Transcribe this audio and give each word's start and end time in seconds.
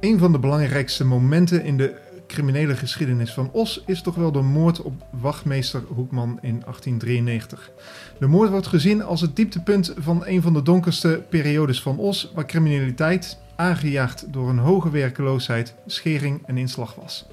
Een 0.00 0.18
van 0.18 0.32
de 0.32 0.38
belangrijkste 0.38 1.04
momenten 1.04 1.64
in 1.64 1.76
de 1.76 1.94
criminele 2.26 2.76
geschiedenis 2.76 3.32
van 3.32 3.50
Os 3.52 3.82
is 3.86 4.02
toch 4.02 4.14
wel 4.14 4.32
de 4.32 4.40
moord 4.40 4.82
op 4.82 4.92
wachtmeester 5.10 5.82
Hoekman 5.88 6.38
in 6.40 6.60
1893. 6.60 7.70
De 8.18 8.26
moord 8.26 8.50
wordt 8.50 8.66
gezien 8.66 9.02
als 9.02 9.20
het 9.20 9.36
dieptepunt 9.36 9.94
van 9.96 10.22
een 10.26 10.42
van 10.42 10.52
de 10.52 10.62
donkerste 10.62 11.22
periodes 11.28 11.82
van 11.82 11.98
Os, 11.98 12.32
waar 12.34 12.46
criminaliteit, 12.46 13.38
aangejaagd 13.56 14.32
door 14.32 14.48
een 14.48 14.58
hoge 14.58 14.90
werkeloosheid, 14.90 15.74
schering 15.86 16.46
en 16.46 16.56
inslag 16.56 16.94
was. 16.94 17.26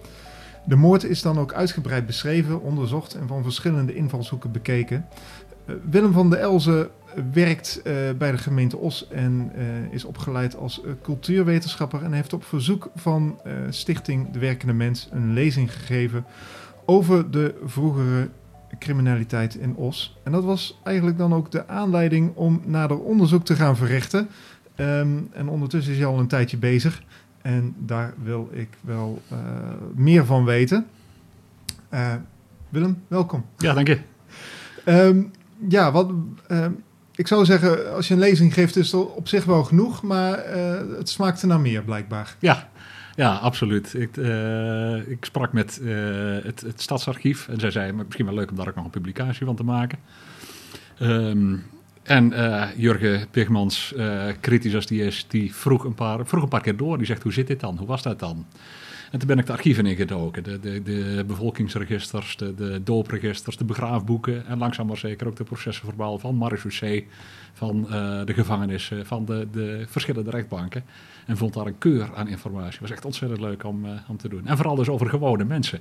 De 0.64 0.76
moord 0.76 1.04
is 1.04 1.22
dan 1.22 1.40
ook 1.40 1.54
uitgebreid 1.54 2.06
beschreven, 2.06 2.62
onderzocht 2.62 3.14
en 3.14 3.28
van 3.28 3.44
verschillende 3.44 3.96
invalshoeken 3.96 4.52
bekeken. 4.52 5.06
Uh, 5.66 5.76
Willem 5.90 6.12
van 6.12 6.30
der 6.30 6.40
Elzen 6.40 6.90
werkt 7.34 7.82
uh, 7.84 7.94
bij 8.18 8.32
de 8.32 8.38
gemeente 8.38 8.78
Os 8.78 9.08
en 9.08 9.52
uh, 9.58 9.94
is 9.94 10.06
opgeleid 10.06 10.56
als 10.56 10.82
cultuurwetenschapper 11.02 12.04
en 12.04 12.14
heeft 12.14 12.34
op 12.34 12.44
verzoek 12.44 12.90
van 12.96 13.40
Stichting 13.70 14.32
De 14.32 14.40
Werkende 14.40 14.74
Mens 14.74 15.10
een 15.12 15.34
lezing 15.34 15.74
gegeven 15.74 16.26
over 16.86 17.32
de 17.32 17.56
vroegere 17.66 18.30
criminaliteit 18.80 19.56
in 19.56 19.76
Os. 19.76 20.18
En 20.24 20.32
dat 20.32 20.44
was 20.44 20.80
eigenlijk 20.84 21.18
dan 21.18 21.34
ook 21.34 21.52
de 21.52 21.68
aanleiding 21.68 22.36
om 22.36 22.62
nader 22.66 23.00
onderzoek 23.00 23.46
te 23.46 23.56
gaan 23.56 23.78
verrichten. 23.78 24.28
Um, 24.76 25.30
en 25.34 25.48
ondertussen 25.48 25.94
is 25.94 26.00
hij 26.00 26.08
al 26.08 26.20
een 26.20 26.28
tijdje 26.28 26.58
bezig. 26.58 27.04
En 27.42 27.76
daar 27.78 28.14
wil 28.24 28.50
ik 28.52 28.70
wel 28.82 29.22
uh, 29.32 29.38
meer 29.96 30.26
van 30.26 30.46
weten. 30.46 30.86
Uh, 31.94 32.14
Willem, 32.70 33.04
welkom. 33.08 33.46
Ja, 33.58 33.74
dank 33.74 33.88
je. 33.88 34.00
Um, 34.86 35.32
ja, 35.70 35.92
wat, 35.92 36.12
uh, 36.48 36.66
ik 37.16 37.28
zou 37.28 37.46
zeggen, 37.46 37.94
als 37.94 38.08
je 38.08 38.14
een 38.14 38.20
lezing 38.20 38.54
geeft, 38.54 38.76
is 38.76 38.92
het 38.92 39.16
op 39.16 39.28
zich 39.28 39.46
wel 39.46 39.64
genoeg, 39.64 40.02
maar 40.02 40.34
eh, 40.34 40.98
het 40.98 41.10
smaakte 41.10 41.48
naar 41.48 41.60
meer 41.60 41.84
blijkbaar. 41.84 42.36
Ja, 42.40 42.70
ja, 43.16 43.36
absoluut. 43.36 43.94
Ik, 43.94 44.18
uh, 44.18 45.08
ik 45.08 45.26
sprak 45.26 45.54
met 45.54 45.80
uh, 45.82 45.96
het, 46.44 46.62
het, 46.62 46.82
Stadsarchief 46.82 47.48
en 47.48 47.60
zij 47.60 47.72
zei, 47.72 47.92
misschien 47.92 48.26
wel 48.26 48.36
leuk 48.36 48.50
om 48.50 48.56
daar 48.56 48.68
ook 48.68 48.76
nog 48.76 48.86
een 48.86 48.92
publicatie 48.92 49.46
van 49.46 49.56
te 49.56 49.64
maken. 49.64 50.00
Um, 51.02 51.64
en 52.04 52.32
uh, 52.32 52.66
Jurgen 52.76 53.28
Pigmans, 53.32 53.94
kritisch 54.40 54.76
als 54.76 54.86
die 54.86 55.04
is, 55.04 55.26
die 55.28 55.56
vroeg 55.56 55.84
een, 55.84 55.94
paar, 55.94 56.26
vroeg 56.26 56.44
een 56.44 56.50
paar 56.50 56.62
keer 56.62 56.78
door. 56.78 56.98
Die 56.98 57.06
zegt, 57.06 57.24
hoe 57.24 57.34
zit 57.34 57.48
dit 57.48 57.60
dan? 57.60 57.78
Hoe 57.78 57.88
was 57.88 58.02
dat 58.02 58.20
dan? 58.20 58.46
En 59.12 59.20
toen 59.20 59.28
ben 59.28 59.38
ik 59.38 59.46
de 59.46 59.52
archieven 59.52 59.86
ingedoken. 59.86 60.44
De, 60.44 60.60
de, 60.60 60.84
de 60.84 61.24
bevolkingsregisters, 61.28 62.38
de, 62.38 62.56
de 62.56 62.82
doopregisters, 62.84 63.58
de 63.58 63.66
begraafboeken. 63.66 64.46
En 64.48 64.58
langzaam 64.58 64.88
maar 64.88 64.98
zeker 64.98 65.28
ook 65.28 65.36
de 65.36 65.44
processenverbaal 65.44 66.20
van 66.20 66.36
Marechaussee, 66.36 67.08
van 67.54 67.88
uh, 67.90 67.90
de 68.26 68.34
gevangenissen, 68.34 69.06
van 69.06 69.26
de, 69.26 69.48
de 69.52 69.86
verschillende 69.90 70.30
rechtbanken. 70.30 70.84
En 71.26 71.38
vond 71.38 71.54
daar 71.54 71.66
een 71.66 71.78
keur 71.78 72.10
aan 72.16 72.28
informatie. 72.28 72.72
Het 72.72 72.80
was 72.80 72.92
echt 72.92 73.06
ontzettend 73.06 73.42
leuk 73.42 73.64
om, 73.64 73.86
uh, 73.86 73.92
om 74.08 74.18
te 74.18 74.30
doen. 74.30 74.48
En 74.48 74.56
vooral 74.56 74.76
dus 74.76 74.90
over 74.90 75.10
gewone 75.10 75.44
mensen. 75.44 75.80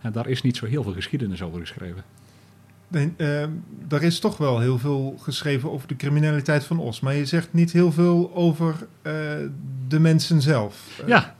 En 0.00 0.12
daar 0.12 0.28
is 0.28 0.42
niet 0.42 0.56
zo 0.56 0.66
heel 0.66 0.82
veel 0.82 0.92
geschiedenis 0.92 1.42
over 1.42 1.60
geschreven. 1.60 2.02
Nee, 2.88 3.12
uh, 3.16 3.42
er 3.88 4.02
is 4.02 4.18
toch 4.18 4.36
wel 4.36 4.60
heel 4.60 4.78
veel 4.78 5.16
geschreven 5.18 5.70
over 5.70 5.88
de 5.88 5.96
criminaliteit 5.96 6.64
van 6.64 6.78
Os. 6.78 7.00
Maar 7.00 7.14
je 7.14 7.26
zegt 7.26 7.52
niet 7.52 7.72
heel 7.72 7.92
veel 7.92 8.34
over 8.34 8.74
uh, 9.02 9.12
de 9.88 9.98
mensen 10.00 10.42
zelf. 10.42 11.02
Ja, 11.06 11.34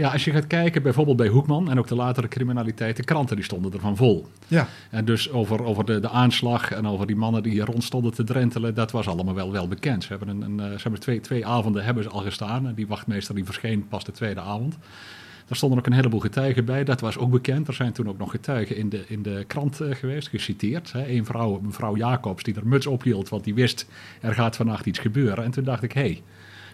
ja, 0.00 0.10
als 0.10 0.24
je 0.24 0.30
gaat 0.30 0.46
kijken 0.46 0.82
bijvoorbeeld 0.82 1.16
bij 1.16 1.28
Hoekman 1.28 1.70
en 1.70 1.78
ook 1.78 1.88
de 1.88 1.94
latere 1.94 2.28
criminaliteit, 2.28 2.96
de 2.96 3.04
kranten 3.04 3.36
die 3.36 3.44
stonden 3.44 3.72
ervan 3.72 3.96
vol. 3.96 4.26
Ja. 4.48 4.68
En 4.90 5.04
dus 5.04 5.30
over, 5.30 5.64
over 5.64 5.84
de, 5.84 6.00
de 6.00 6.08
aanslag 6.08 6.70
en 6.70 6.86
over 6.86 7.06
die 7.06 7.16
mannen 7.16 7.42
die 7.42 7.52
hier 7.52 7.64
rond 7.64 7.84
stonden 7.84 8.14
te 8.14 8.24
drentelen, 8.24 8.74
dat 8.74 8.90
was 8.90 9.08
allemaal 9.08 9.34
wel, 9.34 9.52
wel 9.52 9.68
bekend. 9.68 10.04
Ze 10.04 10.08
hebben, 10.08 10.28
een, 10.28 10.42
een, 10.42 10.58
ze 10.58 10.82
hebben 10.82 11.00
twee, 11.00 11.20
twee 11.20 11.46
avonden 11.46 11.84
hebben 11.84 12.02
ze 12.02 12.10
al 12.10 12.20
gestaan 12.20 12.66
en 12.66 12.74
die 12.74 12.86
wachtmeester 12.86 13.34
die 13.34 13.44
verscheen 13.44 13.88
pas 13.88 14.04
de 14.04 14.12
tweede 14.12 14.40
avond. 14.40 14.78
Daar 15.46 15.56
stonden 15.56 15.78
ook 15.78 15.86
een 15.86 15.92
heleboel 15.92 16.20
getuigen 16.20 16.64
bij. 16.64 16.84
Dat 16.84 17.00
was 17.00 17.18
ook 17.18 17.30
bekend. 17.30 17.68
Er 17.68 17.74
zijn 17.74 17.92
toen 17.92 18.08
ook 18.08 18.18
nog 18.18 18.30
getuigen 18.30 18.76
in 18.76 18.88
de, 18.88 19.04
in 19.06 19.22
de 19.22 19.44
krant 19.46 19.80
uh, 19.80 19.94
geweest, 19.94 20.28
geciteerd. 20.28 20.92
Hè. 20.92 21.08
Een 21.08 21.24
vrouw, 21.24 21.60
mevrouw 21.62 21.96
Jacobs, 21.96 22.42
die 22.42 22.54
er 22.54 22.66
muts 22.66 22.86
ophield, 22.86 23.28
want 23.28 23.44
die 23.44 23.54
wist 23.54 23.86
er 24.20 24.34
gaat 24.34 24.56
vannacht 24.56 24.86
iets 24.86 24.98
gebeuren. 24.98 25.44
En 25.44 25.50
toen 25.50 25.64
dacht 25.64 25.82
ik, 25.82 25.92
hé, 25.92 26.00
hey, 26.00 26.22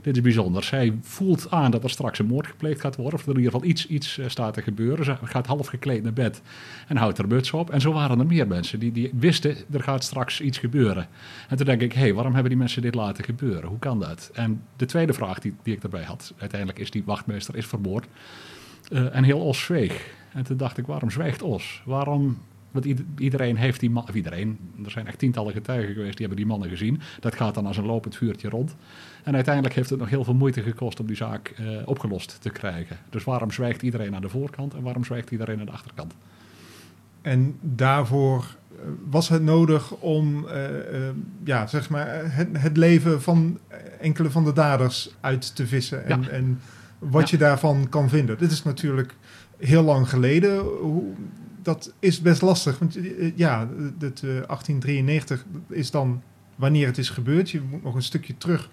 dit 0.02 0.16
is 0.16 0.22
bijzonder. 0.22 0.64
Zij 0.64 0.98
voelt 1.00 1.50
aan 1.50 1.70
dat 1.70 1.84
er 1.84 1.90
straks 1.90 2.18
een 2.18 2.26
moord 2.26 2.46
gepleegd 2.46 2.80
gaat 2.80 2.96
worden. 2.96 3.14
Of 3.14 3.22
er 3.22 3.30
in 3.30 3.36
ieder 3.36 3.52
geval 3.52 3.68
iets, 3.68 3.86
iets 3.86 4.20
staat 4.26 4.54
te 4.54 4.62
gebeuren. 4.62 5.04
Ze 5.04 5.16
gaat 5.22 5.46
half 5.46 5.66
gekleed 5.66 6.02
naar 6.02 6.12
bed 6.12 6.42
en 6.88 6.96
houdt 6.96 7.18
haar 7.18 7.28
muts 7.28 7.52
op. 7.52 7.70
En 7.70 7.80
zo 7.80 7.92
waren 7.92 8.18
er 8.18 8.26
meer 8.26 8.46
mensen 8.46 8.78
die, 8.78 8.92
die 8.92 9.10
wisten, 9.18 9.56
er 9.70 9.82
gaat 9.82 10.04
straks 10.04 10.40
iets 10.40 10.58
gebeuren. 10.58 11.08
En 11.48 11.56
toen 11.56 11.66
denk 11.66 11.80
ik, 11.80 11.92
hé, 11.92 12.00
hey, 12.00 12.14
waarom 12.14 12.32
hebben 12.32 12.50
die 12.50 12.60
mensen 12.60 12.82
dit 12.82 12.94
laten 12.94 13.24
gebeuren? 13.24 13.68
Hoe 13.68 13.78
kan 13.78 14.00
dat? 14.00 14.30
En 14.34 14.62
de 14.76 14.86
tweede 14.86 15.12
vraag 15.12 15.38
die, 15.38 15.54
die 15.62 15.74
ik 15.74 15.80
daarbij 15.80 16.04
had, 16.04 16.34
uiteindelijk 16.38 16.78
is 16.78 16.90
die 16.90 17.02
wachtmeester 17.04 17.56
is 17.56 17.66
vermoord. 17.66 18.06
Uh, 18.92 19.16
en 19.16 19.24
heel 19.24 19.40
Os 19.40 19.60
zweeg. 19.60 20.14
En 20.32 20.44
toen 20.44 20.56
dacht 20.56 20.78
ik, 20.78 20.86
waarom 20.86 21.10
zwijgt 21.10 21.42
Os? 21.42 21.82
Waarom 21.84 22.38
want 22.76 23.04
iedereen 23.18 23.56
heeft 23.56 23.80
die 23.80 23.90
man, 23.90 24.02
of 24.02 24.14
iedereen, 24.14 24.58
er 24.84 24.90
zijn 24.90 25.06
echt 25.06 25.18
tientallen 25.18 25.52
getuigen 25.52 25.94
geweest 25.94 26.16
die 26.16 26.26
hebben 26.26 26.36
die 26.36 26.46
mannen 26.46 26.68
gezien. 26.68 27.00
Dat 27.20 27.34
gaat 27.34 27.54
dan 27.54 27.66
als 27.66 27.76
een 27.76 27.86
lopend 27.86 28.16
vuurtje 28.16 28.48
rond. 28.48 28.76
En 29.26 29.34
uiteindelijk 29.34 29.74
heeft 29.74 29.90
het 29.90 29.98
nog 29.98 30.08
heel 30.08 30.24
veel 30.24 30.34
moeite 30.34 30.62
gekost 30.62 31.00
om 31.00 31.06
die 31.06 31.16
zaak 31.16 31.54
uh, 31.60 31.78
opgelost 31.84 32.36
te 32.40 32.50
krijgen. 32.50 32.96
Dus 33.10 33.24
waarom 33.24 33.50
zwijgt 33.50 33.82
iedereen 33.82 34.14
aan 34.14 34.22
de 34.22 34.28
voorkant 34.28 34.74
en 34.74 34.82
waarom 34.82 35.04
zwijgt 35.04 35.30
iedereen 35.30 35.60
aan 35.60 35.66
de 35.66 35.72
achterkant? 35.72 36.14
En 37.22 37.56
daarvoor 37.60 38.56
was 39.08 39.28
het 39.28 39.42
nodig 39.42 39.90
om 39.92 40.44
uh, 40.44 40.68
uh, 40.68 41.08
ja, 41.44 41.66
zeg 41.66 41.90
maar 41.90 42.34
het, 42.34 42.48
het, 42.52 42.76
leven 42.76 43.22
van 43.22 43.58
enkele 44.00 44.30
van 44.30 44.44
de 44.44 44.52
daders 44.52 45.14
uit 45.20 45.56
te 45.56 45.66
vissen. 45.66 46.04
En, 46.04 46.22
ja. 46.22 46.28
en 46.28 46.60
wat 46.98 47.30
ja. 47.30 47.38
je 47.38 47.44
daarvan 47.44 47.88
kan 47.88 48.08
vinden. 48.08 48.38
Dit 48.38 48.50
is 48.50 48.62
natuurlijk 48.62 49.14
heel 49.58 49.82
lang 49.82 50.08
geleden. 50.08 50.58
Hoe, 50.58 51.04
dat 51.62 51.92
is 51.98 52.20
best 52.20 52.42
lastig. 52.42 52.78
Want 52.78 52.98
ja, 53.34 53.68
het, 53.98 54.22
uh, 54.22 54.30
1893 54.30 55.44
is 55.68 55.90
dan 55.90 56.22
wanneer 56.56 56.86
het 56.86 56.98
is 56.98 57.10
gebeurd. 57.10 57.50
Je 57.50 57.60
moet 57.70 57.82
nog 57.82 57.94
een 57.94 58.02
stukje 58.02 58.36
terug 58.38 58.70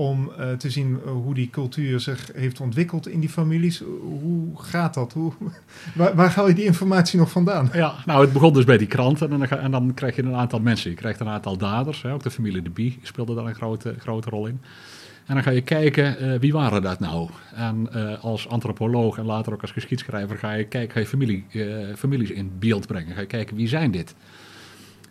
om 0.00 0.30
uh, 0.38 0.52
te 0.52 0.70
zien 0.70 0.90
uh, 0.90 1.12
hoe 1.12 1.34
die 1.34 1.50
cultuur 1.50 2.00
zich 2.00 2.30
heeft 2.34 2.60
ontwikkeld 2.60 3.08
in 3.08 3.20
die 3.20 3.28
families. 3.28 3.82
Hoe 4.20 4.48
gaat 4.54 4.94
dat? 4.94 5.12
Hoe, 5.12 5.32
waar, 5.94 6.14
waar 6.14 6.48
je 6.48 6.54
die 6.54 6.64
informatie 6.64 7.18
nog 7.18 7.30
vandaan? 7.30 7.70
Ja, 7.72 7.94
nou, 8.06 8.20
het 8.20 8.32
begon 8.32 8.52
dus 8.52 8.64
bij 8.64 8.78
die 8.78 8.86
kranten 8.86 9.30
en 9.32 9.48
dan, 9.48 9.70
dan 9.70 9.94
krijg 9.94 10.16
je 10.16 10.22
een 10.22 10.34
aantal 10.34 10.60
mensen. 10.60 10.90
Je 10.90 10.96
krijgt 10.96 11.20
een 11.20 11.28
aantal 11.28 11.56
daders. 11.56 12.02
Hè, 12.02 12.12
ook 12.12 12.22
de 12.22 12.30
familie 12.30 12.62
De 12.62 12.70
Bie 12.70 12.98
speelde 13.02 13.34
daar 13.34 13.46
een 13.46 13.54
grote, 13.54 13.94
grote 13.98 14.30
rol 14.30 14.46
in. 14.46 14.60
En 15.26 15.34
dan 15.34 15.44
ga 15.44 15.50
je 15.50 15.60
kijken, 15.60 16.24
uh, 16.24 16.38
wie 16.38 16.52
waren 16.52 16.82
dat 16.82 17.00
nou? 17.00 17.28
En 17.54 17.92
als 18.20 18.48
antropoloog 18.48 19.18
en 19.18 19.24
later 19.24 19.52
ook 19.52 19.62
als 19.62 19.70
geschiedschrijver 19.70 20.38
ga 20.38 20.52
je 20.52 20.64
kijken, 20.64 20.92
ga 20.92 21.00
je 21.00 21.06
familie, 21.06 21.44
families 21.96 22.30
in 22.30 22.52
beeld 22.58 22.86
brengen. 22.86 23.14
Ga 23.14 23.20
je 23.20 23.26
kijken, 23.26 23.56
wie 23.56 23.68
zijn 23.68 23.90
dit? 23.90 24.14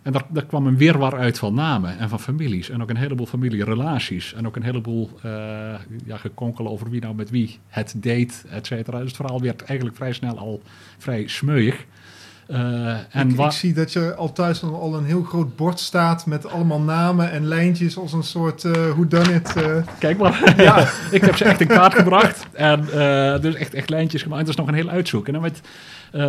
En 0.02 0.12
daar, 0.12 0.26
daar, 0.30 0.46
kwam 0.46 0.68
een 0.68 0.78
weerwar 0.78 1.18
uit 1.18 1.40
van 1.40 1.54
namen 1.54 1.98
en 1.98 2.10
van 2.10 2.20
families. 2.20 2.70
En 2.70 2.82
ook 2.82 2.90
een 2.90 2.98
heleboel 2.98 3.26
familierelaties. 3.26 4.34
En 4.34 4.48
ook 4.48 4.56
een 4.56 4.64
heleboel 4.64 5.10
ja, 6.06 6.18
gekonkel 6.18 6.68
over 6.68 6.90
wie 6.90 7.02
nou 7.02 7.16
met 7.16 7.30
wie 7.30 7.60
het 7.68 7.94
deed, 7.98 8.46
et 8.50 8.66
cetera. 8.66 8.98
Dus 8.98 9.08
het 9.08 9.16
verhaal 9.16 9.42
werd 9.42 9.62
eigenlijk 9.62 9.98
vrij 9.98 10.14
snel 10.14 10.38
al 10.38 10.62
vrij 10.98 11.28
smeuig. 11.28 11.86
Uh, 12.52 12.88
en 13.10 13.30
ik, 13.30 13.40
ik, 13.40 13.52
zie 13.52 13.74
dat 13.74 13.94
je 13.94 14.16
al 14.16 14.32
thuis 14.32 14.64
al 14.64 14.96
een 14.96 15.06
heel 15.06 15.24
groot 15.24 15.56
bord 15.56 15.80
staat 15.80 16.26
met 16.26 16.50
allemaal 16.50 16.82
namen 16.82 17.32
en 17.32 17.46
lijntjes 17.46 17.98
als 17.98 18.14
een 18.14 18.24
soort 18.24 18.64
uh, 18.64 18.72
who 18.72 19.08
done 19.08 19.34
it. 19.34 19.54
Uh. 19.58 19.76
Kijk 20.00 20.18
maar, 20.18 20.54
ja, 20.64 20.88
ik 21.12 21.22
heb 21.22 21.36
ze 21.36 21.44
echt 21.44 21.62
in 21.62 21.68
kaart 21.68 21.94
gebracht 21.94 22.48
en 22.54 22.86
dus 23.42 23.56
echt, 23.56 23.74
echt 23.74 23.90
lijntjes 23.90 24.22
gemaakt. 24.22 24.42
Dat 24.42 24.50
is 24.50 24.56
nog 24.56 24.68
een 24.68 24.74
heel 24.74 24.90
uitzoek. 24.90 25.28
En 25.28 25.34
dan 25.34 25.42
met, 25.42 25.62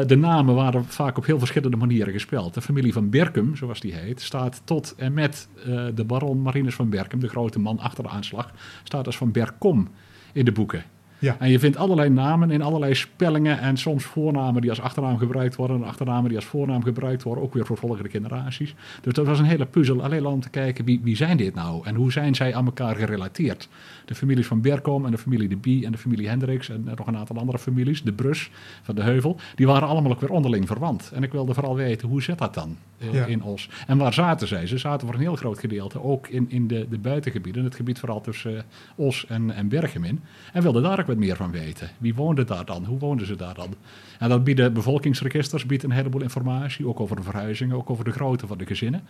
de 0.08 0.16
namen 0.16 0.54
waren 0.54 0.84
vaak 0.84 1.18
op 1.18 1.26
heel 1.26 1.38
verschillende 1.38 1.76
manieren 1.76 2.12
gespeld. 2.12 2.54
De 2.54 2.60
familie 2.60 2.92
van 2.92 3.10
Berkum, 3.10 3.56
zoals 3.56 3.80
die 3.80 3.94
heet, 3.94 4.20
staat 4.20 4.62
tot 4.64 4.94
en 4.96 5.12
met 5.12 5.48
de 5.94 6.04
baron 6.04 6.42
Marinus 6.42 6.74
van 6.74 6.90
Berkum, 6.90 7.20
de 7.20 7.28
grote 7.28 7.58
man 7.58 7.78
achter 7.78 8.02
de 8.02 8.10
aanslag, 8.10 8.50
staat 8.82 9.06
als 9.06 9.16
van 9.16 9.32
Berkom 9.32 9.88
in 10.32 10.44
de 10.44 10.52
boeken. 10.52 10.84
Ja. 11.20 11.36
En 11.38 11.50
je 11.50 11.58
vindt 11.58 11.76
allerlei 11.76 12.08
namen 12.08 12.50
in 12.50 12.62
allerlei 12.62 12.94
spellingen 12.94 13.58
en 13.58 13.76
soms 13.76 14.04
voornamen 14.04 14.60
die 14.60 14.70
als 14.70 14.80
achternaam 14.80 15.18
gebruikt 15.18 15.56
worden 15.56 15.76
en 15.76 15.84
achternamen 15.84 16.28
die 16.28 16.38
als 16.38 16.46
voornaam 16.46 16.82
gebruikt 16.82 17.22
worden, 17.22 17.44
ook 17.44 17.54
weer 17.54 17.66
voor 17.66 17.76
volgende 17.76 18.10
generaties. 18.10 18.74
Dus 19.02 19.12
dat 19.12 19.26
was 19.26 19.38
een 19.38 19.44
hele 19.44 19.66
puzzel, 19.66 20.02
alleen 20.02 20.24
al 20.24 20.32
om 20.32 20.40
te 20.40 20.50
kijken 20.50 20.84
wie, 20.84 21.00
wie 21.02 21.16
zijn 21.16 21.36
dit 21.36 21.54
nou 21.54 21.86
en 21.86 21.94
hoe 21.94 22.12
zijn 22.12 22.34
zij 22.34 22.54
aan 22.54 22.64
elkaar 22.64 22.96
gerelateerd. 22.96 23.68
De 24.04 24.14
families 24.14 24.46
van 24.46 24.60
Berkom 24.60 25.04
en 25.04 25.10
de 25.10 25.18
familie 25.18 25.48
De 25.48 25.56
Bie 25.56 25.86
en 25.86 25.92
de 25.92 25.98
familie 25.98 26.28
Hendricks 26.28 26.68
en 26.68 26.88
nog 26.96 27.06
een 27.06 27.16
aantal 27.16 27.36
andere 27.36 27.58
families, 27.58 28.02
de 28.02 28.12
Brus 28.12 28.50
van 28.82 28.94
de 28.94 29.02
Heuvel, 29.02 29.36
die 29.54 29.66
waren 29.66 29.88
allemaal 29.88 30.12
ook 30.12 30.20
weer 30.20 30.30
onderling 30.30 30.66
verwant. 30.66 31.10
En 31.14 31.22
ik 31.22 31.32
wilde 31.32 31.54
vooral 31.54 31.76
weten, 31.76 32.08
hoe 32.08 32.22
zit 32.22 32.38
dat 32.38 32.54
dan? 32.54 32.76
Eh, 33.00 33.12
Ja. 33.14 33.26
in 33.26 33.42
Os. 33.42 33.68
En 33.86 33.98
waar 33.98 34.12
zaten 34.12 34.48
zij? 34.48 34.66
Ze 34.66 34.78
zaten 34.78 35.06
voor 35.06 35.16
een 35.16 35.22
heel 35.22 35.36
groot 35.36 35.58
gedeelte 35.58 36.02
ook 36.02 36.28
in, 36.28 36.50
in 36.50 36.66
de, 36.66 36.86
de 36.90 36.98
buitengebieden, 36.98 37.64
het 37.64 37.74
gebied 37.74 37.98
vooral 37.98 38.20
tussen 38.20 38.56
eh, 38.56 38.62
Os 38.94 39.26
en, 39.26 39.50
en 39.50 39.68
Berchem 39.68 40.04
in. 40.04 40.20
En 40.52 40.62
wilden 40.62 40.82
daar 40.82 41.00
ook 41.00 41.06
wat 41.06 41.16
meer 41.16 41.36
van 41.36 41.50
weten. 41.50 41.90
Wie 41.98 42.14
woonde 42.14 42.44
daar 42.44 42.64
dan? 42.64 42.84
Hoe 42.84 42.98
woonden 42.98 43.26
ze 43.26 43.36
daar 43.36 43.54
dan? 43.54 43.74
En 44.18 44.28
dat 44.28 44.44
bieden 44.44 44.72
bevolkingsregisters 44.72 45.66
biedt 45.66 45.82
een 45.82 45.90
heleboel 45.90 46.22
informatie, 46.22 46.86
ook 46.86 47.00
over 47.00 47.16
de 47.16 47.22
verhuizingen, 47.22 47.76
ook 47.76 47.90
over 47.90 48.04
de 48.04 48.10
grootte 48.10 48.46
van 48.46 48.58
de 48.58 48.66
gezinnen. 48.66 49.02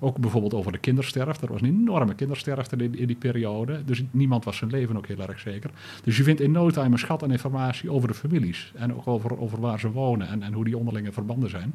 Ook 0.00 0.18
bijvoorbeeld 0.18 0.54
over 0.54 0.72
de 0.72 0.78
kindersterfte. 0.78 1.46
Er 1.46 1.52
was 1.52 1.60
een 1.60 1.68
enorme 1.68 2.14
kindersterfte 2.14 2.76
in, 2.76 2.98
in 2.98 3.06
die 3.06 3.16
periode. 3.16 3.84
Dus 3.84 4.02
niemand 4.10 4.44
was 4.44 4.56
zijn 4.56 4.70
leven 4.70 4.96
ook 4.96 5.06
heel 5.06 5.26
erg 5.26 5.38
zeker. 5.38 5.70
Dus 6.04 6.16
je 6.16 6.22
vindt 6.22 6.40
in 6.40 6.50
no 6.50 6.70
time 6.70 6.92
een 6.92 6.98
schat 6.98 7.22
aan 7.22 7.32
informatie 7.32 7.90
over 7.90 8.08
de 8.08 8.14
families. 8.14 8.72
En 8.74 8.94
ook 8.94 9.06
over, 9.06 9.38
over 9.40 9.60
waar 9.60 9.80
ze 9.80 9.90
wonen 9.90 10.28
en, 10.28 10.42
en 10.42 10.52
hoe 10.52 10.64
die 10.64 10.76
onderlinge 10.78 11.12
verbanden 11.12 11.50
zijn. 11.50 11.74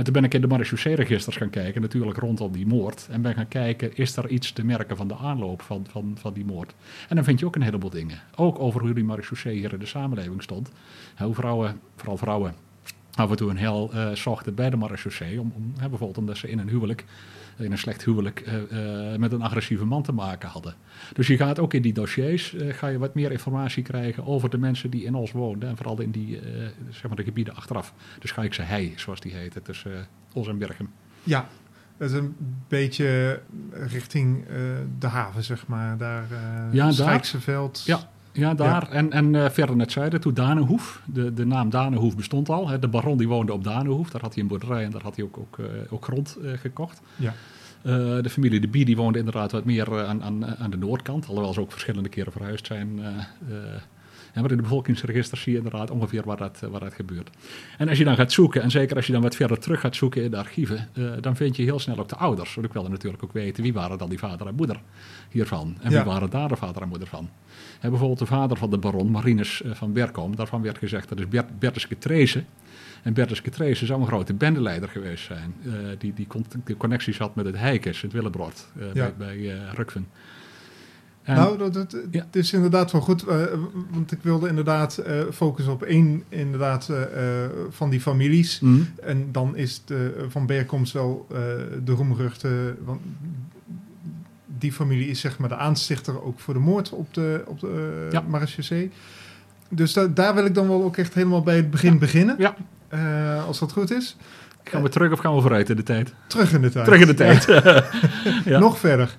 En 0.00 0.06
toen 0.06 0.14
ben 0.14 0.24
ik 0.24 0.34
in 0.34 0.40
de 0.40 0.46
marechaussee-registers 0.46 1.36
gaan 1.36 1.50
kijken, 1.50 1.80
natuurlijk 1.80 2.18
rondom 2.18 2.52
die 2.52 2.66
moord. 2.66 3.08
En 3.10 3.22
ben 3.22 3.34
gaan 3.34 3.48
kijken, 3.48 3.96
is 3.96 4.16
er 4.16 4.28
iets 4.28 4.52
te 4.52 4.64
merken 4.64 4.96
van 4.96 5.08
de 5.08 5.16
aanloop 5.16 5.62
van, 5.62 5.86
van, 5.90 6.16
van 6.18 6.32
die 6.32 6.44
moord? 6.44 6.74
En 7.08 7.16
dan 7.16 7.24
vind 7.24 7.40
je 7.40 7.46
ook 7.46 7.56
een 7.56 7.62
heleboel 7.62 7.90
dingen. 7.90 8.20
Ook 8.36 8.58
over 8.58 8.80
hoe 8.80 8.94
die 8.94 9.04
marechaussee 9.04 9.58
hier 9.58 9.72
in 9.72 9.78
de 9.78 9.86
samenleving 9.86 10.42
stond. 10.42 10.70
Hoe 11.18 11.34
vrouwen, 11.34 11.80
vooral 11.96 12.16
vrouwen, 12.16 12.54
af 13.14 13.30
en 13.30 13.36
toe 13.36 13.50
een 13.50 13.58
hel 13.58 13.90
eh 13.92 14.10
zochten 14.12 14.54
bij 14.54 14.70
de 14.70 14.76
marechaussee. 14.76 15.40
Om, 15.40 15.52
om, 15.56 15.72
hè, 15.78 15.88
bijvoorbeeld 15.88 16.18
omdat 16.18 16.36
ze 16.36 16.50
in 16.50 16.58
een 16.58 16.68
huwelijk, 16.68 17.04
in 17.56 17.72
een 17.72 17.78
slecht 17.78 18.04
huwelijk, 18.04 18.40
eh, 18.40 19.12
eh, 19.12 19.18
met 19.18 19.32
een 19.32 19.42
agressieve 19.42 19.84
man 19.84 20.02
te 20.02 20.12
maken 20.12 20.48
hadden. 20.48 20.74
Dus 21.12 21.26
je 21.26 21.36
gaat 21.36 21.58
ook 21.58 21.74
in 21.74 21.82
die 21.82 21.92
dossiers, 21.92 22.54
eh, 22.54 22.74
ga 22.74 22.86
je 22.86 22.98
wat 22.98 23.14
meer 23.14 23.32
informatie 23.32 23.82
krijgen 23.82 24.26
over 24.26 24.50
de 24.50 24.58
mensen 24.58 24.90
die 24.90 25.04
in 25.04 25.14
Os 25.14 25.32
woonden. 25.32 25.68
En 25.68 25.76
vooral 25.76 26.00
in 26.00 26.10
die, 26.10 26.40
eh, 26.40 26.66
zeg 26.90 27.06
maar 27.06 27.16
de 27.16 27.24
gebieden 27.24 27.54
achteraf. 27.56 27.94
De 28.18 28.26
Schaikse 28.28 28.62
Hei, 28.62 28.92
zoals 28.96 29.20
die 29.20 29.32
heette, 29.34 29.62
tussen 29.62 29.94
eh, 29.94 30.00
Os 30.34 30.48
en 30.48 30.58
Berchem. 30.58 30.90
Ja, 31.22 31.48
dat 31.96 32.10
is 32.10 32.16
een 32.16 32.36
beetje 32.68 33.40
richting 33.72 34.46
eh, 34.48 34.56
de 34.98 35.06
haven, 35.06 35.44
zeg 35.44 35.66
maar. 35.66 35.96
Daar, 35.96 36.22
eh 36.22 36.72
Ja, 36.72 36.92
daar. 36.92 37.30
Ja. 37.84 38.10
Ja, 38.32 38.54
daar. 38.54 38.90
En, 38.90 39.12
en 39.12 39.34
eh, 39.34 39.50
verder 39.50 39.76
naar 39.76 39.84
het 39.84 39.94
zuiden 39.94 40.20
toe, 40.20 40.32
Danenhoef. 40.32 41.02
De, 41.04 41.34
de 41.34 41.46
naam 41.46 41.70
Danenhoef 41.70 42.16
bestond 42.16 42.48
al. 42.48 42.68
Hè. 42.68 42.78
De 42.78 42.88
baron 42.88 43.18
die 43.18 43.28
woonde 43.28 43.52
op 43.52 43.64
Danenhoef. 43.64 44.10
Daar 44.10 44.20
had 44.20 44.34
hij 44.34 44.42
een 44.42 44.48
boerderij 44.48 44.84
en 44.84 44.90
daar 44.90 45.02
had 45.02 45.16
hij 45.16 45.24
ook, 45.24 45.38
ook, 45.38 45.58
eh, 45.58 45.64
ook 45.90 46.04
grond 46.04 46.38
eh, 46.44 46.50
gekocht. 46.52 47.00
Ja. 47.16 47.34
De 48.22 48.30
familie 48.30 48.60
De 48.60 48.68
Bie 48.68 48.84
die 48.84 48.96
woonde 48.96 49.18
inderdaad 49.18 49.52
wat 49.52 49.64
meer 49.64 50.06
aan, 50.06 50.22
aan, 50.22 50.46
aan 50.46 50.70
de 50.70 50.76
noordkant. 50.76 51.26
Alhoewel 51.26 51.52
ze 51.52 51.60
ook 51.60 51.72
verschillende 51.72 52.08
keren 52.08 52.32
verhuisd 52.32 52.66
zijn. 52.66 53.00
En 54.32 54.40
maar 54.42 54.50
in 54.50 54.56
de 54.56 54.62
bevolkingsregisters 54.62 55.42
zie 55.42 55.52
je 55.52 55.58
inderdaad 55.58 55.90
ongeveer 55.90 56.22
waar 56.24 56.36
dat, 56.36 56.60
waar 56.70 56.80
dat 56.80 56.94
gebeurt. 56.94 57.30
En 57.78 57.88
als 57.88 57.98
je 57.98 58.04
dan 58.04 58.14
gaat 58.16 58.32
zoeken, 58.32 58.62
en 58.62 58.70
zeker 58.70 58.96
als 58.96 59.06
je 59.06 59.12
dan 59.12 59.22
wat 59.22 59.36
verder 59.36 59.58
terug 59.58 59.80
gaat 59.80 59.96
zoeken 59.96 60.22
in 60.22 60.30
de 60.30 60.36
archieven, 60.36 60.88
eh, 60.94 61.04
dan 61.20 61.36
vind 61.36 61.56
je 61.56 61.62
heel 61.62 61.78
snel 61.78 61.98
ook 61.98 62.08
de 62.08 62.16
ouders. 62.16 62.54
Want 62.54 62.66
ik 62.66 62.72
wilde 62.72 62.88
natuurlijk 62.88 63.24
ook 63.24 63.32
weten 63.32 63.62
wie 63.62 63.72
waren 63.72 63.98
dan 63.98 64.08
die 64.08 64.18
vader 64.18 64.46
en 64.46 64.54
moeder 64.54 64.80
hiervan. 65.30 65.76
En 65.82 65.90
Ja. 65.90 65.96
wie 66.02 66.12
waren 66.12 66.30
daar 66.30 66.48
de 66.48 66.56
vader 66.56 66.82
en 66.82 66.88
moeder 66.88 67.08
van. 67.08 67.30
Hè, 67.80 67.88
bijvoorbeeld 67.88 68.18
de 68.18 68.26
vader 68.26 68.56
van 68.56 68.70
de 68.70 68.78
baron, 68.78 69.10
Marinus 69.10 69.62
eh, 69.62 69.70
van 69.74 69.92
Berkom, 69.92 70.36
daarvan 70.36 70.62
werd 70.62 70.78
gezegd 70.78 71.08
dat 71.08 71.18
is 71.18 71.28
Bert, 71.28 71.58
Bertus. 71.58 72.36
En 73.02 73.12
Bertus 73.14 73.42
Ketreese 73.42 73.86
zou 73.86 74.00
een 74.00 74.06
grote 74.06 74.34
bendeleider 74.34 74.88
geweest 74.88 75.24
zijn. 75.24 75.54
eh, 75.64 75.70
die, 75.98 76.14
die 76.14 76.26
con- 76.26 76.44
die 76.64 76.76
connecties 76.76 77.18
had 77.18 77.34
met 77.34 77.46
het 77.46 77.56
Heikes, 77.58 78.00
het 78.00 78.12
Willebroord, 78.12 78.66
Ja. 78.92 78.92
bij, 78.92 79.14
bij 79.16 79.58
Rukven. 79.74 80.06
En- 81.22 81.34
Nou, 81.36 81.58
dat, 81.58 81.74
dat, 81.74 81.96
Ja. 82.10 82.20
het 82.26 82.36
is 82.36 82.52
inderdaad 82.52 82.92
wel 82.92 83.00
goed, 83.00 83.22
eh, 83.26 83.36
want 83.90 84.12
ik 84.12 84.18
wilde 84.22 84.48
inderdaad 84.48 84.98
eh, 84.98 85.14
focussen 85.32 85.72
op 85.72 85.82
één 85.82 86.22
inderdaad, 86.28 86.88
eh, 86.88 87.02
eh, 87.44 87.50
van 87.70 87.90
die 87.90 88.00
families. 88.00 88.60
Mm. 88.60 88.88
En 89.02 89.28
dan 89.32 89.56
is 89.56 89.82
de, 89.84 90.24
van 90.28 90.46
Berkomst 90.46 90.92
wel 90.92 91.26
eh, 91.30 91.38
de 91.84 91.92
roemruchte, 91.92 92.74
want 92.84 93.00
die 94.58 94.72
familie 94.72 95.08
is 95.08 95.20
zeg 95.20 95.38
maar 95.38 95.48
de 95.48 95.56
aanstichter 95.56 96.22
ook 96.24 96.40
voor 96.40 96.54
de 96.54 96.60
moord 96.60 96.90
op 96.90 97.14
de, 97.14 97.42
op 97.46 97.60
de 97.60 98.08
Ja. 98.10 98.20
marechaussee. 98.28 98.90
Dus 99.68 99.92
da- 99.92 100.06
daar 100.06 100.34
wil 100.34 100.44
ik 100.44 100.54
dan 100.54 100.68
wel 100.68 100.82
ook 100.84 100.96
echt 100.96 101.14
helemaal 101.14 101.42
bij 101.42 101.56
het 101.56 101.70
begin 101.70 101.98
beginnen. 101.98 102.34
Ja. 102.38 102.54
Eh, 102.88 103.46
als 103.46 103.58
dat 103.58 103.72
goed 103.72 103.90
is. 103.90 104.16
Gaan 104.64 104.82
we 104.82 104.88
terug 104.88 105.12
of 105.12 105.18
gaan 105.18 105.34
we 105.34 105.40
vooruit 105.40 105.70
in 105.70 105.76
de 105.76 105.82
tijd? 105.82 106.14
Terug 106.26 106.52
in 106.52 106.60
de 106.62 106.70
tijd. 106.70 106.84
Terug 106.84 107.00
in 107.00 107.06
de 107.06 107.14
tijd. 107.14 107.44
Ja. 108.44 108.58
Nog 108.66 108.78
verder. 108.78 109.16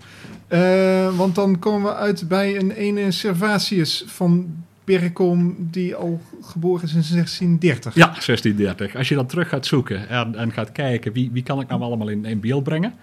Eh, 0.51 1.17
want 1.17 1.35
dan 1.35 1.59
komen 1.59 1.91
we 1.91 1.95
uit 1.95 2.27
bij 2.27 2.57
een 2.57 2.71
ene 2.71 3.11
Servatius 3.11 4.03
van 4.07 4.63
Berkom 4.83 5.55
die 5.59 5.95
al 5.95 6.21
geboren 6.41 6.83
is 6.83 6.93
in 6.93 7.01
1630. 7.01 7.95
Ja, 7.95 8.05
1630. 8.05 8.95
Als 8.95 9.09
je 9.09 9.15
dan 9.15 9.25
terug 9.25 9.49
gaat 9.49 9.65
zoeken 9.65 10.09
en, 10.09 10.35
en 10.35 10.51
gaat 10.51 10.71
kijken 10.71 11.11
wie, 11.13 11.29
wie 11.31 11.43
kan 11.43 11.59
ik 11.59 11.67
nou 11.67 11.81
allemaal 11.81 12.09
in, 12.09 12.25
in 12.25 12.39
beeld 12.39 12.63
brengen, 12.63 12.93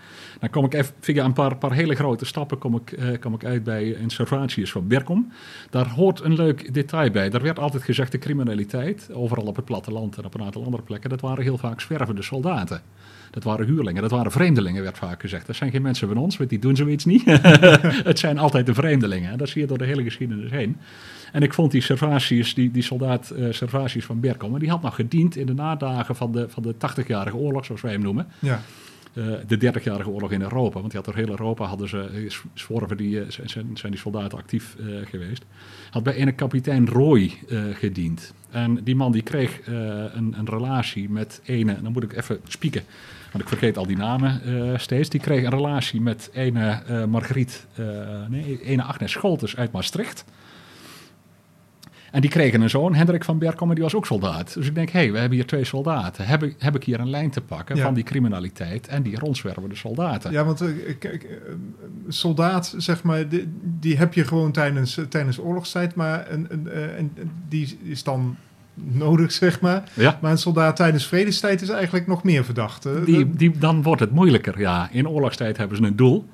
dan 0.40 0.50
kom 0.50 0.64
ik 0.64 0.74
even 0.74 0.94
via 1.00 1.24
een 1.24 1.32
paar, 1.32 1.56
paar 1.56 1.72
hele 1.72 1.94
grote 1.94 2.24
stappen 2.24 2.58
kom 2.58 2.74
ik, 2.74 2.92
eh, 2.92 3.20
kom 3.20 3.34
ik 3.34 3.44
uit 3.44 3.64
bij 3.64 3.96
een 4.00 4.10
Servatius 4.10 4.70
van 4.70 4.88
Berkom. 4.88 5.32
Daar 5.70 5.88
hoort 5.88 6.20
een 6.20 6.34
leuk 6.34 6.74
detail 6.74 7.10
bij. 7.10 7.30
Er 7.30 7.42
werd 7.42 7.58
altijd 7.58 7.82
gezegd 7.82 8.12
de 8.12 8.18
criminaliteit, 8.18 9.08
overal 9.12 9.44
op 9.44 9.56
het 9.56 9.64
platteland 9.64 10.16
en 10.16 10.24
op 10.24 10.34
een 10.34 10.42
aantal 10.42 10.64
andere 10.64 10.82
plekken, 10.82 11.10
dat 11.10 11.20
waren 11.20 11.44
heel 11.44 11.58
vaak 11.58 11.80
zwervende 11.80 12.22
soldaten. 12.22 12.82
Dat 13.30 13.44
waren 13.44 13.66
huurlingen, 13.66 14.02
dat 14.02 14.10
waren 14.10 14.32
vreemdelingen, 14.32 14.82
werd 14.82 14.98
vaak 14.98 15.20
gezegd. 15.20 15.46
Dat 15.46 15.56
zijn 15.56 15.70
geen 15.70 15.82
mensen 15.82 16.08
van 16.08 16.16
ons, 16.16 16.36
want 16.36 16.50
die 16.50 16.58
doen 16.58 16.76
zoiets 16.76 17.04
niet. 17.04 17.22
het 18.10 18.18
zijn 18.18 18.38
altijd 18.38 18.66
de 18.66 18.74
vreemdelingen. 18.74 19.30
En 19.30 19.38
dat 19.38 19.48
zie 19.48 19.60
je 19.60 19.66
door 19.66 19.78
de 19.78 19.84
hele 19.84 20.02
geschiedenis 20.02 20.50
heen. 20.50 20.76
En 21.32 21.42
ik 21.42 21.54
vond 21.54 21.70
die 21.70 21.80
Servatius, 21.80 22.54
die, 22.54 22.70
die 22.70 22.82
soldaat 22.82 23.30
eh 23.30 23.46
Servatius 23.50 24.04
van 24.04 24.20
Berkom, 24.20 24.58
die 24.58 24.70
had 24.70 24.82
nog 24.82 24.94
gediend 24.94 25.36
in 25.36 25.46
de 25.46 25.54
nadagen 25.54 26.16
van 26.16 26.32
de, 26.32 26.48
van 26.48 26.62
de 26.62 26.74
80-jarige 26.74 27.36
oorlog, 27.36 27.64
zoals 27.64 27.80
wij 27.80 27.92
hem 27.92 28.02
noemen. 28.02 28.26
Ja. 28.38 28.60
Eh, 29.18 29.24
de 29.46 29.72
30-jarige 29.72 30.08
oorlog 30.10 30.32
in 30.32 30.42
Europa. 30.42 30.78
Want 30.80 30.90
die 30.92 31.00
had 31.00 31.04
door 31.04 31.24
heel 31.24 31.28
Europa 31.28 31.64
hadden 31.64 31.88
ze, 31.88 32.00
eh, 32.00 32.30
zworven 32.54 32.96
die, 32.96 33.24
zijn, 33.28 33.48
zijn- 33.74 33.90
die 33.90 34.00
soldaten 34.00 34.38
actief 34.38 34.76
geweest. 35.04 35.44
Had 35.90 36.02
bij 36.02 36.14
ene 36.14 36.32
kapitein 36.32 36.88
Roy 36.88 37.32
eh, 37.48 37.58
gediend. 37.72 38.34
En 38.50 38.84
die 38.84 38.96
man 38.96 39.12
die 39.12 39.22
kreeg 39.22 39.60
een, 39.66 40.34
een 40.38 40.46
relatie 40.48 41.10
met 41.10 41.40
ene, 41.44 41.72
en 41.72 41.82
dan 41.82 41.92
moet 41.92 42.02
ik 42.02 42.16
even 42.16 42.40
spieken, 42.48 42.82
want 43.32 43.42
ik 43.44 43.48
vergeet 43.48 43.76
al 43.76 43.86
die 43.86 43.96
namen 43.96 44.42
eh, 44.44 44.78
steeds. 44.78 45.08
Die 45.08 45.20
kreeg 45.20 45.44
een 45.44 45.50
relatie 45.50 46.00
met 46.00 46.30
ene 46.32 46.82
eh 46.86 47.04
Margriet, 47.04 47.66
eh, 47.74 47.84
nee, 48.28 48.62
ene 48.62 48.82
Agnes 48.82 49.12
Scholtes 49.12 49.56
uit 49.56 49.72
Maastricht. 49.72 50.24
En 52.10 52.20
die 52.20 52.30
kregen 52.30 52.60
een 52.60 52.70
zoon, 52.70 52.94
Hendrik 52.94 53.24
van 53.24 53.38
Berkom, 53.38 53.68
en 53.68 53.74
die 53.74 53.84
was 53.84 53.94
ook 53.94 54.06
soldaat. 54.06 54.54
Dus 54.54 54.66
ik 54.66 54.74
denk, 54.74 54.90
hé, 54.90 54.98
hey, 54.98 55.12
we 55.12 55.18
hebben 55.18 55.38
hier 55.38 55.46
twee 55.46 55.64
soldaten. 55.64 56.26
Heb 56.26 56.42
ik, 56.42 56.54
heb 56.58 56.76
ik 56.76 56.84
hier 56.84 57.00
een 57.00 57.10
lijn 57.10 57.30
te 57.30 57.40
pakken 57.40 57.76
Ja. 57.76 57.82
van 57.82 57.94
die 57.94 58.04
criminaliteit 58.04 58.88
en 58.88 59.02
die 59.02 59.18
rondzwervende 59.18 59.74
soldaten? 59.74 60.32
Ja, 60.32 60.44
want 60.44 60.62
kijk, 60.98 61.40
soldaat, 62.08 62.74
zeg 62.76 63.02
maar, 63.02 63.28
die, 63.28 63.48
die 63.62 63.96
heb 63.96 64.14
je 64.14 64.24
gewoon 64.24 64.52
tijdens, 64.52 65.00
tijdens 65.08 65.38
oorlogstijd, 65.38 65.94
maar 65.94 66.30
een, 66.30 66.46
een, 66.50 66.98
een, 66.98 67.30
die 67.48 67.78
is 67.82 68.02
dan 68.02 68.36
nodig, 68.84 69.32
zeg 69.32 69.60
maar. 69.60 69.90
Ja. 69.94 70.18
Maar 70.22 70.30
een 70.30 70.38
soldaat 70.38 70.76
tijdens 70.76 71.06
vredestijd 71.06 71.62
is 71.62 71.68
eigenlijk 71.68 72.06
nog 72.06 72.22
meer 72.22 72.44
verdacht. 72.44 72.86
Eh, 72.86 72.92
Die, 73.04 73.30
die, 73.30 73.58
dan 73.58 73.82
wordt 73.82 74.00
het 74.00 74.10
moeilijker, 74.10 74.58
ja. 74.60 74.88
In 74.92 75.08
oorlogstijd 75.08 75.56
hebben 75.56 75.76
ze 75.76 75.82
een 75.82 75.96
doel. 75.96 76.28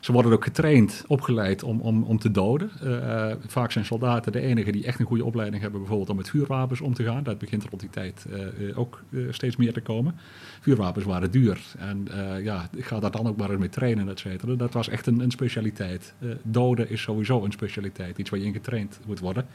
Ze 0.00 0.12
worden 0.12 0.32
ook 0.32 0.44
getraind, 0.44 1.04
opgeleid 1.06 1.62
om, 1.62 1.80
om, 1.80 2.02
om 2.02 2.18
te 2.18 2.30
doden. 2.30 2.70
Eh, 2.82 3.26
vaak 3.46 3.72
zijn 3.72 3.84
soldaten 3.84 4.32
de 4.32 4.40
enigen 4.40 4.72
die 4.72 4.84
echt 4.84 5.00
een 5.00 5.06
goede 5.06 5.24
opleiding 5.24 5.62
hebben, 5.62 5.80
bijvoorbeeld 5.80 6.10
om 6.10 6.16
met 6.16 6.30
vuurwapens 6.30 6.80
om 6.80 6.94
te 6.94 7.04
gaan. 7.04 7.22
Dat 7.22 7.38
begint 7.38 7.64
rond 7.64 7.80
die 7.80 7.90
tijd 7.90 8.26
eh, 8.32 8.68
eh, 8.68 8.78
ook 8.78 9.02
eh, 9.12 9.20
steeds 9.30 9.56
meer 9.56 9.72
te 9.72 9.80
komen. 9.80 10.14
Vuurwapens 10.60 11.04
waren 11.04 11.30
duur. 11.30 11.58
En 11.78 12.08
eh, 12.10 12.44
ja, 12.44 12.68
ik 12.76 12.84
ga 12.84 13.00
daar 13.00 13.10
dan 13.10 13.26
ook 13.26 13.36
maar 13.36 13.50
eens 13.50 13.58
mee 13.58 13.68
trainen, 13.68 14.08
et 14.08 14.18
cetera. 14.18 14.54
Dat 14.54 14.72
was 14.72 14.88
echt 14.88 15.06
een, 15.06 15.20
een 15.20 15.30
specialiteit. 15.30 16.14
Eh, 16.18 16.28
doden 16.42 16.90
is 16.90 17.00
sowieso 17.00 17.44
een 17.44 17.52
specialiteit, 17.52 18.18
iets 18.18 18.30
waar 18.30 18.38
je 18.40 18.46
in 18.46 18.52
getraind 18.52 19.00
moet 19.06 19.20
worden. 19.20 19.46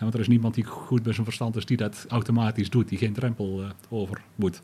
Want 0.00 0.14
er 0.14 0.20
is 0.20 0.28
niemand 0.28 0.54
die 0.54 0.64
goed 0.64 1.02
bij 1.02 1.12
zijn 1.12 1.24
verstand 1.24 1.56
is 1.56 1.66
die 1.66 1.76
dat 1.76 2.06
automatisch 2.08 2.70
doet, 2.70 2.88
die 2.88 2.98
geen 2.98 3.12
drempel 3.12 3.62
eh, 3.62 3.68
over 3.88 4.20
moet. 4.34 4.62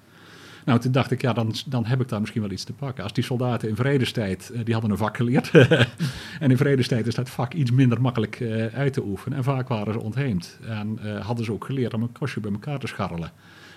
Nou, 0.64 0.81
toen 0.81 0.93
dacht 0.93 1.11
ik, 1.11 1.21
ja, 1.21 1.33
dan, 1.33 1.55
dan 1.66 1.85
heb 1.85 2.00
ik 2.00 2.09
daar 2.09 2.21
misschien 2.21 2.43
wel 2.43 2.50
iets 2.50 2.64
te 2.64 2.73
pakken. 2.73 3.02
Als 3.02 3.12
die 3.12 3.25
soldaten 3.25 3.69
in 3.69 3.76
vredestijd, 3.76 4.50
eh, 4.50 4.64
die 4.64 4.73
hadden 4.73 4.93
een 4.93 4.97
vak 4.97 5.16
geleerd. 5.16 5.50
en 6.40 6.50
in 6.50 6.57
vredestijd 6.57 7.07
is 7.07 7.14
dat 7.14 7.31
vak 7.31 7.55
iets 7.55 7.71
minder 7.71 8.00
makkelijk 8.00 8.40
eh, 8.40 8.66
uit 8.66 8.93
te 8.93 9.02
oefenen. 9.02 9.38
En 9.38 9.45
vaak 9.45 9.69
waren 9.69 9.93
ze 9.93 10.00
ontheemd. 10.00 10.59
En 10.62 10.99
hadden 11.23 11.45
ze 11.45 11.52
ook 11.52 11.64
geleerd 11.64 11.95
om 11.95 12.02
een 12.02 12.12
kostje 12.12 12.40
bij 12.40 12.52
elkaar 12.52 12.78
te 12.78 12.87
scharrelen. 12.87 13.33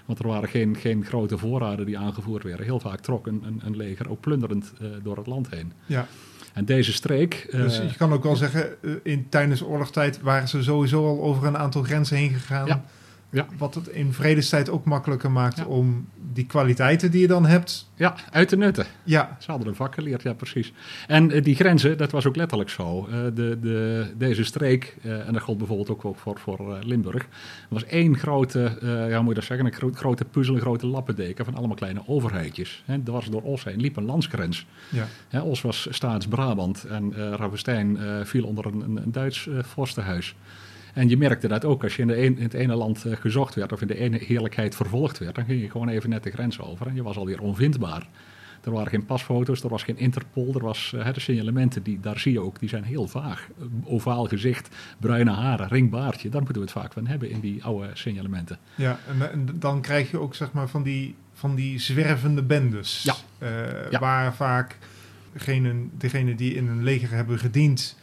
Want 0.06 0.20
er 0.20 0.28
waren 0.28 0.50
geen, 0.50 0.76
geen 0.76 1.06
grote 1.06 1.38
voorraden 1.38 1.86
die 1.86 1.98
aangevoerd 1.98 2.44
werden. 2.44 2.66
Heel 2.66 2.80
vaak 2.80 3.00
trok 3.00 3.28
een, 3.28 3.62
een, 3.66 3.78
leger 3.78 4.10
ook 4.10 4.20
plunderend 4.20 4.74
door 5.04 5.18
het 5.18 5.28
land 5.28 5.50
heen. 5.50 5.74
Ja, 5.86 6.08
En 6.60 6.66
deze 6.66 6.94
streek... 6.94 7.48
eh, 7.52 7.60
dus 7.60 7.78
je 7.78 7.96
kan 7.98 8.14
ook 8.14 8.24
wel 8.24 8.36
zeggen, 8.36 8.84
eh, 8.84 8.92
in, 9.04 9.28
tijdens 9.30 9.64
oorlogstijd 9.64 10.22
waren 10.22 10.48
ze 10.48 10.64
sowieso 10.64 11.08
al 11.08 11.22
over 11.22 11.48
een 11.48 11.58
aantal 11.58 11.84
grenzen 11.84 12.18
heen 12.18 12.34
gegaan. 12.34 12.68
Ja. 12.68 12.84
Ja. 13.32 13.46
Wat 13.58 13.76
het 13.76 13.88
in 13.88 14.14
vredestijd 14.14 14.70
ook 14.70 14.86
makkelijker 14.86 15.32
maakt 15.32 15.58
Ja. 15.58 15.66
om 15.66 16.08
die 16.34 16.46
kwaliteiten 16.46 17.12
die 17.12 17.22
je 17.22 17.28
dan 17.28 17.46
hebt. 17.46 17.90
Ja, 17.96 18.16
uit 18.32 18.48
te 18.48 18.56
nutten. 18.58 18.86
Ja, 19.04 19.38
Ze 19.40 19.52
hadden 19.52 19.68
een 19.70 19.76
vak 19.76 19.94
geleerd, 19.94 20.22
ja 20.22 20.34
precies. 20.34 20.74
En 21.08 21.32
eh, 21.32 21.44
die 21.44 21.56
grenzen, 21.56 21.98
dat 21.98 22.12
was 22.12 22.26
ook 22.26 22.36
letterlijk 22.36 22.70
zo. 22.70 23.08
Eh, 23.12 23.18
de, 23.34 23.58
de, 23.62 24.06
deze 24.18 24.44
streek, 24.44 24.98
eh, 25.04 25.28
en 25.28 25.34
dat 25.34 25.42
gold 25.42 25.58
bijvoorbeeld 25.58 25.90
ook 25.90 26.16
voor, 26.18 26.40
voor 26.40 26.78
Limburg, 26.84 27.28
was 27.70 27.86
één 27.86 28.18
grote, 28.18 28.78
ja, 28.82 29.10
hoe 29.14 29.20
moet 29.20 29.28
je 29.28 29.34
dat 29.34 29.44
zeggen, 29.44 29.66
een 29.66 29.74
gro- 29.74 29.92
grote 29.94 30.26
puzzel, 30.26 30.56
een 30.56 30.62
grote 30.62 30.88
lappendeken 30.88 31.46
van 31.46 31.56
allemaal 31.56 31.76
kleine 31.76 32.02
overheidjes. 32.06 32.84
Hè, 32.86 33.04
dwars 33.04 33.28
door 33.28 33.42
Os 33.42 33.64
heen 33.64 33.80
liep 33.82 33.98
een 33.98 34.06
landsgrens. 34.06 34.66
ja. 34.90 35.06
Hè, 35.28 35.40
Os 35.42 35.62
was 35.62 35.88
Staats-Brabant 35.90 36.84
en 36.84 37.14
Ravestein 37.36 37.98
eh, 37.98 38.06
viel 38.24 38.46
onder 38.46 38.66
een, 38.66 38.82
een, 38.82 39.12
Duits 39.12 39.48
vorstenhuis. 39.62 40.36
En 41.00 41.10
je 41.10 41.18
merkte 41.18 41.48
dat 41.48 41.66
ook 41.66 41.84
als 41.84 41.96
je 41.96 42.02
in, 42.02 42.08
de 42.08 42.18
een- 42.26 42.38
in 42.38 42.44
het 42.44 42.54
ene 42.54 42.76
land 42.76 43.06
eh, 43.06 43.16
gezocht 43.16 43.56
werd 43.56 43.72
of 43.72 43.82
in 43.82 43.88
de 43.88 43.98
ene 43.98 44.18
heerlijkheid 44.18 44.76
vervolgd 44.76 45.18
werd, 45.18 45.36
dan 45.36 45.46
ging 45.46 45.62
je 45.62 45.70
gewoon 45.70 45.90
even 45.90 46.10
net 46.10 46.24
de 46.24 46.32
grens 46.32 46.60
over 46.62 46.88
en 46.88 46.96
je 46.96 47.04
was 47.04 47.18
alweer 47.18 47.42
onvindbaar. 47.42 48.08
Er 48.64 48.72
waren 48.72 48.88
geen 48.90 49.06
pasfoto's, 49.06 49.64
er 49.64 49.70
was 49.70 49.84
geen 49.84 49.98
Interpol, 49.98 50.54
er 50.54 50.62
was 50.64 50.94
eh, 50.96 51.04
hè, 51.04 51.12
de 51.12 51.20
signalementen, 51.20 51.84
die, 51.84 52.00
daar 52.00 52.20
zie 52.20 52.32
je 52.32 52.40
ook, 52.42 52.60
die 52.60 52.70
zijn 52.70 52.84
heel 52.84 53.08
vaag. 53.08 53.48
Eh, 53.60 53.66
Ovaal 53.84 54.26
gezicht, 54.26 54.76
bruine 55.00 55.32
haren, 55.32 55.68
ringbaardje, 55.68 56.30
daar 56.30 56.42
moeten 56.42 56.62
we 56.62 56.68
het 56.68 56.78
vaak 56.78 56.94
van 56.94 57.08
hebben 57.08 57.30
in 57.30 57.40
die 57.40 57.64
oude 57.64 57.90
signalementen. 57.94 58.58
ja. 58.76 59.00
En, 59.08 59.32
en 59.32 59.48
dan 59.60 59.82
krijg 59.82 60.12
je 60.12 60.18
ook 60.20 60.36
zeg 60.36 60.52
maar 60.52 60.68
van 60.68 60.84
die, 60.84 61.16
van 61.34 61.56
die 61.56 61.80
zwervende 61.80 62.44
bendes. 62.44 63.04
Ja. 63.04 63.16
Ja. 63.90 64.00
Waar 64.00 64.36
vaak 64.36 64.78
degene, 65.34 65.74
degene 65.98 66.36
die 66.36 66.54
in 66.56 66.68
een 66.68 66.84
leger 66.84 67.10
hebben 67.10 67.40
gediend 67.40 67.98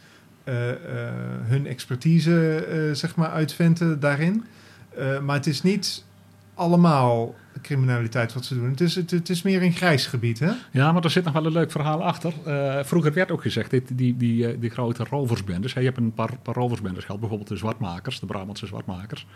hun 1.47 1.67
expertise 1.67 2.55
eh, 2.55 2.93
zeg 2.93 3.15
maar 3.15 3.29
uitventen 3.29 3.99
daarin. 3.99 4.43
Eh, 4.97 5.19
maar 5.19 5.35
het 5.35 5.47
is 5.47 5.61
niet 5.61 6.03
allemaal 6.53 7.35
criminaliteit 7.61 8.33
wat 8.33 8.45
ze 8.45 8.55
doen. 8.55 8.69
Het 8.69 8.81
is, 8.81 8.95
het, 8.95 9.11
het 9.11 9.29
is 9.29 9.41
meer 9.41 9.61
een 9.61 9.71
grijs 9.71 10.05
gebied, 10.05 10.39
hè? 10.39 10.51
Ja, 10.71 10.91
maar 10.91 11.03
er 11.03 11.09
zit 11.09 11.23
nog 11.23 11.33
wel 11.33 11.45
een 11.45 11.51
leuk 11.51 11.71
verhaal 11.71 12.03
achter. 12.03 12.33
Eh, 12.45 12.83
vroeger 12.83 13.13
werd 13.13 13.31
ook 13.31 13.41
gezegd, 13.41 13.69
dit, 13.69 13.97
die, 13.97 14.17
die, 14.17 14.47
eh, 14.47 14.55
die 14.59 14.69
grote 14.69 15.03
roversbendes. 15.09 15.73
Je 15.73 15.79
hebt 15.79 15.97
een 15.97 16.13
paar, 16.13 16.37
paar 16.41 16.55
roversbendes 16.55 17.03
gehad, 17.03 17.19
bijvoorbeeld 17.19 17.49
de 17.49 17.57
Zwartmakers, 17.57 18.19
de 18.19 18.25
Brabantse 18.25 18.65
Zwartmakers. 18.65 19.27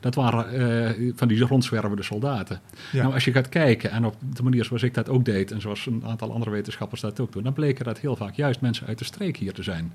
Dat 0.00 0.14
waren 0.14 0.50
eh, 0.50 1.12
van 1.16 1.28
die 1.28 1.40
rondzwervende 1.40 2.02
soldaten. 2.02 2.60
Ja. 2.92 3.02
Nou, 3.02 3.14
als 3.14 3.24
je 3.24 3.32
gaat 3.32 3.48
kijken, 3.48 3.90
en 3.90 4.04
op 4.04 4.16
de 4.34 4.42
manier 4.42 4.64
zoals 4.64 4.82
ik 4.82 4.94
dat 4.94 5.08
ook 5.08 5.24
deed, 5.24 5.50
en 5.50 5.60
zoals 5.60 5.86
een 5.86 6.02
aantal 6.06 6.32
andere 6.32 6.50
wetenschappers 6.50 7.00
dat 7.00 7.20
ook 7.20 7.32
doen, 7.32 7.42
dan 7.42 7.52
bleken 7.52 7.84
dat 7.84 7.98
heel 7.98 8.16
vaak 8.16 8.34
juist 8.34 8.60
mensen 8.60 8.86
uit 8.86 8.98
de 8.98 9.04
streek 9.04 9.36
hier 9.36 9.52
te 9.52 9.62
zijn. 9.62 9.92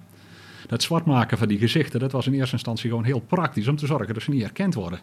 Dat 0.68 0.84
zwartmaken 0.84 1.38
van 1.38 1.48
die 1.48 1.58
gezichten, 1.58 2.00
dat 2.00 2.12
was 2.12 2.27
in 2.27 2.34
eerste 2.34 2.56
instantie 2.56 2.89
gewoon 2.89 3.03
heel 3.03 3.20
praktisch 3.20 3.68
om 3.68 3.75
te 3.75 3.86
zorgen 3.86 4.13
dat 4.13 4.24
ze 4.24 4.30
niet 4.30 4.41
herkend 4.41 4.74
worden. 4.74 5.00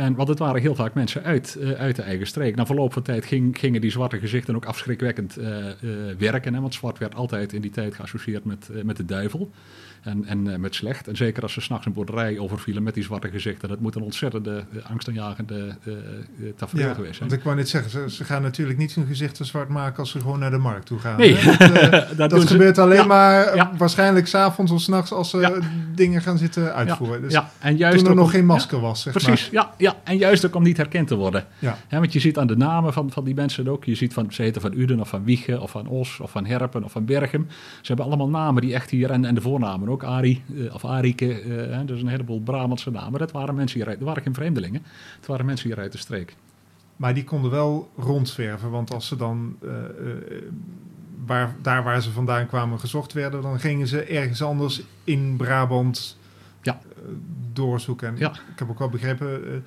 En, 0.00 0.14
want 0.14 0.28
het 0.28 0.38
waren 0.38 0.60
heel 0.60 0.74
vaak 0.74 0.94
mensen 0.94 1.22
uit, 1.24 1.56
eh, 1.60 1.70
uit 1.70 1.96
de 1.96 2.02
eigen 2.02 2.26
streek. 2.26 2.56
Na 2.56 2.66
verloop 2.66 2.92
van 2.92 3.02
tijd 3.02 3.24
ging- 3.24 3.58
gingen 3.58 3.80
die 3.80 3.90
zwarte 3.90 4.18
gezichten 4.18 4.54
ook 4.56 4.64
afschrikwekkend 4.64 5.36
eh, 5.36 5.68
eh, 5.70 5.74
werken. 6.18 6.54
Hè? 6.54 6.60
Want 6.60 6.74
zwart 6.74 6.98
werd 6.98 7.14
altijd 7.14 7.52
in 7.52 7.60
die 7.60 7.70
tijd 7.70 7.94
geassocieerd 7.94 8.44
met, 8.44 8.68
met 8.84 8.96
de 8.96 9.04
duivel 9.04 9.50
en, 10.02 10.24
en 10.24 10.60
met 10.60 10.74
slecht. 10.74 11.08
En 11.08 11.16
zeker 11.16 11.42
als 11.42 11.52
ze 11.52 11.60
s'nachts 11.60 11.86
een 11.86 11.92
boerderij 11.92 12.38
overvielen 12.38 12.82
met 12.82 12.94
die 12.94 13.02
zwarte 13.02 13.28
gezichten. 13.28 13.68
Dat 13.68 13.80
moet 13.80 13.94
een 13.94 14.02
ontzettende 14.02 14.64
angstaanjagende 14.82 15.76
tafereel 16.56 16.86
Ja, 16.88 16.94
geweest 16.94 17.16
zijn. 17.16 17.28
want 17.28 17.40
ik 17.40 17.46
wou 17.46 17.56
net 17.56 17.68
zeggen, 17.68 17.90
ze, 17.90 18.10
ze 18.10 18.24
gaan 18.24 18.42
natuurlijk 18.42 18.78
niet 18.78 18.94
hun 18.94 19.06
gezichten 19.06 19.46
zwart 19.46 19.68
maken 19.68 19.98
als 19.98 20.10
ze 20.10 20.20
gewoon 20.20 20.38
naar 20.38 20.50
de 20.50 20.58
markt 20.58 20.86
toe 20.86 20.98
gaan. 20.98 21.18
Nee? 21.18 21.34
Dat, 21.44 21.58
dat 21.90 22.16
dat 22.16 22.30
doen 22.30 22.40
ze- 22.40 22.46
gebeurt 22.46 22.78
alleen 22.78 22.96
Ja, 22.98 23.04
maar 23.04 23.56
ja. 23.56 23.72
waarschijnlijk 23.78 24.26
s'avonds 24.26 24.72
of 24.72 24.80
s'nachts 24.80 25.12
als 25.12 25.30
ze 25.30 25.60
dingen 25.94 26.22
gaan 26.22 26.38
zitten 26.38 26.74
uitvoeren. 26.74 27.20
Dus 27.22 27.32
ja, 27.32 27.50
en 27.58 27.76
juist 27.76 27.98
toen 27.98 28.08
er 28.08 28.14
nog 28.14 28.30
geen 28.30 28.46
masker 28.46 28.80
was, 28.80 29.02
zeg 29.02 29.12
Precies, 29.12 29.48
ja, 29.50 29.70
ja. 29.92 30.00
En 30.04 30.16
juist 30.16 30.46
ook 30.46 30.54
om 30.54 30.62
niet 30.62 30.76
herkend 30.76 31.08
te 31.08 31.14
worden. 31.16 31.44
Ja. 31.58 31.76
Want 31.90 32.12
je 32.12 32.20
ziet 32.20 32.38
aan 32.38 32.46
de 32.46 32.56
namen 32.56 32.92
van, 32.92 33.10
van 33.10 33.24
die 33.24 33.34
mensen 33.34 33.68
ook. 33.68 33.84
Je 33.84 33.94
ziet 33.94 34.12
van, 34.12 34.32
ze 34.32 34.42
heten 34.42 34.60
van 34.60 34.72
Uden 34.74 35.00
of 35.00 35.08
van 35.08 35.24
Wiegen 35.24 35.60
of 35.60 35.70
van 35.70 35.86
Os 35.86 36.20
of 36.20 36.30
van 36.30 36.46
Herpen 36.46 36.84
of 36.84 36.92
van 36.92 37.04
Berchem. 37.04 37.46
Ze 37.80 37.86
hebben 37.86 38.04
allemaal 38.06 38.28
namen 38.28 38.62
die 38.62 38.74
echt 38.74 38.90
hier... 38.90 39.10
En, 39.10 39.24
en 39.24 39.34
de 39.34 39.40
voornamen 39.40 39.88
ook. 39.88 40.02
Ari 40.04 40.42
eh, 40.56 40.74
of 40.74 40.84
Arike. 40.84 41.40
eh, 41.40 41.76
hè, 41.76 41.84
dus 41.84 42.00
een 42.02 42.08
heleboel 42.08 42.40
Brabantse 42.40 42.90
namen. 42.90 43.18
Dat 43.20 43.32
waren 43.32 43.54
mensen 43.54 43.76
hieruit. 43.76 43.98
Dat 43.98 44.08
waren 44.08 44.22
geen 44.22 44.34
vreemdelingen. 44.34 44.82
Het 45.16 45.26
waren 45.26 45.46
mensen 45.46 45.68
hier 45.68 45.78
uit 45.78 45.92
de 45.92 45.98
streek. 45.98 46.34
Maar 46.96 47.14
die 47.14 47.24
konden 47.24 47.50
wel 47.50 47.90
rondzwerven, 47.96 48.70
want 48.70 48.92
als 48.94 49.06
ze 49.06 49.16
dan 49.16 49.56
eh, 49.62 49.68
eh, 49.68 49.82
waar, 51.26 51.54
daar 51.62 51.82
waar 51.82 52.02
ze 52.02 52.10
vandaan 52.10 52.46
kwamen 52.46 52.78
gezocht 52.80 53.12
werden, 53.12 53.42
dan 53.42 53.60
gingen 53.60 53.86
ze 53.86 54.02
ergens 54.02 54.42
anders 54.42 54.82
in 55.04 55.34
Brabant 55.36 56.18
Ja. 56.62 56.80
eh, 56.96 57.02
doorzoeken. 57.52 58.08
En 58.08 58.14
Ja. 58.18 58.30
Ik 58.30 58.58
heb 58.58 58.70
ook 58.70 58.78
wel 58.78 58.88
begrepen 58.88 59.44
eh, 59.44 59.58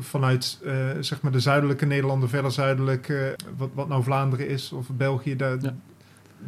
vanuit 0.00 0.58
eh, 0.64 0.72
zeg 1.00 1.20
maar 1.20 1.32
de 1.32 1.40
zuidelijke 1.40 1.86
Nederlanden, 1.86 2.28
verder 2.28 2.52
zuidelijk, 2.52 3.08
eh, 3.08 3.18
wat, 3.56 3.70
wat 3.74 3.88
nou 3.88 4.02
Vlaanderen 4.02 4.48
is 4.48 4.72
of 4.72 4.86
België, 4.90 5.36
daar, 5.36 5.56
Ja. 5.60 5.74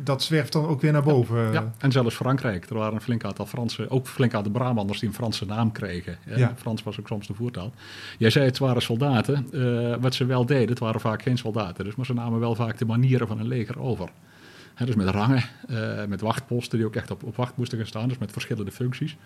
dat 0.03 0.23
zwerft 0.23 0.53
dan 0.53 0.67
ook 0.67 0.81
weer 0.81 0.93
naar 0.93 1.03
boven. 1.03 1.53
Ja, 1.53 1.73
en 1.79 1.93
zelfs 1.93 2.15
Frankrijk. 2.15 2.71
Er 2.71 2.77
waren 2.77 2.95
een 2.95 3.00
flink 3.00 3.25
aantal 3.25 3.47
Fransen, 3.47 3.91
ook 3.91 4.07
flink 4.07 4.35
aantal 4.35 4.53
Brabanders 4.53 4.99
die 4.99 5.09
een 5.09 5.15
Franse 5.15 5.45
naam 5.47 5.73
kregen. 5.73 6.19
Ja. 6.37 6.55
Frans 6.57 6.83
was 6.83 7.00
ook 7.00 7.07
soms 7.09 7.27
de 7.27 7.35
voertaal. 7.35 7.73
Jij 8.19 8.31
zei 8.31 8.45
het 8.45 8.59
waren 8.59 8.83
soldaten. 8.83 9.47
Eh, 9.53 9.95
wat 10.00 10.15
ze 10.15 10.25
wel 10.25 10.47
deden, 10.47 10.69
het 10.69 10.79
waren 10.79 11.00
vaak 11.00 11.23
geen 11.23 11.39
soldaten. 11.39 11.85
Dus, 11.85 11.95
maar 11.95 12.07
ze 12.07 12.15
namen 12.15 12.41
wel 12.41 12.55
vaak 12.55 12.79
de 12.79 12.87
manieren 12.87 13.27
van 13.27 13.39
een 13.41 13.49
leger 13.49 13.81
over. 13.81 14.09
Dus 14.85 14.95
met 14.95 15.09
rangen, 15.09 15.43
eh, 15.69 16.05
met 16.05 16.21
wachtposten 16.21 16.79
die 16.79 16.87
ook 16.87 16.97
echt 16.97 17.11
op, 17.11 17.23
op 17.23 17.37
wacht 17.37 17.57
moesten 17.57 17.79
gaan 17.79 17.87
staan. 17.87 18.09
Dus 18.09 18.19
met 18.19 18.33
verschillende 18.33 18.71
functies. 18.71 19.17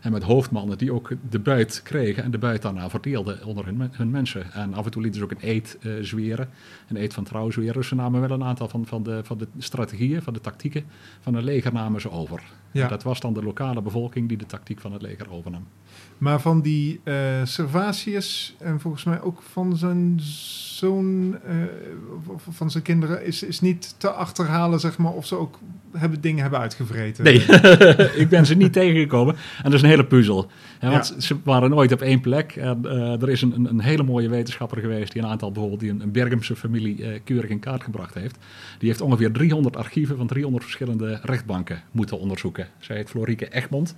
En 0.00 0.12
met 0.12 0.22
hoofdmannen 0.22 0.78
die 0.78 0.92
ook 0.92 1.12
de 1.30 1.38
buit 1.38 1.80
kregen 1.82 2.22
en 2.22 2.30
de 2.30 2.38
buit 2.38 2.62
daarna 2.62 2.90
verdeelden 2.90 3.44
onder 3.44 3.64
hun, 3.64 3.90
hun 3.92 4.10
mensen. 4.10 4.52
En 4.52 4.74
af 4.74 4.84
en 4.84 4.90
toe 4.90 5.02
lieten 5.02 5.20
ze 5.20 5.26
ook 5.26 5.30
een 5.32 5.48
eed 5.48 5.78
eh, 5.80 5.92
zweren, 6.00 6.48
een 6.88 6.96
eed 6.96 7.14
van 7.14 7.24
trouw 7.24 7.50
zweren. 7.50 7.74
Dus 7.74 7.88
ze 7.88 7.94
namen 7.94 8.20
wel 8.20 8.30
een 8.30 8.44
aantal 8.44 8.68
van, 8.68 8.86
van, 8.86 9.02
de, 9.02 9.20
van 9.24 9.38
de 9.38 9.46
strategieën, 9.58 10.22
van 10.22 10.32
de 10.32 10.40
tactieken 10.40 10.84
van 11.20 11.34
een 11.34 11.44
leger 11.44 11.72
namen 11.72 12.00
ze 12.00 12.10
over. 12.10 12.42
Ja. 12.72 12.82
En 12.82 12.88
dat 12.88 13.02
was 13.02 13.20
dan 13.20 13.34
de 13.34 13.42
lokale 13.42 13.82
bevolking 13.82 14.28
die 14.28 14.36
de 14.36 14.46
tactiek 14.46 14.80
van 14.80 14.92
het 14.92 15.02
leger 15.02 15.30
overnam. 15.30 15.66
Maar 16.18 16.40
van 16.40 16.60
die 16.60 17.00
eh 17.04 17.14
Servatius 17.44 18.54
en 18.58 18.80
volgens 18.80 19.04
mij 19.04 19.20
ook 19.20 19.42
van 19.42 19.76
zijn 19.76 20.20
zoon, 20.20 21.38
of 22.26 22.46
van 22.50 22.70
zijn 22.70 22.82
kinderen, 22.82 23.24
is, 23.24 23.42
is 23.42 23.60
niet 23.60 23.94
te 23.98 24.10
achterhalen, 24.10 24.80
zeg 24.80 24.98
maar, 24.98 25.12
of 25.12 25.26
ze 25.26 25.36
ook 25.36 25.58
hebben, 25.92 26.20
dingen 26.20 26.42
hebben 26.42 26.60
uitgevreten. 26.60 27.24
Nee, 27.24 27.44
ik 28.22 28.28
ben 28.28 28.46
ze 28.46 28.54
niet 28.54 28.72
tegengekomen. 28.72 29.34
En 29.34 29.62
dat 29.64 29.72
is 29.72 29.82
een 29.82 29.88
hele 29.88 30.06
puzzel. 30.06 30.50
Want 30.90 31.14
ze 31.18 31.36
waren 31.44 31.70
nooit 31.70 31.92
op 31.92 32.00
één 32.00 32.20
plek. 32.20 32.56
En, 32.56 32.80
eh, 32.84 33.22
er 33.22 33.28
is 33.28 33.42
een, 33.42 33.54
een, 33.54 33.66
een 33.66 33.80
hele 33.80 34.02
mooie 34.02 34.28
wetenschapper 34.28 34.78
geweest 34.78 35.12
die 35.12 35.22
een 35.22 35.28
aantal 35.28 35.50
bijvoorbeeld 35.50 35.80
die 35.80 35.90
een, 35.90 36.00
een 36.00 36.12
Bergemse 36.12 36.56
familie 36.56 37.04
eh, 37.04 37.20
keurig 37.24 37.50
in 37.50 37.58
kaart 37.58 37.82
gebracht 37.82 38.14
heeft. 38.14 38.38
Die 38.78 38.88
heeft 38.88 39.00
ongeveer 39.00 39.32
300 39.32 39.76
archieven 39.76 40.16
van 40.16 40.26
300 40.26 40.64
verschillende 40.64 41.20
rechtbanken 41.22 41.82
moeten 41.90 42.18
onderzoeken. 42.18 42.68
Zij 42.78 42.96
heet 42.96 43.10
Florieke 43.10 43.48
Egmond. 43.48 43.96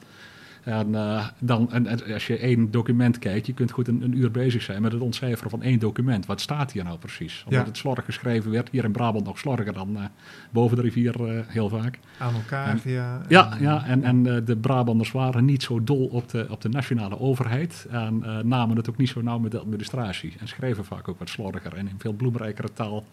En, 0.65 0.95
eh, 0.95 1.27
dan, 1.39 1.73
en, 1.73 2.13
als 2.13 2.27
je 2.27 2.39
één 2.39 2.71
document 2.71 3.19
kijkt, 3.19 3.47
je 3.47 3.53
kunt 3.55 3.71
goed 3.71 3.89
een, 3.89 4.03
een 4.03 4.17
uur 4.17 4.31
bezig 4.31 4.63
zijn 4.63 4.83
met 4.83 4.93
het 4.93 5.01
ontcijferen 5.01 5.51
van 5.51 5.63
één 5.63 5.79
document. 5.79 6.27
Wat 6.27 6.41
staat 6.41 6.73
hier 6.73 6.85
nou 6.85 6.99
precies? 6.99 7.43
Omdat 7.45 7.61
Ja. 7.61 7.67
het 7.67 7.77
slordig 7.77 8.05
geschreven 8.05 8.51
werd, 8.51 8.69
hier 8.71 8.85
in 8.85 8.93
Brabant 8.93 9.25
nog 9.25 9.39
slordiger 9.39 9.73
dan 9.73 9.97
eh, 9.97 10.03
boven 10.51 10.77
de 10.77 10.83
rivier 10.83 11.27
eh, 11.29 11.41
heel 11.47 11.69
vaak. 11.69 11.99
Aan 12.19 12.35
elkaar, 12.35 12.81
ja. 12.85 13.21
Ja, 13.29 13.53
En- 13.53 13.63
ja 13.63 13.85
en, 13.87 14.05
en 14.05 14.23
de 14.45 14.57
Brabanders 14.57 15.13
waren 15.13 15.45
niet 15.45 15.63
zo 15.63 15.85
dol 15.85 16.07
op 16.07 16.29
de, 16.29 16.47
op 16.51 16.61
de 16.61 16.69
nationale 16.69 17.19
overheid. 17.21 17.87
En 17.91 18.23
namen 18.45 18.77
het 18.77 18.91
ook 18.91 18.97
niet 18.97 19.09
zo 19.09 19.23
nauw 19.23 19.39
met 19.39 19.51
de 19.51 19.59
administratie. 19.59 20.35
En 20.41 20.49
schreven 20.49 20.85
vaak 20.85 21.09
ook 21.09 21.19
wat 21.19 21.29
slordiger 21.29 21.75
en 21.75 21.89
in 21.89 21.95
veel 21.99 22.13
bloemrijkere 22.13 22.73
taal 22.73 23.05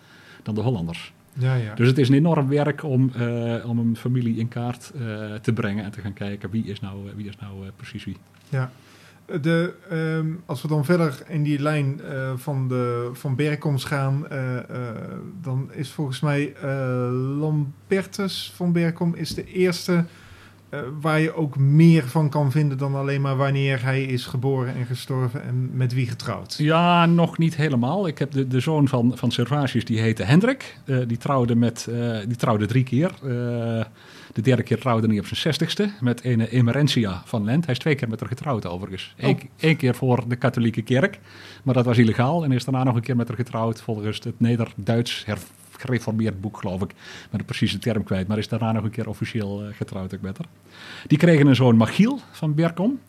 dan 0.43 0.55
de 0.55 0.61
Hollanders. 0.61 1.13
Ja, 1.33 1.55
ja. 1.55 1.75
Dus 1.75 1.87
het 1.87 1.97
is 1.97 2.09
een 2.09 2.15
enorm 2.15 2.47
werk 2.47 2.83
om, 2.83 3.11
eh, 3.15 3.69
om 3.69 3.79
een 3.79 3.95
familie 3.95 4.37
in 4.37 4.47
kaart 4.47 4.91
eh, 4.95 5.33
te 5.33 5.53
brengen 5.53 5.83
en 5.83 5.91
te 5.91 6.01
gaan 6.01 6.13
kijken 6.13 6.49
wie 6.49 6.65
is 6.65 6.79
nou, 6.79 7.07
eh, 7.07 7.15
wie 7.15 7.27
is 7.27 7.37
nou 7.37 7.53
precies 7.75 8.03
wie. 8.03 8.17
Ja. 8.49 8.71
De, 9.41 9.73
ehm, 9.89 10.27
als 10.45 10.61
we 10.61 10.67
dan 10.67 10.85
verder 10.85 11.23
in 11.27 11.43
die 11.43 11.59
lijn 11.59 12.01
van, 12.35 12.67
de, 12.67 13.09
van 13.13 13.35
Berkoms 13.35 13.83
gaan, 13.83 14.25
dan 15.41 15.69
is 15.73 15.91
volgens 15.91 16.19
mij 16.19 16.53
Lambertus 17.39 18.51
van 18.55 18.71
Berkom 18.71 19.15
is 19.15 19.33
de 19.35 19.45
eerste 19.45 20.05
eh, 20.71 20.79
waar 21.01 21.19
je 21.19 21.35
ook 21.35 21.57
meer 21.57 22.03
van 22.07 22.29
kan 22.29 22.51
vinden 22.51 22.77
dan 22.77 22.95
alleen 22.95 23.21
maar 23.21 23.35
wanneer 23.35 23.83
hij 23.83 24.03
is 24.03 24.25
geboren 24.25 24.75
en 24.75 24.85
gestorven 24.85 25.43
en 25.43 25.69
met 25.73 25.93
wie 25.93 26.07
getrouwd. 26.07 26.55
Ja, 26.57 27.05
nog 27.05 27.37
niet 27.37 27.55
helemaal. 27.55 28.07
Ik 28.07 28.17
heb 28.17 28.31
de, 28.31 28.47
de 28.47 28.59
zoon 28.59 28.87
van, 28.87 29.11
van 29.15 29.31
Servatius, 29.31 29.85
die 29.85 29.99
heette 29.99 30.23
Hendrik. 30.23 30.77
Eh, 30.85 30.97
die, 31.07 31.17
trouwde 31.17 31.55
met, 31.55 31.87
eh, 31.91 32.17
die 32.27 32.37
trouwde 32.37 32.65
drie 32.65 32.83
keer. 32.83 33.11
De 34.33 34.41
derde 34.41 34.63
keer 34.63 34.79
trouwde 34.79 35.07
hij 35.07 35.19
op 35.19 35.25
zijn 35.25 35.39
zestigste 35.39 35.91
met 35.99 36.25
een 36.25 36.41
Emerentia 36.41 37.21
van 37.25 37.43
Lent. 37.43 37.65
Hij 37.65 37.73
is 37.73 37.79
twee 37.79 37.95
keer 37.95 38.09
met 38.09 38.19
haar 38.19 38.29
getrouwd 38.29 38.65
overigens. 38.67 39.13
Eén 39.17 39.35
Oh. 39.35 39.41
één 39.59 39.75
keer 39.77 39.95
voor 39.95 40.23
de 40.27 40.35
katholieke 40.35 40.81
kerk, 40.81 41.19
maar 41.63 41.73
dat 41.73 41.85
was 41.85 41.97
illegaal. 41.97 42.43
En 42.43 42.51
is 42.51 42.65
daarna 42.65 42.83
nog 42.83 42.95
een 42.95 43.01
keer 43.01 43.15
met 43.15 43.27
haar 43.27 43.37
getrouwd 43.37 43.81
volgens 43.81 44.19
het 44.23 44.39
Neder-Duits 44.39 45.25
her- 45.25 45.37
gereformeerd 45.81 46.41
boek, 46.41 46.57
geloof 46.57 46.81
ik. 46.81 46.93
Ben 47.29 47.39
de 47.39 47.45
precieze 47.45 47.77
term 47.77 48.03
kwijt, 48.03 48.27
maar 48.27 48.37
is 48.37 48.47
daarna 48.47 48.71
nog 48.71 48.83
een 48.83 48.89
keer 48.89 49.07
officieel 49.07 49.63
eh, 49.63 49.75
getrouwd 49.75 50.13
ook 50.13 50.21
met 50.21 50.37
haar. 50.37 50.47
Die 51.07 51.17
kregen 51.17 51.47
een 51.47 51.55
zoon 51.55 51.75
Machiel 51.75 52.19
van 52.31 52.55
Berkom. 52.55 52.99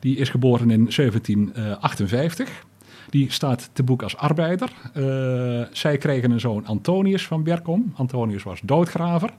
Die 0.00 0.16
is 0.16 0.28
geboren 0.28 0.70
in 0.70 0.90
1758. 0.96 2.64
Die 3.10 3.32
staat 3.32 3.70
te 3.72 3.82
boek 3.82 4.02
als 4.02 4.16
arbeider. 4.16 4.72
Uh, 4.96 5.64
zij 5.72 5.98
kregen 5.98 6.30
een 6.30 6.40
zoon 6.40 6.66
Antonius 6.66 7.26
van 7.26 7.42
Berkom. 7.42 7.92
Antonius 7.96 8.42
was 8.42 8.60
doodgraver. 8.62 9.30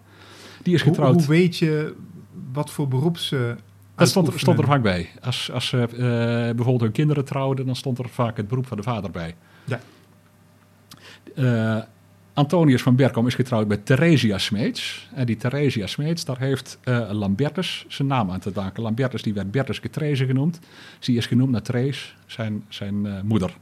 Die 0.63 0.73
is 0.73 0.81
getrouwd. 0.81 1.13
Hoe, 1.13 1.21
hoe 1.21 1.29
weet 1.29 1.57
je 1.57 1.95
wat 2.51 2.71
voor 2.71 2.87
beroep 2.87 3.17
ze 3.17 3.55
dat 3.97 4.09
stond, 4.09 4.33
stond, 4.35 4.59
er 4.59 4.65
vaak 4.65 4.81
bij. 4.81 5.09
Als, 5.21 5.51
als 5.51 5.67
ze 5.67 5.77
uh, 5.77 5.97
bijvoorbeeld 6.55 6.81
hun 6.81 6.91
kinderen 6.91 7.25
trouwden, 7.25 7.65
dan 7.65 7.75
stond 7.75 7.99
er 7.99 8.09
vaak 8.09 8.37
het 8.37 8.47
beroep 8.47 8.67
van 8.67 8.77
de 8.77 8.83
vader 8.83 9.11
bij. 9.11 9.35
Ja. 9.63 9.79
Uh, 11.35 11.83
Antonius 12.37 12.81
van 12.81 12.95
Berkom 12.95 13.27
is 13.27 13.35
getrouwd 13.35 13.67
met 13.67 13.85
Theresia 13.85 14.37
Smeets. 14.37 15.09
En 15.13 15.25
die 15.25 15.37
Theresia 15.37 15.87
Smeets, 15.87 16.25
daar 16.25 16.39
heeft 16.39 16.79
uh, 16.83 17.09
Lambertus 17.11 17.85
zijn 17.87 18.07
naam 18.07 18.31
aan 18.31 18.39
te 18.39 18.51
danken. 18.51 18.83
Lambertus 18.83 19.21
die 19.21 19.33
werd 19.33 19.51
Bertus 19.51 19.79
Getreze 19.79 20.25
genoemd. 20.25 20.59
Die 20.99 21.17
is 21.17 21.25
genoemd 21.25 21.51
naar 21.51 21.61
Thees, 21.61 22.15
zijn, 22.25 22.63
zijn 22.69 23.25
moeder. 23.25 23.57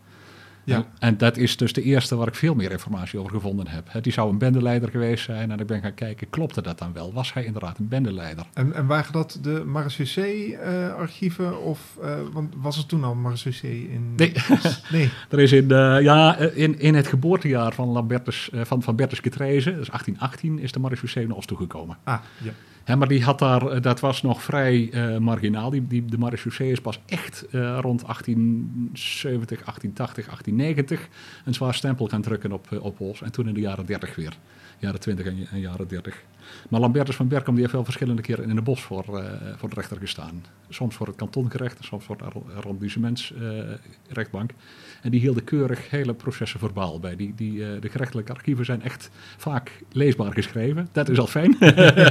Ja. 0.65 0.86
En, 1.00 1.17
dat 1.17 1.38
is 1.38 1.57
dus 1.57 1.74
de 1.74 1.81
eerste 1.81 2.15
waar 2.15 2.27
ik 2.27 2.36
veel 2.36 2.55
meer 2.55 2.72
informatie 2.72 3.19
over 3.19 3.31
gevonden 3.31 3.67
heb. 3.67 3.89
die 4.01 4.13
zou 4.13 4.29
een 4.29 4.38
bendeleider 4.38 4.89
geweest 4.89 5.24
zijn 5.24 5.51
en 5.51 5.60
ik 5.60 5.67
ben 5.67 5.81
gaan 5.81 5.93
kijken, 5.93 6.29
klopte 6.29 6.62
dat 6.62 6.79
dan 6.79 6.93
wel? 6.93 7.13
Was 7.13 7.34
hij 7.34 7.45
inderdaad 7.45 7.77
een 7.77 7.88
bendeleider? 7.88 8.45
En, 8.53 8.74
en 8.74 8.86
waren 8.86 9.12
dat 9.13 9.39
de 9.41 9.63
marechaussee-archieven 9.65 11.45
uh, 11.45 11.65
of 11.65 11.98
uh, 12.03 12.15
want 12.34 12.53
was 12.57 12.77
er 12.77 12.86
toen 12.86 13.03
al 13.03 13.15
marechaussee 13.15 13.89
in? 13.91 14.13
Nee, 14.15 14.34
nee. 14.91 15.10
er 15.29 15.39
is 15.39 15.51
in, 15.51 15.63
uh, 15.72 16.01
ja, 16.01 16.38
in, 16.38 16.79
in 16.79 16.95
het 16.95 17.07
geboortejaar 17.07 17.74
van, 17.74 17.88
Lambertus, 17.88 18.50
van, 18.53 18.81
van 18.81 18.95
Bertus 18.95 19.19
Getreze, 19.19 19.69
dus 19.69 19.88
1818, 19.88 20.60
is 20.60 20.72
de 20.72 20.79
marechaussee 20.79 21.27
naar 21.27 21.36
ons 21.36 21.45
toegekomen. 21.45 21.98
Ah, 22.03 22.19
ja 22.38 22.51
maar 22.86 23.08
die 23.08 23.24
had 23.24 23.39
daar, 23.39 23.68
eh, 23.68 23.82
dat 23.82 24.00
was 24.00 24.22
nog 24.22 24.44
vrij 24.44 24.89
uh, 24.92 25.18
marginaal. 25.18 25.70
Die, 25.70 25.88
die, 25.88 26.06
de 26.06 26.18
marechaussee 26.18 26.72
is 26.72 26.82
pas 26.82 27.00
echt 27.06 27.46
uh, 27.51 27.77
rond 27.82 28.01
1870, 28.01 29.63
1880, 29.63 30.25
1890 30.25 31.08
een 31.46 31.54
zwaar 31.54 31.74
stempel 31.74 32.08
gaan 32.08 32.22
drukken 32.22 32.51
op, 32.51 32.68
op 32.82 33.00
Ols. 33.00 33.22
En 33.22 33.32
toen 33.32 33.48
in 33.48 33.54
de 33.54 33.60
jaren 33.60 33.86
30 33.86 34.15
weer. 34.15 34.38
Jaren 34.77 35.00
20 35.00 35.25
en, 35.25 35.48
en 35.51 35.60
jaren 35.60 35.88
30. 35.88 36.24
Maar 36.70 36.79
Lambertus 36.79 37.15
van 37.15 37.27
Berkom 37.27 37.53
die 37.53 37.62
heeft 37.63 37.75
wel 37.75 37.84
verschillende 37.84 38.22
keren 38.22 38.50
in 38.50 38.55
de 38.55 38.62
bos 38.62 38.82
voor, 38.82 39.05
uh, 39.10 39.24
voor 39.55 39.70
de 39.70 39.75
rechter 39.75 39.98
gestaan. 39.98 40.44
Soms 40.70 40.96
voor 40.96 41.08
het 41.08 41.15
kantongerecht, 41.15 41.77
soms 41.84 42.03
voor 42.05 42.17
de 42.17 42.24
arrondissementsrechtbank. 42.55 44.51
Uh, 44.51 44.58
en 45.01 45.12
die 45.12 45.20
hielden 45.20 45.44
keurig 45.44 45.89
hele 45.89 46.13
processen 46.13 46.60
verbaal 46.60 47.00
bij. 47.00 47.15
Die, 47.15 47.34
die, 47.36 47.53
uh, 47.53 47.82
de 47.82 47.89
gerechtelijke 47.89 48.34
archieven 48.34 48.65
zijn 48.65 48.82
echt 48.82 49.10
vaak 49.38 49.72
leesbaar 49.91 50.34
geschreven. 50.34 50.89
Dat 50.91 51.10
is 51.10 51.20
al 51.20 51.27
fijn. 51.27 51.58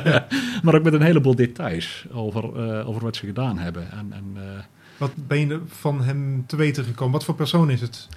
maar 0.63 0.75
ook 0.75 0.83
met 0.83 0.93
een 0.93 1.03
heleboel 1.03 1.35
details 1.35 2.07
over, 2.13 2.55
over 2.85 3.03
wat 3.03 3.17
ze 3.17 3.27
gedaan 3.27 3.59
hebben. 3.59 3.91
En, 3.91 4.13
en 4.13 4.37
wat 5.05 5.27
ben 5.27 5.39
je 5.39 5.61
van 5.67 6.03
hem 6.03 6.45
te 6.47 6.57
weten 6.57 6.85
gekomen? 6.85 7.13
Wat 7.13 7.25
voor 7.25 7.35
persoon 7.35 7.71
is 7.71 7.81
het? 7.81 8.09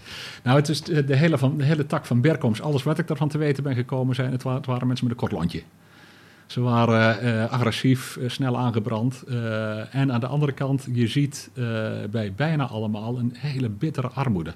Nou, 0.44 0.58
het 0.58 0.70
is 0.70 0.82
de 0.82 1.15
hele, 1.15 1.38
van, 1.38 1.58
de 1.58 1.63
hele 1.63 1.86
tak 1.86 2.06
van 2.06 2.22
Berkoms. 2.22 2.62
Alles 2.62 2.84
wat 2.84 2.98
ik 2.98 3.08
daarvan 3.08 3.29
te 3.29 3.38
weten 3.38 3.63
ben 3.63 3.75
gekomen, 3.75 4.15
zijn, 4.15 4.32
het, 4.32 4.44
waren 4.44 4.88
mensen 4.88 5.08
met 5.08 5.10
een 5.10 5.15
kort 5.15 5.32
lontje. 5.32 5.63
Ze 6.46 6.62
waren 6.62 7.25
uh, 7.25 7.51
agressief, 7.51 8.15
uh, 8.15 8.29
snel 8.29 8.58
aangebrand. 8.58 9.24
Uh, 9.27 9.96
en 9.96 10.12
aan 10.12 10.20
de 10.20 10.27
andere 10.27 10.51
kant, 10.51 10.88
je 10.94 11.08
ziet 11.08 11.50
bij 12.12 12.34
bijna 12.36 12.67
allemaal 12.67 13.17
een 13.17 13.34
hele 13.38 13.70
bittere 13.70 14.08
armoede. 14.08 14.53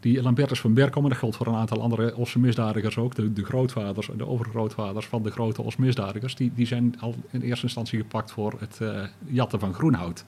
Die 0.00 0.22
Lambertus 0.22 0.60
van 0.60 0.74
Berkom, 0.74 1.02
en 1.02 1.08
dat 1.08 1.18
geldt 1.18 1.36
voor 1.36 1.46
een 1.46 1.54
aantal 1.54 1.82
andere 1.82 2.16
Osse 2.16 2.38
misdadigers 2.38 2.96
ook, 2.98 3.14
de, 3.14 3.32
de 3.32 3.44
grootvaders 3.44 4.10
en 4.10 4.16
de 4.16 4.26
overgrootvaders 4.26 5.06
van 5.06 5.22
de 5.22 5.30
grote 5.30 5.62
Os 5.62 5.76
misdadigers, 5.76 6.34
die, 6.34 6.52
die 6.54 6.66
zijn 6.66 7.00
al 7.00 7.14
in 7.30 7.40
eerste 7.40 7.64
instantie 7.64 7.98
gepakt 7.98 8.32
voor 8.32 8.54
het 8.58 8.80
jatten 9.26 9.60
van 9.60 9.74
groenhout. 9.74 10.24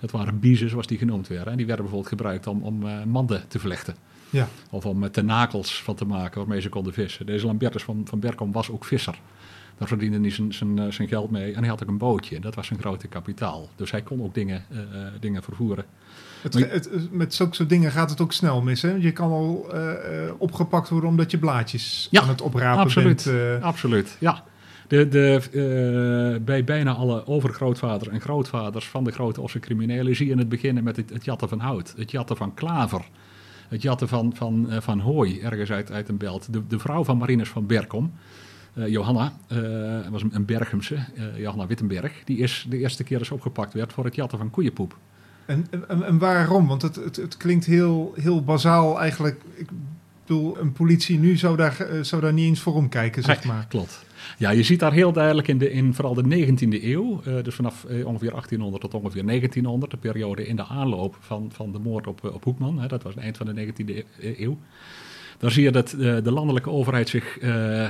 Dat 0.00 0.10
waren 0.10 0.38
biezen, 0.38 0.70
zoals 0.70 0.86
die 0.86 0.98
genoemd 0.98 1.28
werden. 1.28 1.50
En 1.50 1.56
die 1.56 1.66
werden 1.66 1.84
bijvoorbeeld 1.84 2.14
gebruikt 2.14 2.46
om, 2.46 2.62
om 2.62 3.08
manden 3.08 3.48
te 3.48 3.58
vlechten. 3.58 3.94
Ja. 4.30 4.48
Of 4.70 4.86
om 4.86 5.10
tenakels 5.10 5.82
van 5.82 5.94
te 5.94 6.04
maken 6.04 6.38
waarmee 6.38 6.60
ze 6.60 6.68
konden 6.68 6.92
vissen. 6.92 7.26
Deze 7.26 7.46
Lambertus 7.46 7.82
van, 7.82 8.02
van 8.04 8.20
Berkom 8.20 8.52
was 8.52 8.70
ook 8.70 8.84
visser. 8.84 9.18
Daar 9.80 9.88
verdiende 9.88 10.20
hij 10.20 10.30
zijn, 10.30 10.52
zijn, 10.52 10.78
eh, 10.78 10.90
zijn 10.90 11.08
geld 11.08 11.30
mee. 11.30 11.52
En 11.52 11.58
hij 11.58 11.68
had 11.68 11.82
ook 11.82 11.88
een 11.88 11.98
bootje. 11.98 12.40
Dat 12.40 12.54
was 12.54 12.66
zijn 12.66 12.80
grote 12.80 13.08
kapitaal. 13.08 13.68
Dus 13.76 13.90
hij 13.90 14.02
kon 14.02 14.22
ook 14.22 14.34
dingen, 14.34 14.64
uh, 14.72 14.78
dingen 15.20 15.42
vervoeren. 15.42 15.84
Het, 16.42 16.54
het, 16.54 17.12
met 17.12 17.34
zulke 17.34 17.54
soort 17.54 17.68
dingen 17.68 17.90
gaat 17.90 18.10
het 18.10 18.20
ook 18.20 18.32
snel 18.32 18.62
mis. 18.62 18.82
Hè? 18.82 18.90
Je 18.90 19.12
kan 19.12 19.30
al 19.30 19.70
uh, 19.74 19.80
opgepakt 20.38 20.88
worden 20.88 21.10
omdat 21.10 21.30
je 21.30 21.38
blaadjes 21.38 22.08
aan 22.12 22.28
het 22.28 22.40
oprapen 22.40 22.82
absoluut, 22.82 23.24
bent. 23.24 23.62
Absoluut, 23.62 24.16
ja. 24.18 24.44
De, 24.90 25.08
de, 25.08 26.40
bij 26.44 26.64
bijna 26.64 26.94
alle 26.94 27.26
overgrootvaders 27.26 28.08
en 28.08 28.20
grootvaders 28.20 28.88
van 28.88 29.04
de 29.04 29.10
grote 29.10 29.40
Osse 29.40 29.58
criminelen 29.58 30.16
zie 30.16 30.26
je 30.26 30.36
het 30.36 30.48
beginnen 30.48 30.84
met 30.84 30.96
het, 30.96 31.24
jatten 31.24 31.48
van 31.48 31.60
hout, 31.60 31.94
het 31.96 32.10
jatten 32.10 32.36
van 32.36 32.54
klaver, 32.54 33.04
het 33.68 33.82
jatten 33.82 34.08
van, 34.08 34.32
van, 34.34 34.66
van 34.70 35.00
hooi 35.00 35.40
ergens 35.40 35.70
uit, 35.70 35.92
uit 35.92 36.08
een 36.08 36.16
belt. 36.16 36.52
De, 36.52 36.66
de 36.66 36.78
vrouw 36.78 37.04
van 37.04 37.18
Marinus 37.18 37.48
van 37.48 37.66
Berkom, 37.66 38.12
uh, 38.74 38.88
Johanna, 38.88 39.32
uh, 39.52 40.08
was 40.08 40.22
een 40.30 40.44
Berghemse, 40.44 40.98
Johanna 41.36 41.66
Wittenberg, 41.66 42.24
die 42.24 42.38
is 42.38 42.66
de 42.68 42.78
eerste 42.78 43.04
keer 43.04 43.18
eens 43.18 43.30
opgepakt 43.30 43.72
werd 43.72 43.92
voor 43.92 44.04
het 44.04 44.14
jatten 44.14 44.38
van 44.38 44.50
koeienpoep. 44.50 44.96
En, 45.46 45.66
en, 45.88 46.02
en 46.02 46.18
waarom? 46.18 46.66
Want 46.66 46.82
het, 46.82 46.96
het, 46.96 47.16
het, 47.16 47.36
klinkt 47.36 47.64
heel, 47.64 48.12
heel 48.16 48.44
bazaal 48.44 49.00
eigenlijk. 49.00 49.42
Ik 49.54 49.68
bedoel, 50.36 50.58
een 50.58 50.72
politie 50.72 51.18
nu 51.18 51.36
zou 51.36 51.56
daar, 51.56 51.86
zou 52.00 52.22
daar 52.22 52.32
niet 52.32 52.46
eens 52.46 52.60
voor 52.60 52.74
omkijken, 52.74 53.22
zeg 53.22 53.44
maar. 53.44 53.66
klopt. 53.68 54.04
Ja, 54.38 54.50
je 54.50 54.62
ziet 54.62 54.80
daar 54.80 54.92
heel 54.92 55.12
duidelijk 55.12 55.48
in, 55.48 55.58
de, 55.58 55.72
in 55.72 55.94
vooral 55.94 56.14
de 56.14 56.46
19e 56.46 56.84
eeuw, 56.84 57.20
dus 57.42 57.54
vanaf 57.54 57.84
ongeveer 57.84 58.30
1800 58.30 58.82
tot 58.82 58.94
ongeveer 58.94 59.26
1900, 59.26 59.90
de 59.90 59.96
periode 59.96 60.46
in 60.46 60.56
de 60.56 60.66
aanloop 60.66 61.16
van, 61.20 61.50
van 61.52 61.72
de 61.72 61.78
moord 61.78 62.06
op, 62.06 62.30
op 62.34 62.44
Hoekman, 62.44 62.80
hè, 62.80 62.86
dat 62.86 63.02
was 63.02 63.14
het 63.14 63.22
eind 63.22 63.36
van 63.36 63.46
de 63.46 63.66
19e 63.66 64.04
eeuw. 64.38 64.58
Dan 65.38 65.50
zie 65.50 65.62
je 65.62 65.70
dat 65.70 65.92
uh, 65.92 66.16
de 66.22 66.30
landelijke 66.30 66.70
overheid 66.70 67.08
zich 67.08 67.38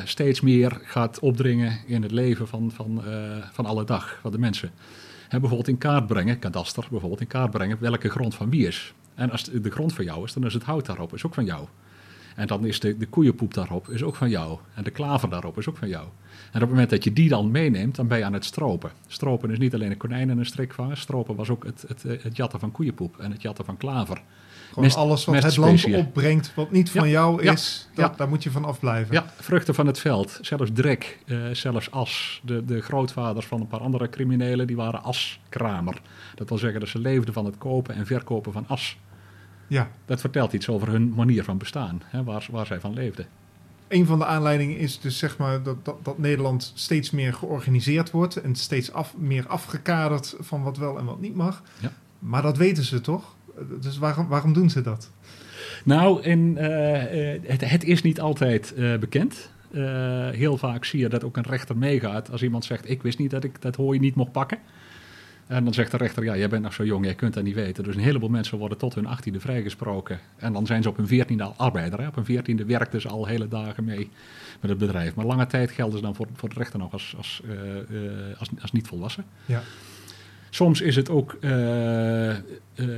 steeds 0.05 0.41
meer 0.41 0.81
gaat 0.83 1.19
opdringen 1.19 1.79
in 1.87 2.03
het 2.03 2.11
leven 2.11 2.49
van, 2.49 2.71
van, 2.75 3.03
van 3.53 3.67
alle 3.67 3.85
dag, 3.85 4.19
van 4.21 4.31
de 4.31 4.39
mensen. 4.39 4.71
He, 5.29 5.39
bijvoorbeeld 5.39 5.69
in 5.69 5.79
kaart 5.79 6.07
brengen, 6.07 6.39
kadaster 6.39 6.87
bijvoorbeeld, 6.91 7.21
in 7.21 7.27
kaart 7.27 7.51
brengen 7.51 7.77
welke 7.81 8.09
grond 8.09 8.35
van 8.35 8.51
wie 8.51 8.67
is. 8.67 8.95
En 9.15 9.31
als 9.31 9.45
de 9.45 9.71
grond 9.71 9.93
van 9.93 10.05
jou 10.05 10.25
is, 10.25 10.33
dan 10.33 10.45
is 10.45 10.55
het 10.55 10.63
hout 10.63 10.87
daarop, 10.87 11.15
is 11.15 11.27
ook 11.27 11.35
van 11.35 11.45
jou. 11.45 11.67
En 12.41 12.47
dan 12.47 12.67
is 12.67 12.81
de, 12.81 12.97
de 12.97 13.07
koeienpoep 13.07 13.55
daarop, 13.55 13.89
is 13.89 14.03
ook 14.03 14.17
van 14.17 14.31
jou. 14.31 14.59
En 14.75 14.85
de 14.85 14.91
klaver 14.91 15.31
daarop 15.31 15.59
is 15.59 15.69
ook 15.69 15.77
van 15.77 15.89
jou. 15.89 16.05
En 16.05 16.55
op 16.55 16.61
het 16.61 16.69
moment 16.69 16.91
dat 16.91 17.05
je 17.05 17.13
die 17.13 17.29
dan 17.29 17.51
meeneemt, 17.51 17.97
dan 17.97 18.07
ben 18.07 18.19
je 18.19 18.25
aan 18.25 18.33
het 18.33 18.45
stropen. 18.45 18.91
Stropen 19.07 19.51
is 19.51 19.59
niet 19.59 19.75
alleen 19.75 19.91
een 19.91 19.97
konijn 19.97 20.31
en 20.31 20.39
een 20.39 20.47
strikvanger. 20.47 20.97
Stropen 20.97 21.37
was 21.37 21.51
ook 21.51 21.65
het, 21.65 21.85
het, 21.89 22.03
het 22.23 22.37
jatten 22.37 22.61
van 22.61 22.73
koeienpoep 22.73 23.19
en 23.19 23.31
het 23.31 23.43
jatten 23.43 23.65
van 23.65 23.77
klaver. 23.77 24.23
Gewoon 24.73 24.95
alles 24.95 25.25
wat 25.25 25.43
het 25.43 25.57
land 25.57 25.95
opbrengt, 25.95 26.55
wat 26.55 26.71
niet 26.71 26.91
van 26.91 27.09
jou 27.09 27.43
is, 27.43 27.89
dat, 27.95 28.19
daar 28.19 28.29
moet 28.29 28.43
je 28.43 28.51
van 28.51 28.65
afblijven. 28.65 29.15
Ja, 29.15 29.33
vruchten 29.37 29.75
van 29.75 29.87
het 29.87 29.99
veld, 29.99 30.39
zelfs 30.41 30.71
drek, 30.73 31.19
uh, 31.27 31.39
zelfs 31.53 31.91
as. 31.91 32.41
De, 32.45 32.65
de 32.65 32.81
grootvaders 32.81 33.47
van 33.47 33.61
een 33.61 33.67
paar 33.67 33.81
andere 33.81 34.09
criminelen, 34.09 34.67
die 34.67 34.77
waren 34.77 35.03
askramer. 35.03 36.01
Dat 36.35 36.49
wil 36.49 36.59
zeggen 36.59 36.81
dat 36.81 36.89
ze 36.89 36.99
leefden 36.99 37.35
van 37.35 37.45
het 37.45 37.59
kopen 37.59 37.95
en 37.95 38.07
verkopen 38.07 38.53
van 38.53 38.65
as. 38.69 38.97
Ja. 39.71 39.91
Dat 40.05 40.21
vertelt 40.21 40.53
iets 40.53 40.69
over 40.69 40.89
hun 40.89 41.13
manier 41.15 41.45
van 41.45 41.59
bestaan, 41.59 42.03
hè, 42.05 42.25
waar, 42.25 42.47
waar 42.51 42.67
zij 42.67 42.81
van 42.81 42.95
leefden. 42.95 43.27
Een 43.89 44.07
van 44.07 44.19
de 44.19 44.25
aanleidingen 44.25 44.77
is 44.77 45.01
dus 45.01 45.19
zeg 45.19 45.39
maar 45.39 45.63
dat, 45.63 45.85
dat, 45.85 46.05
dat 46.05 46.19
Nederland 46.19 46.73
steeds 46.75 47.11
meer 47.11 47.35
georganiseerd 47.35 48.11
wordt 48.11 48.37
en 48.37 48.55
steeds 48.55 48.93
af, 48.93 49.17
meer 49.17 49.47
afgekaderd 49.47 50.37
van 50.39 50.63
wat 50.63 50.77
wel 50.77 50.99
en 50.99 51.05
wat 51.05 51.21
niet 51.21 51.35
mag. 51.35 51.63
Ja. 51.81 51.93
Maar 52.19 52.43
dat 52.43 52.57
weten 52.57 52.85
ze 52.85 53.01
toch? 53.01 53.35
Dus 53.81 53.99
waarom, 53.99 54.29
waarom 54.29 54.53
doen 54.53 54.71
ze 54.71 54.81
dat? 54.81 55.11
Nou, 55.85 56.23
in, 56.23 56.57
uh, 56.59 56.69
het, 57.43 57.71
het, 57.71 57.85
is 57.85 58.03
niet 58.03 58.21
altijd 58.21 58.75
uh, 58.77 58.99
bekend. 58.99 59.51
heel 60.33 60.57
vaak 60.57 60.85
zie 60.85 61.01
je 61.01 61.09
dat 61.09 61.25
ook 61.25 61.37
een 61.37 61.47
rechter 61.47 61.77
meegaat 61.77 62.31
als 62.31 62.43
iemand 62.43 62.65
zegt: 62.65 62.91
Ik 62.91 63.03
wist 63.03 63.19
niet 63.19 63.31
dat 63.31 63.45
ik 63.45 63.63
dat 63.63 63.77
hooi 63.77 63.99
niet 63.99 64.15
mocht 64.15 64.33
pakken. 64.33 64.59
En 65.51 65.65
dan 65.65 65.75
zegt 65.75 65.91
de 65.91 65.97
rechter: 65.97 66.25
Ja, 66.25 66.37
jij 66.37 66.49
bent 66.49 66.63
nog 66.63 66.73
zo 66.73 66.85
jong, 66.85 67.05
jij 67.05 67.15
kunt 67.15 67.35
dat 67.35 67.45
niet 67.45 67.55
weten. 67.55 67.85
Dus 67.85 67.95
een 67.95 68.03
heleboel 68.03 68.29
mensen 68.29 68.59
worden 68.59 68.79
tot 68.79 68.95
hun 68.95 69.07
achttiende 69.07 69.41
vrijgesproken. 69.41 70.21
En 70.37 70.53
dan 70.53 70.67
zijn 70.67 70.83
ze 70.83 70.89
op 70.89 70.97
hun 70.97 71.07
veertiende 71.07 71.43
al 71.43 71.55
arbeider. 71.57 72.01
Hè? 72.01 72.07
Op 72.07 72.15
hun 72.15 72.25
veertiende 72.25 72.65
werkten 72.65 73.01
ze 73.01 73.09
al 73.09 73.27
hele 73.27 73.49
dagen 73.49 73.85
mee 73.85 74.11
met 74.61 74.71
het 74.71 74.79
bedrijf. 74.79 75.15
Maar 75.15 75.25
lange 75.25 75.47
tijd 75.47 75.71
gelden 75.71 75.99
ze 75.99 76.05
dan 76.05 76.15
voor, 76.15 76.27
voor 76.35 76.49
de 76.49 76.55
rechter 76.55 76.79
nog 76.79 76.93
als, 76.93 77.15
als, 77.17 77.43
als, 78.39 78.49
als 78.61 78.73
niet 78.73 78.87
volwassen. 78.87 79.25
Ja. 79.47 79.63
Soms 80.51 80.81
is 80.81 80.97
het 80.97 81.11
ook 81.11 81.37
uh, 81.41 82.29
uh, 82.29 82.37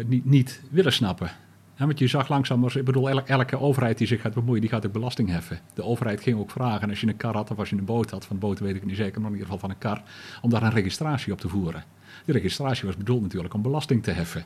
niet, 0.07 0.25
niet, 0.25 0.63
willen 0.71 0.93
snappen. 0.93 1.31
Ja, 1.77 1.87
want 1.87 1.99
je 1.99 2.07
zag 2.07 2.29
langzaam, 2.29 2.67
ik 2.67 2.85
bedoel, 2.85 3.11
elke 3.11 3.59
overheid 3.59 3.99
die 3.99 4.07
zich 4.07 4.21
gaat 4.21 4.35
bemoeien, 4.35 4.61
die 4.61 4.71
gaat 4.71 4.87
ook 4.87 4.93
belasting 4.93 5.29
heffen. 5.29 5.61
De 5.75 5.85
overheid 5.85 6.21
ging 6.21 6.39
ook 6.39 6.51
vragen, 6.51 6.89
als 6.89 7.01
je 7.01 7.07
een 7.07 7.17
kar 7.17 7.35
had 7.35 7.51
of 7.51 7.59
als 7.59 7.71
je 7.71 7.77
een 7.77 7.85
boot 7.85 8.11
had, 8.11 8.25
van 8.25 8.39
boot 8.39 8.59
weet 8.59 8.77
ik 8.77 8.85
niet 8.85 8.97
zeker, 8.97 9.21
maar 9.21 9.31
in 9.31 9.37
ieder 9.37 9.53
geval 9.53 9.69
van 9.69 9.71
een 9.71 9.79
kar, 9.79 10.03
om 10.43 10.51
daar 10.51 10.63
een 10.63 10.71
registratie 10.71 11.33
op 11.33 11.41
te 11.41 11.49
voeren. 11.49 11.85
Die 12.25 12.35
registratie 12.35 12.87
was 12.87 12.97
bedoeld 12.97 13.23
natuurlijk 13.23 13.55
om 13.55 13.63
belasting 13.63 14.03
te 14.03 14.11
heffen. 14.11 14.45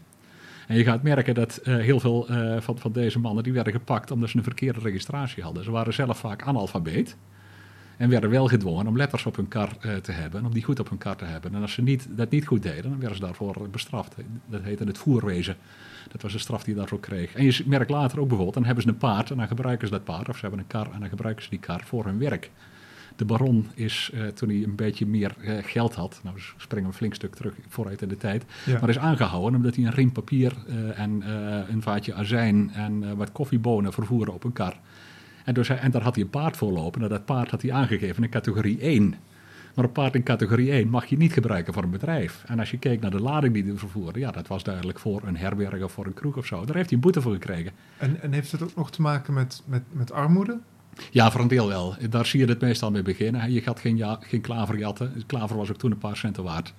En 0.67 0.77
je 0.77 0.85
gaat 0.85 1.03
merken 1.03 1.35
dat 1.35 1.61
uh, 1.65 1.77
heel 1.77 2.01
veel 2.01 2.27
van, 2.61 2.79
van 2.79 2.93
deze 2.93 3.19
mannen, 3.19 3.45
die 3.45 3.53
werden 3.53 3.73
gepakt 3.73 4.11
omdat 4.11 4.29
ze 4.29 4.37
een 4.37 4.43
verkeerde 4.43 4.81
registratie 4.81 5.43
hadden. 5.43 5.65
Ze 5.65 5.71
waren 5.71 5.95
zelf 5.95 6.19
vaak 6.19 6.43
analfabeet. 6.43 7.17
En 7.97 8.09
werden 8.09 8.31
wel 8.31 8.47
gedwongen 8.47 8.87
om 8.87 8.97
letters 8.97 9.27
op 9.27 9.37
hun 9.37 9.49
kar 9.49 9.69
eh, 9.81 9.95
te 9.95 10.13
hebben, 10.13 10.45
om 10.45 10.53
die 10.53 10.65
goed 10.65 10.81
op 10.81 10.89
hun 10.89 10.99
kar 10.99 11.17
te 11.17 11.25
hebben. 11.25 11.55
En 11.55 11.63
als 11.63 11.73
ze 11.73 11.83
niet, 11.83 12.09
dat 12.11 12.31
niet 12.31 12.47
goed 12.47 12.63
deden, 12.63 12.83
dan 12.83 12.99
werden 12.99 13.17
ze 13.17 13.23
daarvoor 13.23 13.69
bestraft. 13.71 14.15
Dat 14.47 14.63
heette 14.63 14.85
het 14.85 14.99
voerwezen. 14.99 15.57
Dat 16.13 16.23
was 16.23 16.33
de 16.33 16.39
straf 16.39 16.65
die 16.65 16.75
je 16.75 16.79
daarvoor 16.79 17.01
kreeg. 17.01 17.35
En 17.35 17.45
je 17.45 17.63
merkt 17.67 17.91
later 17.91 18.19
ook 18.19 18.27
bijvoorbeeld, 18.27 18.55
dan 18.55 18.65
hebben 18.65 18.83
ze 18.83 18.89
een 18.89 18.97
paard 18.97 19.31
en 19.31 19.37
dan 19.37 19.47
gebruiken 19.47 19.87
ze 19.87 19.93
dat 19.93 20.05
paard. 20.05 20.29
Of 20.29 20.35
ze 20.35 20.41
hebben 20.41 20.61
een 20.61 20.67
kar 20.67 20.93
en 20.93 21.01
dan 21.01 21.09
gebruiken 21.09 21.45
ze 21.45 21.51
die 21.51 21.59
kar 21.59 21.83
voor 21.85 22.05
hun 22.05 22.19
werk. 22.19 22.51
De 23.17 23.25
baron 23.25 23.67
is, 23.75 24.11
uh, 24.15 24.27
toen 24.27 24.49
hij 24.49 24.63
een 24.63 24.75
beetje 24.75 25.07
meer 25.07 25.35
uh, 25.41 25.59
geld 25.63 25.95
had, 25.95 26.21
nou 26.23 26.37
springen 26.57 26.87
we 26.87 26.93
een 26.93 26.99
flink 26.99 27.15
stuk 27.15 27.35
terug 27.35 27.55
vooruit 27.69 28.03
in 28.03 28.09
de 28.09 28.17
tijd, 28.17 28.45
Ja. 28.67 28.79
maar 28.81 28.89
is 28.89 28.99
aangehouden 28.99 29.55
omdat 29.55 29.75
hij 29.75 29.85
een 29.85 29.91
riem 29.93 30.13
papier 30.13 30.53
uh, 30.69 30.99
en 30.99 31.23
een 31.71 31.83
vaatje 31.83 32.15
azijn 32.15 32.71
en 32.71 33.17
wat 33.17 33.33
koffiebonen 33.33 33.93
vervoerde 33.93 34.33
op 34.33 34.45
een 34.45 34.53
kar. 34.53 34.77
En, 35.45 35.55
dus 35.55 35.69
hij, 35.69 35.79
en 35.79 35.91
daar 35.91 36.03
had 36.03 36.15
hij 36.15 36.25
een 36.25 36.31
paard 36.31 36.57
voor 36.57 36.73
lopen 36.73 37.03
en 37.03 37.09
dat 37.09 37.25
paard 37.25 37.51
had 37.51 37.63
hij 37.63 37.73
aangegeven 37.73 38.23
in 38.23 38.31
categorie 38.31 38.81
1. 38.81 39.15
Maar 39.75 39.85
een 39.85 39.93
paard 39.93 40.15
in 40.15 40.23
categorie 40.23 40.71
1 40.71 40.89
mag 40.89 41.07
je 41.07 41.17
niet 41.17 41.33
gebruiken 41.33 41.73
voor 41.73 41.83
een 41.83 41.91
bedrijf. 41.91 42.45
En 42.47 42.59
als 42.59 42.71
je 42.71 42.79
keek 42.79 43.01
naar 43.01 43.11
de 43.11 43.21
lading 43.21 43.55
die 43.55 43.65
hij 43.65 43.77
vervoerde, 43.77 44.19
ja, 44.19 44.31
dat 44.31 44.47
was 44.47 44.63
duidelijk 44.63 44.99
voor 44.99 45.23
een 45.25 45.37
herberg 45.37 45.83
of 45.83 45.93
voor 45.93 46.07
een 46.07 46.15
kroeg 46.15 46.37
of 46.37 46.47
zo. 46.47 46.65
Daar 46.65 46.75
heeft 46.77 46.89
hij 46.89 46.95
een 46.95 47.05
boete 47.05 47.21
voor 47.21 47.33
gekregen. 47.33 47.73
En, 47.97 48.21
en 48.23 48.33
heeft 48.33 48.53
het 48.53 48.63
ook 48.63 48.75
nog 48.75 48.91
te 48.91 49.03
maken 49.03 49.35
met, 49.35 49.63
met, 49.67 49.83
met 49.93 50.13
armoede? 50.13 50.59
Ja, 51.11 51.31
voor 51.31 51.41
een 51.41 51.49
deel 51.49 51.69
wel. 51.69 51.95
Daar 52.11 52.27
zie 52.27 52.41
je 52.41 52.47
het 52.47 52.61
meestal 52.61 52.91
mee 52.91 53.03
beginnen. 53.03 53.53
Je 53.53 53.61
gaat 53.61 53.81
geen, 53.81 53.97
ja, 53.97 54.19
geen 54.21 54.41
klaver 54.41 54.79
jatten. 54.79 55.23
Klaver 55.27 55.57
was 55.57 55.71
ook 55.71 55.79
toen 55.79 55.91
een 55.91 55.99
paar 55.99 56.17
centen 56.17 56.43
waard. 56.43 56.75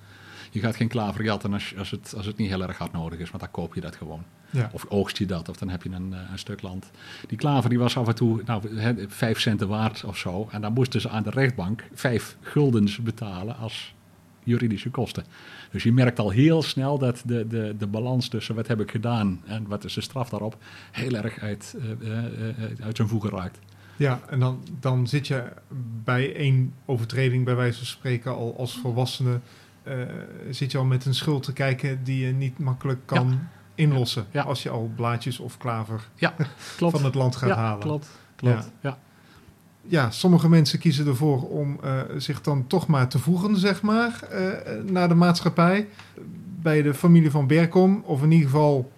Je 0.52 0.60
gaat 0.60 0.76
geen 0.76 0.88
klaver 0.88 1.24
jatten 1.24 1.54
als, 1.54 1.74
als, 1.78 1.92
het, 1.92 2.14
als 2.18 2.26
het 2.26 2.38
niet 2.38 2.50
heel 2.50 2.62
erg 2.62 2.78
hard 2.78 2.92
nodig 2.92 3.20
is, 3.20 3.30
want 3.30 3.44
dan 3.44 3.52
koop 3.52 3.76
je 3.76 3.82
dat 3.82 3.96
gewoon. 3.96 4.24
Ja. 4.50 4.70
Of 4.74 4.86
oogst 4.90 5.18
je 5.18 5.26
dat, 5.26 5.50
of 5.50 5.58
dan 5.58 5.70
heb 5.70 5.84
je 5.84 5.90
een, 5.90 6.12
een 6.32 6.40
stuk 6.40 6.62
land. 6.62 6.92
Die 7.28 7.38
klaver 7.38 7.70
die 7.70 7.80
was 7.80 7.98
af 7.98 8.08
en 8.08 8.16
toe 8.16 8.42
nou, 8.46 8.62
vijf 9.08 9.40
centen 9.40 9.68
waard 9.68 10.04
of 10.04 10.18
zo. 10.18 10.48
En 10.52 10.62
dan 10.62 10.74
moesten 10.74 11.02
ze 11.02 11.10
aan 11.10 11.24
de 11.24 11.30
rechtbank 11.30 11.84
vijf 11.94 12.38
guldens 12.42 12.98
betalen 12.98 13.58
als 13.58 13.96
juridische 14.44 14.90
kosten. 14.90 15.24
Dus 15.72 15.84
je 15.84 15.92
merkt 15.92 16.20
al 16.20 16.30
heel 16.30 16.64
snel 16.64 16.98
dat 16.98 17.24
de, 17.26 17.48
de, 17.48 17.76
de 17.78 17.88
balans 17.88 18.28
tussen 18.28 18.56
wat 18.56 18.68
heb 18.68 18.80
ik 18.80 18.92
gedaan 18.92 19.42
en 19.46 19.68
wat 19.68 19.84
is 19.84 19.94
de 19.94 20.02
straf 20.02 20.30
daarop 20.30 20.58
heel 20.92 21.14
erg 21.14 21.40
uit, 21.40 21.76
uh, 21.78 22.10
uh, 22.10 22.86
uit 22.86 22.96
zijn 22.96 23.08
voegen 23.08 23.30
raakt. 23.30 23.60
Ja, 23.98 24.20
en 24.30 24.40
dan, 24.40 24.64
dan 24.80 25.08
zit 25.08 25.28
je 25.28 25.44
bij 26.04 26.36
één 26.36 26.74
overtreding, 26.86 27.46
bij 27.46 27.56
wijze 27.56 27.78
van 27.78 27.86
spreken, 27.86 28.36
al 28.36 28.56
als 28.58 28.80
volwassene, 28.82 29.40
uh, 29.88 29.94
zit 30.50 30.72
je 30.72 30.78
al 30.78 30.86
met 30.86 31.06
een 31.06 31.16
schuld 31.16 31.44
te 31.44 31.54
kijken 31.54 32.04
die 32.04 32.26
je 32.26 32.34
niet 32.34 32.60
makkelijk 32.60 33.00
kan 33.06 33.30
ja. 33.30 33.50
inlossen. 33.76 34.26
Ja. 34.32 34.44
Als 34.44 34.64
je 34.64 34.70
al 34.70 34.92
blaadjes 34.96 35.40
of 35.40 35.58
klaver 35.58 36.08
ja, 36.16 36.36
klopt. 36.78 36.96
van 36.96 37.06
het 37.06 37.16
land 37.16 37.36
gaat 37.36 37.50
ja, 37.50 37.56
halen. 37.56 37.80
Klopt, 37.80 38.10
klopt. 38.36 38.72
Ja. 38.82 38.98
Ja. 39.82 40.12
sommige 40.12 40.50
mensen 40.50 40.80
kiezen 40.80 41.08
ervoor 41.08 41.50
om 41.50 41.80
uh, 41.84 42.02
zich 42.18 42.42
dan 42.42 42.68
toch 42.68 42.88
maar 42.88 43.08
te 43.08 43.20
voegen, 43.20 43.58
zeg 43.58 43.82
maar, 43.82 44.20
uh, 44.32 44.92
naar 44.92 45.08
de 45.08 45.16
maatschappij. 45.16 45.88
Bij 46.62 46.82
de 46.82 46.94
familie 46.94 47.32
van 47.32 47.48
Berkom, 47.48 48.02
of 48.06 48.24
in 48.24 48.32
ieder 48.32 48.50
geval 48.50 48.92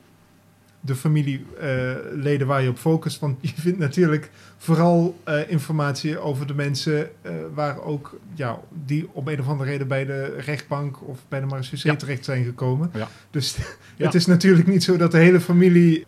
de 0.81 0.95
familieleden 0.95 2.41
uh, 2.41 2.47
waar 2.47 2.61
je 2.61 2.69
op 2.69 2.77
focust. 2.77 3.19
Want 3.19 3.37
je 3.41 3.53
vindt 3.55 3.79
natuurlijk 3.79 4.29
vooral 4.57 5.19
uh, 5.27 5.49
informatie 5.49 6.19
over 6.19 6.47
de 6.47 6.53
mensen 6.53 7.09
uh, 7.25 7.31
waar 7.53 7.81
ook, 7.81 8.19
ja, 8.33 8.59
die 8.85 9.09
om 9.11 9.27
een 9.27 9.39
of 9.39 9.47
andere 9.47 9.69
reden 9.69 9.87
bij 9.87 10.05
de 10.05 10.35
rechtbank 10.45 11.07
of 11.07 11.19
bij 11.27 11.39
de 11.39 11.45
marechaussee 11.45 11.91
ja. 11.91 11.97
terecht 11.97 12.25
zijn 12.25 12.43
gekomen. 12.43 12.91
Ja. 12.93 13.07
Dus 13.31 13.55
ja. 13.97 14.05
het 14.05 14.15
is 14.15 14.25
natuurlijk 14.25 14.67
niet 14.67 14.83
zo 14.83 14.97
dat 14.97 15.11
de 15.11 15.17
hele 15.17 15.39
familie, 15.39 16.05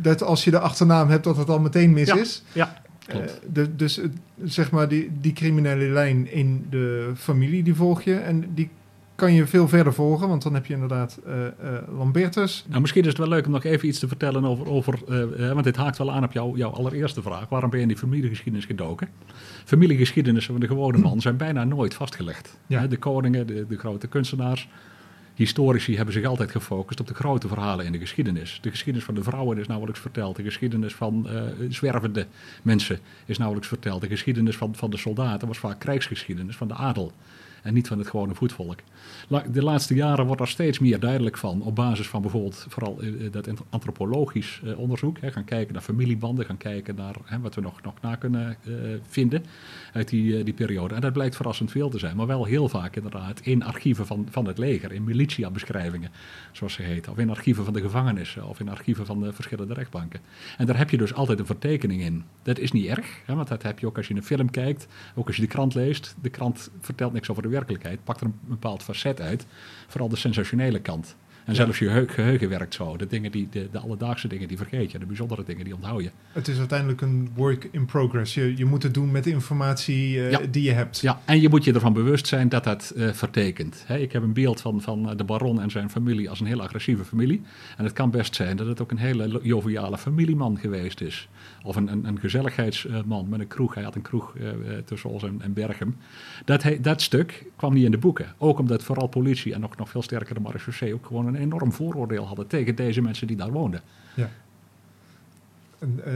dat 0.00 0.22
als 0.22 0.44
je 0.44 0.50
de 0.50 0.58
achternaam 0.58 1.08
hebt, 1.08 1.24
dat 1.24 1.36
het 1.36 1.48
al 1.48 1.60
meteen 1.60 1.92
mis 1.92 2.08
is. 2.08 2.42
Ja. 2.52 2.82
De, 3.52 3.76
dus 3.76 4.00
zeg 4.44 4.70
maar 4.70 4.88
die, 4.88 5.10
die 5.20 5.32
criminele 5.32 5.84
lijn 5.84 6.32
in 6.32 6.66
de 6.70 7.12
familie, 7.16 7.62
die 7.62 7.74
volg 7.74 8.02
je. 8.02 8.14
En 8.14 8.44
die 8.54 8.70
kan 9.14 9.32
je 9.32 9.46
veel 9.46 9.68
verder 9.68 9.94
volgen, 9.94 10.28
want 10.28 10.42
dan 10.42 10.54
heb 10.54 10.66
je 10.66 10.74
inderdaad 10.74 11.20
uh, 11.26 11.34
uh, 11.34 11.48
Lambertus. 11.98 12.64
Nou, 12.68 12.80
misschien 12.80 13.02
is 13.02 13.08
het 13.08 13.18
wel 13.18 13.28
leuk 13.28 13.46
om 13.46 13.52
nog 13.52 13.64
even 13.64 13.88
iets 13.88 13.98
te 13.98 14.08
vertellen 14.08 14.44
over, 14.44 14.68
over 14.68 14.98
uh, 15.08 15.52
want 15.52 15.64
dit 15.64 15.76
haakt 15.76 15.98
wel 15.98 16.12
aan 16.12 16.24
op 16.24 16.32
jou, 16.32 16.56
jouw 16.56 16.70
allereerste 16.70 17.22
vraag. 17.22 17.48
Waarom 17.48 17.70
ben 17.70 17.78
je 17.78 17.84
in 17.84 17.90
die 17.90 18.00
familiegeschiedenis 18.00 18.66
gedoken? 18.66 19.08
Familiegeschiedenissen 19.64 20.52
van 20.52 20.60
de 20.60 20.66
gewone 20.66 20.98
man 20.98 21.20
zijn 21.20 21.36
bijna 21.36 21.64
nooit 21.64 21.94
vastgelegd. 21.94 22.58
Ja. 22.66 22.86
De 22.86 22.96
koningen, 22.96 23.46
de, 23.46 23.66
de 23.68 23.78
grote 23.78 24.06
kunstenaars, 24.06 24.68
historici 25.34 25.96
hebben 25.96 26.14
zich 26.14 26.24
altijd 26.24 26.50
gefocust 26.50 27.00
op 27.00 27.06
de 27.06 27.14
grote 27.14 27.48
verhalen 27.48 27.86
in 27.86 27.92
de 27.92 27.98
geschiedenis. 27.98 28.58
De 28.62 28.70
geschiedenis 28.70 29.06
van 29.06 29.14
de 29.14 29.22
vrouwen 29.22 29.58
is 29.58 29.66
nauwelijks 29.66 30.00
verteld. 30.00 30.36
De 30.36 30.42
geschiedenis 30.42 30.94
van 30.94 31.28
zwervende 31.68 32.26
mensen 32.62 32.98
is 33.24 33.38
nauwelijks 33.38 33.68
verteld. 33.68 34.00
De 34.00 34.08
geschiedenis 34.08 34.56
van, 34.56 34.74
van 34.74 34.90
de 34.90 34.96
soldaten 34.96 35.48
was 35.48 35.58
vaak 35.58 35.78
krijgsgeschiedenis 35.78 36.56
van 36.56 36.68
de 36.68 36.74
adel. 36.74 37.12
En 37.64 37.74
niet 37.74 37.88
van 37.88 37.98
het 37.98 38.08
gewone 38.08 38.34
voetvolk. 38.34 38.78
De 39.52 39.62
laatste 39.62 39.94
jaren 39.94 40.26
wordt 40.26 40.40
er 40.40 40.48
steeds 40.48 40.78
meer 40.78 41.00
duidelijk 41.00 41.36
van. 41.36 41.62
Op 41.62 41.74
basis 41.74 42.08
van 42.08 42.22
bijvoorbeeld 42.22 42.66
vooral 42.68 43.02
uh, 43.02 43.32
dat 43.32 43.48
antropologisch 43.70 44.60
uh, 44.64 44.78
onderzoek. 44.78 45.18
Gaan 45.20 45.44
kijken 45.44 45.72
naar 45.72 45.82
familiebanden. 45.82 46.44
Gaan 46.44 46.56
kijken 46.56 46.94
naar 46.94 47.14
wat 47.40 47.54
we 47.54 47.60
nog, 47.60 47.82
nog 47.82 47.94
na 48.00 48.16
kunnen 48.16 48.56
vinden 49.08 49.44
uit 49.92 50.08
die, 50.08 50.44
die 50.44 50.54
periode. 50.54 50.94
En 50.94 51.00
dat 51.00 51.12
blijkt 51.12 51.36
verrassend 51.36 51.70
veel 51.70 51.88
te 51.88 51.98
zijn. 51.98 52.16
Maar 52.16 52.26
wel 52.26 52.44
heel 52.44 52.68
vaak 52.68 52.96
inderdaad 52.96 53.40
in 53.40 53.62
archieven 53.62 54.06
van, 54.06 54.26
van 54.30 54.46
het 54.46 54.58
leger. 54.58 54.92
In 54.92 55.04
militia-beschrijvingen, 55.04 56.10
zoals 56.52 56.72
ze 56.72 56.82
heten. 56.82 57.12
Of 57.12 57.18
in 57.18 57.30
archieven 57.30 57.64
van 57.64 57.72
de 57.72 57.80
gevangenissen. 57.80 58.48
Of 58.48 58.60
in 58.60 58.68
archieven 58.68 59.06
van 59.06 59.20
de 59.20 59.32
verschillende 59.32 59.74
rechtbanken. 59.74 60.20
En 60.56 60.66
daar 60.66 60.78
heb 60.78 60.90
je 60.90 60.96
dus 60.96 61.14
altijd 61.14 61.38
een 61.38 61.46
vertekening 61.46 62.00
in. 62.00 62.24
Dat 62.42 62.58
is 62.58 62.72
niet 62.72 62.86
erg. 62.86 63.20
Hè, 63.24 63.34
want 63.34 63.48
dat 63.48 63.62
heb 63.62 63.78
je 63.78 63.86
ook 63.86 63.96
als 63.96 64.08
je 64.08 64.14
een 64.14 64.22
film 64.22 64.50
kijkt. 64.50 64.86
Ook 65.14 65.26
als 65.26 65.36
je 65.36 65.42
de 65.42 65.48
krant 65.48 65.74
leest. 65.74 66.14
De 66.22 66.30
krant 66.30 66.70
vertelt 66.80 67.12
niks 67.12 67.30
over 67.30 67.42
de 67.42 67.48
werkelijkheid. 67.54 68.04
Pakt 68.04 68.20
er 68.20 68.26
een 68.26 68.40
bepaald 68.40 68.82
facet 68.82 69.20
uit. 69.20 69.46
Vooral 69.86 70.08
de 70.08 70.16
sensationele 70.16 70.80
kant. 70.80 71.16
En 71.44 71.54
zelfs 71.54 71.78
je 71.78 72.04
geheugen 72.08 72.48
werkt 72.48 72.74
zo. 72.74 72.96
De, 72.96 73.06
dingen 73.06 73.30
die, 73.30 73.48
de, 73.50 73.68
de, 73.72 73.78
alledaagse 73.78 74.28
dingen 74.28 74.48
die 74.48 74.56
vergeet 74.56 74.92
je. 74.92 74.98
De 74.98 75.06
bijzondere 75.06 75.44
dingen 75.44 75.64
die 75.64 75.74
onthoud 75.74 76.02
je. 76.02 76.10
Het 76.32 76.48
is 76.48 76.58
uiteindelijk 76.58 77.00
een 77.00 77.30
work 77.34 77.68
in 77.70 77.84
progress. 77.84 78.34
Je, 78.34 78.56
je 78.56 78.64
moet 78.64 78.82
het 78.82 78.94
doen 78.94 79.10
met 79.10 79.24
de 79.24 79.30
informatie 79.30 80.16
uh, 80.16 80.30
ja. 80.30 80.40
die 80.50 80.62
je 80.62 80.72
hebt. 80.72 81.00
Ja, 81.00 81.20
en 81.24 81.40
je 81.40 81.48
moet 81.48 81.64
je 81.64 81.72
ervan 81.72 81.92
bewust 81.92 82.26
zijn 82.26 82.48
dat 82.48 82.64
dat 82.64 82.92
uh, 82.96 83.12
vertekent. 83.12 83.84
He, 83.86 83.98
ik 83.98 84.12
heb 84.12 84.22
een 84.22 84.32
beeld 84.32 84.60
van, 84.60 84.82
van 84.82 85.16
de 85.16 85.24
baron 85.24 85.60
en 85.60 85.70
zijn 85.70 85.90
familie 85.90 86.30
als 86.30 86.40
een 86.40 86.46
heel 86.46 86.62
agressieve 86.62 87.04
familie. 87.04 87.42
En 87.76 87.84
het 87.84 87.92
kan 87.92 88.10
best 88.10 88.34
zijn 88.34 88.56
dat 88.56 88.66
het 88.66 88.80
ook 88.80 88.90
een 88.90 88.98
hele 88.98 89.40
joviale 89.42 89.98
familieman 89.98 90.58
geweest 90.58 91.00
is. 91.00 91.28
Of 91.62 91.76
een, 91.76 91.92
een, 91.92 92.04
een 92.04 92.20
gezelligheidsman 92.20 93.28
met 93.28 93.40
een 93.40 93.48
kroeg. 93.48 93.74
Hij 93.74 93.84
had 93.84 93.94
een 93.94 94.02
kroeg 94.02 94.34
uh, 94.36 94.48
tussen 94.84 95.10
ons 95.10 95.22
en, 95.22 95.42
en 95.42 95.52
Berchem. 95.52 95.96
Dat, 96.44 96.62
he, 96.62 96.80
dat 96.80 97.02
stuk 97.02 97.44
kwam 97.56 97.74
niet 97.74 97.84
in 97.84 97.90
de 97.90 97.98
boeken. 97.98 98.34
Ook 98.38 98.58
omdat 98.58 98.82
vooral 98.82 99.06
politie 99.06 99.54
en 99.54 99.60
nog, 99.60 99.76
nog 99.76 99.88
veel 99.88 100.02
sterker 100.02 100.34
de 100.34 100.40
marechaussee 100.40 100.94
ook 100.94 101.06
gewoon 101.06 101.26
een 101.26 101.33
enorm 101.36 101.72
vooroordeel 101.72 102.26
hadden 102.26 102.46
tegen 102.46 102.74
deze 102.74 103.00
mensen 103.00 103.26
die 103.26 103.36
daar 103.36 103.52
woonden. 103.52 103.80
Ja. 104.14 104.30
Een 105.78 106.00
uh, 106.06 106.12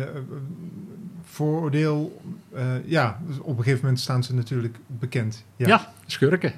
vooroordeel, 1.22 2.20
uh, 2.54 2.62
ja, 2.84 3.20
dus 3.26 3.38
op 3.38 3.56
een 3.58 3.62
gegeven 3.64 3.80
moment 3.80 4.00
staan 4.00 4.24
ze 4.24 4.34
natuurlijk 4.34 4.78
bekend. 4.86 5.44
Ja, 5.56 5.66
ja 5.66 5.92
schurken. 6.06 6.52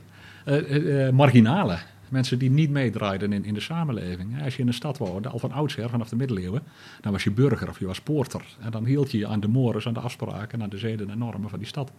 Uh, 0.46 1.10
marginalen. 1.10 1.78
Mensen 2.08 2.38
die 2.38 2.50
niet 2.50 2.70
meedraaiden 2.70 3.32
in, 3.32 3.44
in 3.44 3.54
de 3.54 3.60
samenleving. 3.60 4.42
Als 4.42 4.56
je 4.56 4.62
in 4.62 4.68
een 4.68 4.74
stad 4.74 4.98
woonde, 4.98 5.28
al 5.28 5.38
van 5.38 5.52
oudsher, 5.52 5.90
vanaf 5.90 6.08
de 6.08 6.16
middeleeuwen, 6.16 6.62
dan 7.00 7.12
was 7.12 7.24
je 7.24 7.30
burger 7.30 7.68
of 7.68 7.78
je 7.78 7.86
was 7.86 8.00
poorter. 8.00 8.42
En 8.60 8.70
dan 8.70 8.84
hield 8.84 9.10
je 9.10 9.18
je 9.18 9.26
aan 9.26 9.40
de 9.40 9.48
mores, 9.48 9.86
aan 9.86 9.94
de 9.94 10.00
afspraken, 10.00 10.62
aan 10.62 10.68
de 10.68 10.78
zeden 10.78 11.10
en 11.10 11.18
normen 11.18 11.50
van 11.50 11.58
die 11.58 11.68
stad. 11.68 11.92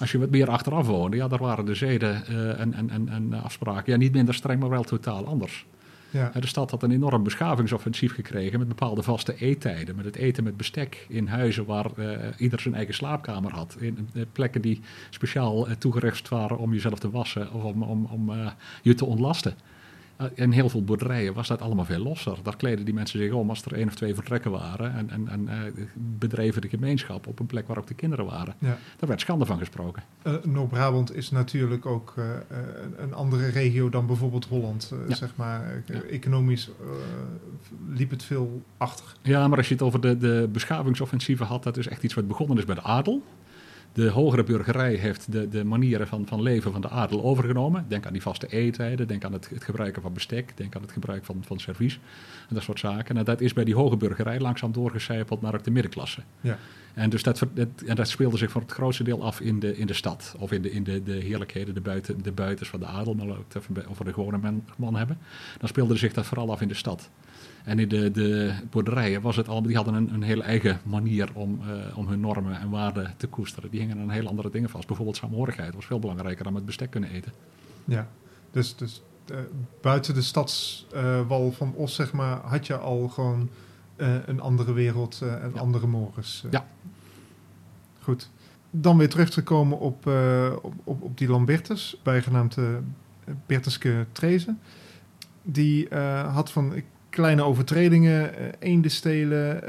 Als 0.00 0.12
je 0.12 0.18
wat 0.18 0.30
meer 0.30 0.50
achteraf 0.50 0.86
woonde, 0.86 1.16
ja, 1.16 1.28
daar 1.28 1.38
waren 1.38 1.64
de 1.64 1.74
zeden 1.74 2.22
uh, 2.30 2.60
en, 2.60 2.74
en, 2.74 2.90
en, 2.90 3.08
en 3.08 3.32
afspraken 3.42 3.92
ja, 3.92 3.98
niet 3.98 4.12
minder 4.12 4.34
streng, 4.34 4.60
maar 4.60 4.68
wel 4.68 4.82
totaal 4.82 5.26
anders. 5.26 5.66
Ja. 6.16 6.40
De 6.40 6.46
stad 6.46 6.70
had 6.70 6.82
een 6.82 6.90
enorm 6.90 7.22
beschavingsoffensief 7.22 8.14
gekregen 8.14 8.58
met 8.58 8.68
bepaalde 8.68 9.02
vaste 9.02 9.34
eettijden. 9.38 9.96
Met 9.96 10.04
het 10.04 10.16
eten 10.16 10.44
met 10.44 10.56
bestek 10.56 11.06
in 11.08 11.26
huizen 11.26 11.64
waar 11.64 11.90
uh, 11.98 12.18
ieder 12.36 12.60
zijn 12.60 12.74
eigen 12.74 12.94
slaapkamer 12.94 13.52
had. 13.52 13.76
In 13.80 14.08
plekken 14.32 14.60
die 14.60 14.80
speciaal 15.10 15.68
uh, 15.68 15.74
toegerust 15.74 16.28
waren 16.28 16.58
om 16.58 16.72
jezelf 16.72 16.98
te 16.98 17.10
wassen 17.10 17.52
of 17.52 17.62
om, 17.62 17.82
om, 17.82 18.04
om 18.04 18.32
je 18.82 18.94
te 18.94 19.04
ontlasten. 19.04 19.54
In 20.34 20.50
heel 20.50 20.68
veel 20.68 20.84
boerderijen 20.84 21.34
was 21.34 21.48
dat 21.48 21.62
allemaal 21.62 21.84
veel 21.84 21.98
losser. 21.98 22.38
Daar 22.42 22.56
kleden 22.56 22.84
die 22.84 22.94
mensen 22.94 23.18
zich 23.18 23.32
om 23.32 23.48
als 23.48 23.64
er 23.64 23.72
één 23.72 23.86
of 23.86 23.94
twee 23.94 24.14
vertrekken 24.14 24.50
waren. 24.50 24.94
En, 24.94 25.10
en, 25.10 25.28
en 25.28 25.48
bedreven 25.94 26.62
de 26.62 26.68
gemeenschap 26.68 27.26
op 27.26 27.38
een 27.38 27.46
plek 27.46 27.66
waar 27.66 27.78
ook 27.78 27.86
de 27.86 27.94
kinderen 27.94 28.24
waren. 28.24 28.54
Ja. 28.58 28.78
Daar 28.96 29.08
werd 29.08 29.20
schande 29.20 29.46
van 29.46 29.58
gesproken. 29.58 30.02
Noord-Brabant 30.42 31.16
is 31.16 31.30
natuurlijk 31.30 31.86
ook 31.86 32.14
een 32.96 33.14
andere 33.14 33.48
regio 33.48 33.88
dan 33.88 34.06
bijvoorbeeld 34.06 34.46
Holland. 34.46 34.92
Ja. 35.08 35.14
Zeg 35.14 35.36
maar. 35.36 35.82
Economisch 36.10 36.70
liep 37.88 38.10
het 38.10 38.22
veel 38.22 38.62
achter. 38.76 39.04
Ja, 39.22 39.48
maar 39.48 39.58
als 39.58 39.68
je 39.68 39.74
het 39.74 39.82
over 39.82 40.00
de, 40.00 40.18
de 40.18 40.48
beschavingsoffensieven 40.52 41.46
had, 41.46 41.62
dat 41.62 41.76
is 41.76 41.88
echt 41.88 42.02
iets 42.02 42.14
wat 42.14 42.28
begonnen 42.28 42.58
is 42.58 42.64
bij 42.64 42.74
de 42.74 42.82
adel. 42.82 43.22
De 43.96 44.08
hogere 44.08 44.44
burgerij 44.44 44.94
heeft 44.94 45.32
de, 45.32 45.48
de 45.48 45.64
manieren 45.64 46.06
van, 46.06 46.26
van 46.26 46.42
leven 46.42 46.72
van 46.72 46.80
de 46.80 46.88
adel 46.88 47.24
overgenomen. 47.24 47.84
Denk 47.88 48.06
aan 48.06 48.12
die 48.12 48.22
vaste 48.22 48.46
eettijden, 48.46 49.08
denk 49.08 49.24
aan 49.24 49.32
het, 49.32 49.48
het 49.48 49.64
gebruiken 49.64 50.02
van 50.02 50.12
bestek, 50.12 50.56
denk 50.56 50.76
aan 50.76 50.82
het 50.82 50.92
gebruik 50.92 51.24
van, 51.24 51.44
van 51.46 51.58
servies 51.58 52.00
en 52.48 52.54
dat 52.54 52.62
soort 52.62 52.78
zaken. 52.78 53.16
En 53.16 53.24
dat 53.24 53.40
is 53.40 53.52
bij 53.52 53.64
die 53.64 53.74
hoge 53.74 53.96
burgerij 53.96 54.40
langzaam 54.40 54.72
doorgecijpeld 54.72 55.40
naar 55.40 55.62
de 55.62 55.70
middenklasse. 55.70 56.20
Ja. 56.40 56.58
En, 56.96 57.10
dus 57.10 57.22
dat, 57.22 57.46
en 57.86 57.96
dat 57.96 58.08
speelde 58.08 58.36
zich 58.36 58.50
voor 58.50 58.60
het 58.60 58.72
grootste 58.72 59.04
deel 59.04 59.24
af 59.24 59.40
in 59.40 59.60
de, 59.60 59.76
in 59.76 59.86
de 59.86 59.94
stad. 59.94 60.34
Of 60.38 60.52
in 60.52 60.62
de, 60.62 60.70
in 60.70 60.84
de, 60.84 61.02
de 61.02 61.12
heerlijkheden, 61.12 61.74
de, 61.74 61.80
buiten, 61.80 62.22
de 62.22 62.32
buitens 62.32 62.68
van 62.68 62.80
de 62.80 62.86
adel, 62.86 63.14
maar 63.14 63.28
ook 63.28 63.44
over 63.88 64.04
de 64.04 64.12
gewone 64.12 64.60
man, 64.76 64.96
hebben. 64.96 65.18
Dan 65.58 65.68
speelde 65.68 65.96
zich 65.96 66.12
dat 66.12 66.26
vooral 66.26 66.50
af 66.50 66.60
in 66.60 66.68
de 66.68 66.74
stad. 66.74 67.10
En 67.64 67.78
in 67.78 67.88
de, 67.88 68.10
de 68.10 68.54
boerderijen 68.70 69.20
was 69.20 69.36
het 69.36 69.46
allemaal, 69.46 69.66
die 69.66 69.76
hadden 69.76 69.94
een, 69.94 70.14
een 70.14 70.22
hele 70.22 70.42
eigen 70.42 70.80
manier 70.84 71.28
om, 71.32 71.60
eh, 71.62 71.98
om 71.98 72.08
hun 72.08 72.20
normen 72.20 72.60
en 72.60 72.70
waarden 72.70 73.14
te 73.16 73.26
koesteren. 73.26 73.70
Die 73.70 73.80
hingen 73.80 73.98
aan 73.98 74.10
hele 74.10 74.28
andere 74.28 74.50
dingen 74.50 74.70
vast. 74.70 74.86
Bijvoorbeeld 74.86 75.16
saamhorigheid 75.16 75.74
was 75.74 75.86
veel 75.86 75.98
belangrijker 75.98 76.44
dan 76.44 76.52
met 76.52 76.66
bestek 76.66 76.90
kunnen 76.90 77.10
eten. 77.10 77.32
Ja, 77.84 78.08
dus, 78.50 78.76
dus 78.76 79.02
eh, 79.30 79.36
buiten 79.80 80.14
de 80.14 80.22
stadswal 80.22 81.52
van 81.52 81.74
Os, 81.74 81.94
zeg 81.94 82.12
maar, 82.12 82.36
had 82.36 82.66
je 82.66 82.76
al 82.76 83.08
gewoon 83.08 83.48
een 83.96 84.40
andere 84.40 84.72
wereld 84.72 85.20
eh, 85.22 85.32
en 85.42 85.50
Ja. 85.54 85.60
andere 85.60 85.86
morgens. 85.86 86.42
eh. 86.46 86.50
Ja. 86.52 86.66
Goed. 88.02 88.30
Dan 88.70 88.96
weer 88.98 89.08
terug 89.08 89.30
te 89.30 89.42
komen 89.42 89.78
op, 89.78 90.06
eh, 90.06 90.52
op, 90.62 90.74
op, 90.84 91.02
op 91.02 91.18
die 91.18 91.28
Lambertus, 91.28 92.00
bijgenaamd 92.02 92.56
eh, 92.56 92.64
Bertuske 93.46 94.06
Trezen. 94.12 94.60
Die 95.42 95.88
eh, 95.88 96.34
had 96.34 96.50
van 96.52 96.72
kleine 97.10 97.42
overtredingen, 97.42 98.34
eh 98.38 98.44
eenden 98.58 98.90
stelen, 98.90 99.62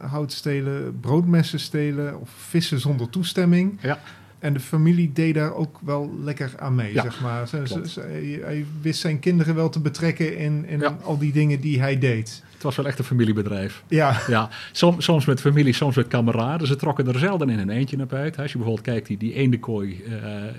eh, 0.00 0.10
hout 0.10 0.32
stelen, 0.32 1.00
broodmessen 1.00 1.60
stelen 1.60 2.20
of 2.20 2.30
vissen 2.30 2.80
zonder 2.80 3.10
toestemming. 3.10 3.78
Ja. 3.82 3.98
En 4.38 4.52
de 4.52 4.60
familie 4.60 5.12
deed 5.12 5.34
daar 5.34 5.54
ook 5.54 5.78
wel 5.82 6.14
lekker 6.22 6.52
aan 6.58 6.74
mee, 6.74 6.92
Ja, 6.92 7.02
zeg 7.02 7.20
maar. 7.20 7.48
Ze, 7.48 7.56
ze- 7.66 7.72
klopt. 7.74 7.88
ze- 7.88 8.00
hij, 8.00 8.40
hij 8.42 8.64
wist 8.80 9.00
zijn 9.00 9.18
kinderen 9.18 9.54
wel 9.54 9.68
te 9.68 9.80
betrekken 9.80 10.36
in, 10.36 10.64
in 10.66 10.78
Ja. 10.80 10.96
al 11.02 11.18
die 11.18 11.32
dingen 11.32 11.60
die 11.60 11.80
hij 11.80 11.98
deed. 11.98 12.42
Het 12.60 12.68
was 12.68 12.78
wel 12.78 12.86
echt 12.86 12.98
een 12.98 13.04
familiebedrijf. 13.04 13.82
Ja, 13.88 14.20
Ja, 14.26 14.48
soms, 14.72 15.04
soms 15.04 15.24
met 15.24 15.40
familie, 15.40 15.72
soms 15.72 15.96
met 15.96 16.08
kameraden. 16.08 16.66
Ze 16.66 16.76
trokken 16.76 17.08
er 17.08 17.18
zelden 17.18 17.50
in 17.50 17.58
een 17.58 17.70
eentje 17.70 17.96
naar 17.96 18.06
buiten. 18.06 18.42
Als 18.42 18.52
je 18.52 18.58
bijvoorbeeld 18.58 18.86
kijkt, 18.86 19.06
die, 19.06 19.16
die 19.16 19.34
eendenkooi, 19.34 20.02
eh, 20.02 20.12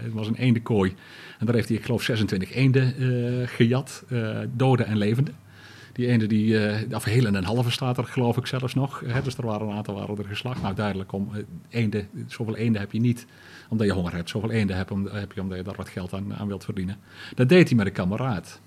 het 0.03 0.13
was 0.13 0.27
een 0.27 0.35
eendenkooi. 0.35 0.93
En 1.39 1.45
daar 1.45 1.55
heeft 1.55 1.67
hij, 1.67 1.77
ik 1.77 1.85
geloof, 1.85 2.03
26 2.03 2.53
eenden 2.53 2.95
eh, 2.97 3.47
gejat, 3.47 4.03
eh, 4.09 4.37
dode 4.53 4.83
en 4.83 4.97
levende. 4.97 5.31
Die 5.93 6.07
eenden, 6.07 6.29
die, 6.29 6.57
of 6.95 7.03
heel 7.03 7.25
en 7.25 7.35
een 7.35 7.43
halve 7.43 7.71
staat 7.71 7.97
er 7.97 8.03
geloof 8.03 8.37
ik 8.37 8.45
zelfs 8.45 8.73
nog. 8.73 9.03
Hè, 9.05 9.21
dus 9.21 9.37
er 9.37 9.45
waren 9.45 9.67
een 9.67 9.75
aantal 9.75 9.95
waren 9.95 10.17
er 10.17 10.25
geslacht. 10.25 10.61
Nou, 10.61 10.75
duidelijk, 10.75 11.11
om 11.11 11.29
eenden, 11.69 12.07
zoveel 12.27 12.55
eenden 12.55 12.81
heb 12.81 12.91
je 12.91 12.99
niet 12.99 13.25
omdat 13.69 13.87
je 13.87 13.93
honger 13.93 14.13
hebt. 14.13 14.29
Zoveel 14.29 14.51
eenden 14.51 14.77
heb, 14.77 14.91
om, 14.91 15.07
heb 15.07 15.31
je 15.31 15.41
omdat 15.41 15.57
je 15.57 15.63
daar 15.63 15.75
wat 15.75 15.89
geld 15.89 16.13
aan, 16.13 16.35
aan 16.35 16.47
wilt 16.47 16.63
verdienen. 16.63 16.97
Dat 17.35 17.49
deed 17.49 17.67
hij 17.67 17.77
met 17.77 17.85
een 17.85 17.91
kameraad. 17.91 18.59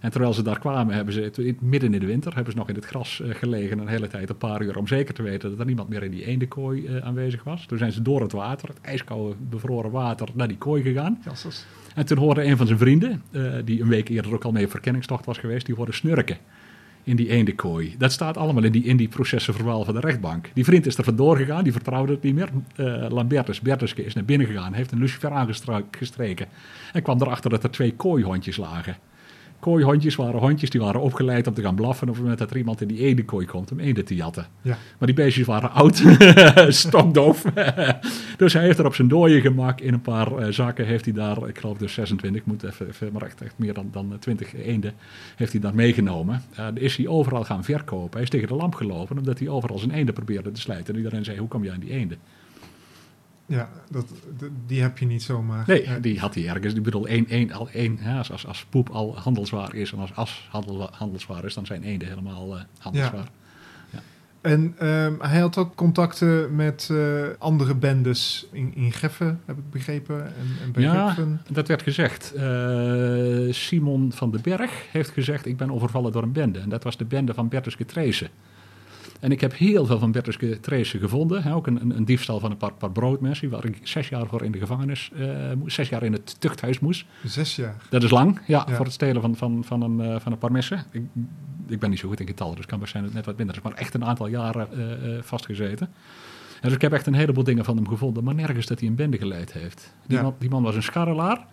En 0.00 0.10
terwijl 0.10 0.32
ze 0.32 0.42
daar 0.42 0.58
kwamen, 0.58 0.94
hebben 0.94 1.14
ze 1.14 1.54
midden 1.60 1.94
in 1.94 2.00
de 2.00 2.06
winter 2.06 2.34
hebben 2.34 2.52
ze 2.52 2.58
nog 2.58 2.68
in 2.68 2.74
het 2.74 2.84
gras 2.84 3.20
eh, 3.20 3.34
gelegen 3.34 3.78
een 3.78 3.88
hele 3.88 4.08
tijd, 4.08 4.28
een 4.28 4.36
paar 4.36 4.62
uur, 4.62 4.78
om 4.78 4.86
zeker 4.86 5.14
te 5.14 5.22
weten 5.22 5.50
dat 5.50 5.58
er 5.58 5.66
niemand 5.66 5.88
meer 5.88 6.02
in 6.02 6.10
die 6.10 6.24
eendenkooi 6.24 6.86
eh, 6.86 6.96
aanwezig 6.96 7.44
was. 7.44 7.66
Toen 7.66 7.78
zijn 7.78 7.92
ze 7.92 8.02
door 8.02 8.20
het 8.20 8.32
water, 8.32 8.68
het 8.68 8.80
ijskoude 8.80 9.36
bevroren 9.50 9.90
water, 9.90 10.28
naar 10.34 10.48
die 10.48 10.58
kooi 10.58 10.82
gegaan. 10.82 11.20
En 11.94 12.06
toen 12.06 12.18
hoorde 12.18 12.44
een 12.44 12.56
van 12.56 12.66
zijn 12.66 12.78
vrienden, 12.78 13.22
eh, 13.30 13.42
die 13.64 13.82
een 13.82 13.88
week 13.88 14.08
eerder 14.08 14.34
ook 14.34 14.44
al 14.44 14.52
mee 14.52 14.64
op 14.64 14.70
verkenningstocht 14.70 15.24
was 15.24 15.38
geweest, 15.38 15.66
die 15.66 15.74
hoorde 15.74 15.92
snurken 15.92 16.36
in 17.02 17.16
die 17.16 17.28
eendenkooi. 17.28 17.94
Dat 17.98 18.12
staat 18.12 18.36
allemaal 18.36 18.64
in 18.64 18.72
die, 18.72 18.84
in 18.84 18.96
die 18.96 19.08
processenverbaal 19.08 19.84
van 19.84 19.94
de 19.94 20.00
rechtbank. 20.00 20.50
Die 20.54 20.64
vriend 20.64 20.86
is 20.86 20.98
er 20.98 21.04
vandoor 21.04 21.36
gegaan, 21.36 21.64
die 21.64 21.72
vertrouwde 21.72 22.12
het 22.12 22.22
niet 22.22 22.34
meer. 22.34 22.48
Lambertus, 23.10 23.60
Bertuske 23.60 24.04
is 24.04 24.14
naar 24.14 24.24
binnen 24.24 24.46
gegaan, 24.46 24.72
heeft 24.72 24.92
een 24.92 24.98
lucifer 24.98 25.30
aangestreken 25.30 26.46
en 26.92 27.02
kwam 27.02 27.20
erachter 27.20 27.50
dat 27.50 27.62
er 27.62 27.70
twee 27.70 27.94
kooihondjes 27.94 28.56
lagen. 28.56 28.96
Kooihondjes 29.60 30.16
waren 30.16 30.40
hondjes 30.40 30.70
die 30.70 30.80
waren 30.80 31.00
opgeleid 31.00 31.46
om 31.46 31.54
te 31.54 31.62
gaan 31.62 31.74
blaffen 31.74 32.08
op 32.08 32.14
het 32.14 32.22
moment 32.22 32.38
dat 32.38 32.50
er 32.50 32.56
iemand 32.56 32.80
in 32.80 32.88
die 32.88 32.98
eendenkooi 32.98 33.46
komt 33.46 33.72
om 33.72 33.78
eenden 33.78 34.04
te 34.04 34.14
jatten. 34.14 34.46
Ja. 34.62 34.78
Maar 34.98 35.06
die 35.06 35.16
beestjes 35.16 35.46
waren 35.46 35.70
oud, 35.70 36.02
stokdoof. 36.84 37.42
dus 38.36 38.52
hij 38.52 38.62
heeft 38.62 38.78
er 38.78 38.86
op 38.86 38.94
zijn 38.94 39.08
dooie 39.08 39.40
gemak 39.40 39.80
in 39.80 39.92
een 39.92 40.00
paar 40.00 40.36
eh, 40.36 40.52
zakken 40.52 40.86
heeft 40.86 41.04
hij 41.04 41.14
daar, 41.14 41.48
ik 41.48 41.58
geloof 41.58 41.78
dus 41.78 41.92
26, 41.92 42.44
moet 42.44 42.62
even, 42.62 42.88
even 42.88 43.12
maar 43.12 43.22
echt, 43.22 43.40
echt 43.40 43.54
meer 43.56 43.74
dan, 43.74 43.88
dan 43.92 44.16
20 44.18 44.54
eenden, 44.54 44.92
heeft 45.36 45.52
hij 45.52 45.60
daar 45.60 45.74
meegenomen. 45.74 46.42
Eh, 46.54 46.66
is 46.74 46.96
hij 46.96 47.08
overal 47.08 47.44
gaan 47.44 47.64
verkopen. 47.64 48.12
Hij 48.12 48.22
is 48.22 48.30
tegen 48.30 48.48
de 48.48 48.54
lamp 48.54 48.74
gelopen 48.74 49.18
omdat 49.18 49.38
hij 49.38 49.48
overal 49.48 49.78
zijn 49.78 49.90
eenden 49.90 50.14
probeerde 50.14 50.52
te 50.52 50.60
slijten. 50.60 50.94
En 50.94 51.00
iedereen 51.00 51.24
zei, 51.24 51.38
hoe 51.38 51.48
kom 51.48 51.64
je 51.64 51.72
aan 51.72 51.80
die 51.80 51.90
eenden? 51.90 52.18
Ja, 53.50 53.68
dat, 53.90 54.06
die 54.66 54.82
heb 54.82 54.98
je 54.98 55.06
niet 55.06 55.22
zomaar. 55.22 55.64
Nee, 55.66 56.00
die 56.00 56.20
had 56.20 56.34
hij 56.34 56.48
ergens. 56.48 56.74
Ik 56.74 56.82
bedoel, 56.82 57.06
één, 57.06 57.28
één, 57.28 57.52
al 57.52 57.68
één, 57.68 57.98
ja, 58.02 58.18
als, 58.18 58.46
als, 58.46 58.66
poep 58.68 58.88
al 58.88 59.18
handelswaar 59.18 59.74
is 59.74 59.92
en 59.92 59.98
als 59.98 60.14
as 60.14 60.48
handel, 60.50 60.88
handelswaar 60.92 61.44
is, 61.44 61.54
dan 61.54 61.66
zijn 61.66 61.82
eenden 61.82 62.08
helemaal 62.08 62.56
eh, 62.56 62.62
handelswaar. 62.78 63.30
En 64.40 64.74
ehm, 64.78 65.14
hij 65.18 65.40
had 65.40 65.56
ook 65.56 65.74
contacten 65.74 66.56
met 66.56 66.88
eh, 66.90 67.22
andere 67.38 67.74
bendes 67.74 68.46
in, 68.52 68.74
in 68.74 68.92
Geffen, 68.92 69.40
heb 69.44 69.58
ik 69.58 69.70
begrepen. 69.70 70.24
En, 70.24 70.46
en 70.64 70.72
bij 70.72 70.82
Ja. 70.82 71.16
Dat 71.48 71.68
werd 71.68 71.82
gezegd. 71.82 72.32
Eh, 72.34 73.52
Simon 73.52 74.12
van 74.12 74.30
den 74.30 74.42
Berg 74.42 74.70
heeft 74.92 75.10
gezegd: 75.10 75.46
Ik 75.46 75.56
ben 75.56 75.70
overvallen 75.70 76.12
door 76.12 76.22
een 76.22 76.32
bende. 76.32 76.58
En 76.58 76.68
dat 76.68 76.84
was 76.84 76.96
de 76.96 77.04
bende 77.04 77.34
van 77.34 77.48
Bertuske 77.48 77.84
Treese. 77.84 78.28
En 79.20 79.30
ik 79.32 79.40
heb 79.40 79.56
heel 79.56 79.86
veel 79.86 79.98
van 79.98 80.12
Bertuske 80.12 80.60
Treese 80.60 80.98
gevonden. 80.98 81.42
Hè, 81.42 81.54
ook 81.54 81.66
een, 81.66 81.80
een, 81.80 81.96
een 81.96 82.04
diefstal 82.04 82.40
van 82.40 82.50
een 82.50 82.56
paar, 82.56 82.72
paar 82.72 82.90
broodmessen. 82.90 83.50
Waar 83.50 83.64
ik 83.64 83.78
zes 83.82 84.08
jaar 84.08 84.26
voor 84.26 84.42
in 84.44 84.52
de 84.52 84.58
gevangenis, 84.58 85.10
moest, 85.58 85.74
zes 85.74 85.88
jaar 85.88 86.02
in 86.02 86.12
het 86.12 86.40
tuchthuis 86.40 86.78
moest. 86.78 87.04
Zes 87.24 87.56
jaar. 87.56 87.76
Dat 87.88 88.02
is 88.02 88.10
lang, 88.10 88.40
ja, 88.46 88.64
Ja. 88.68 88.74
voor 88.74 88.84
het 88.84 88.94
stelen 88.94 89.22
van, 89.22 89.36
van, 89.36 89.64
van, 89.64 89.82
een, 89.82 90.00
eh, 90.00 90.20
van 90.20 90.32
een 90.32 90.38
paar 90.38 90.52
messen. 90.52 90.84
Ik, 90.90 91.02
ik 91.66 91.78
ben 91.78 91.90
niet 91.90 91.98
zo 91.98 92.08
goed 92.08 92.20
in 92.20 92.26
getallen, 92.26 92.56
dus 92.56 92.66
kan 92.66 92.78
best 92.78 92.90
zijn 92.90 93.02
dat 93.04 93.12
het 93.12 93.18
net 93.26 93.28
wat 93.30 93.38
minder 93.44 93.56
is. 93.56 93.62
Maar 93.62 93.74
echt 93.74 93.94
een 93.94 94.04
aantal 94.04 94.26
jaren 94.26 94.68
eh, 94.72 95.22
vastgezeten. 95.22 95.86
En 96.60 96.66
dus 96.68 96.72
ik 96.72 96.80
heb 96.80 96.92
echt 96.92 97.06
een 97.06 97.14
heleboel 97.14 97.44
dingen 97.44 97.64
van 97.64 97.76
hem 97.76 97.88
gevonden, 97.88 98.24
maar 98.24 98.34
nergens 98.34 98.66
dat 98.66 98.78
hij 98.80 98.88
een 98.88 98.94
bende 98.94 99.18
geleid 99.18 99.52
heeft. 99.52 99.94
Die, 100.06 100.16
Ja. 100.16 100.22
man, 100.22 100.34
die 100.38 100.50
man 100.50 100.62
was 100.62 100.74
een 100.74 100.82
scharrelaar. 100.82 101.46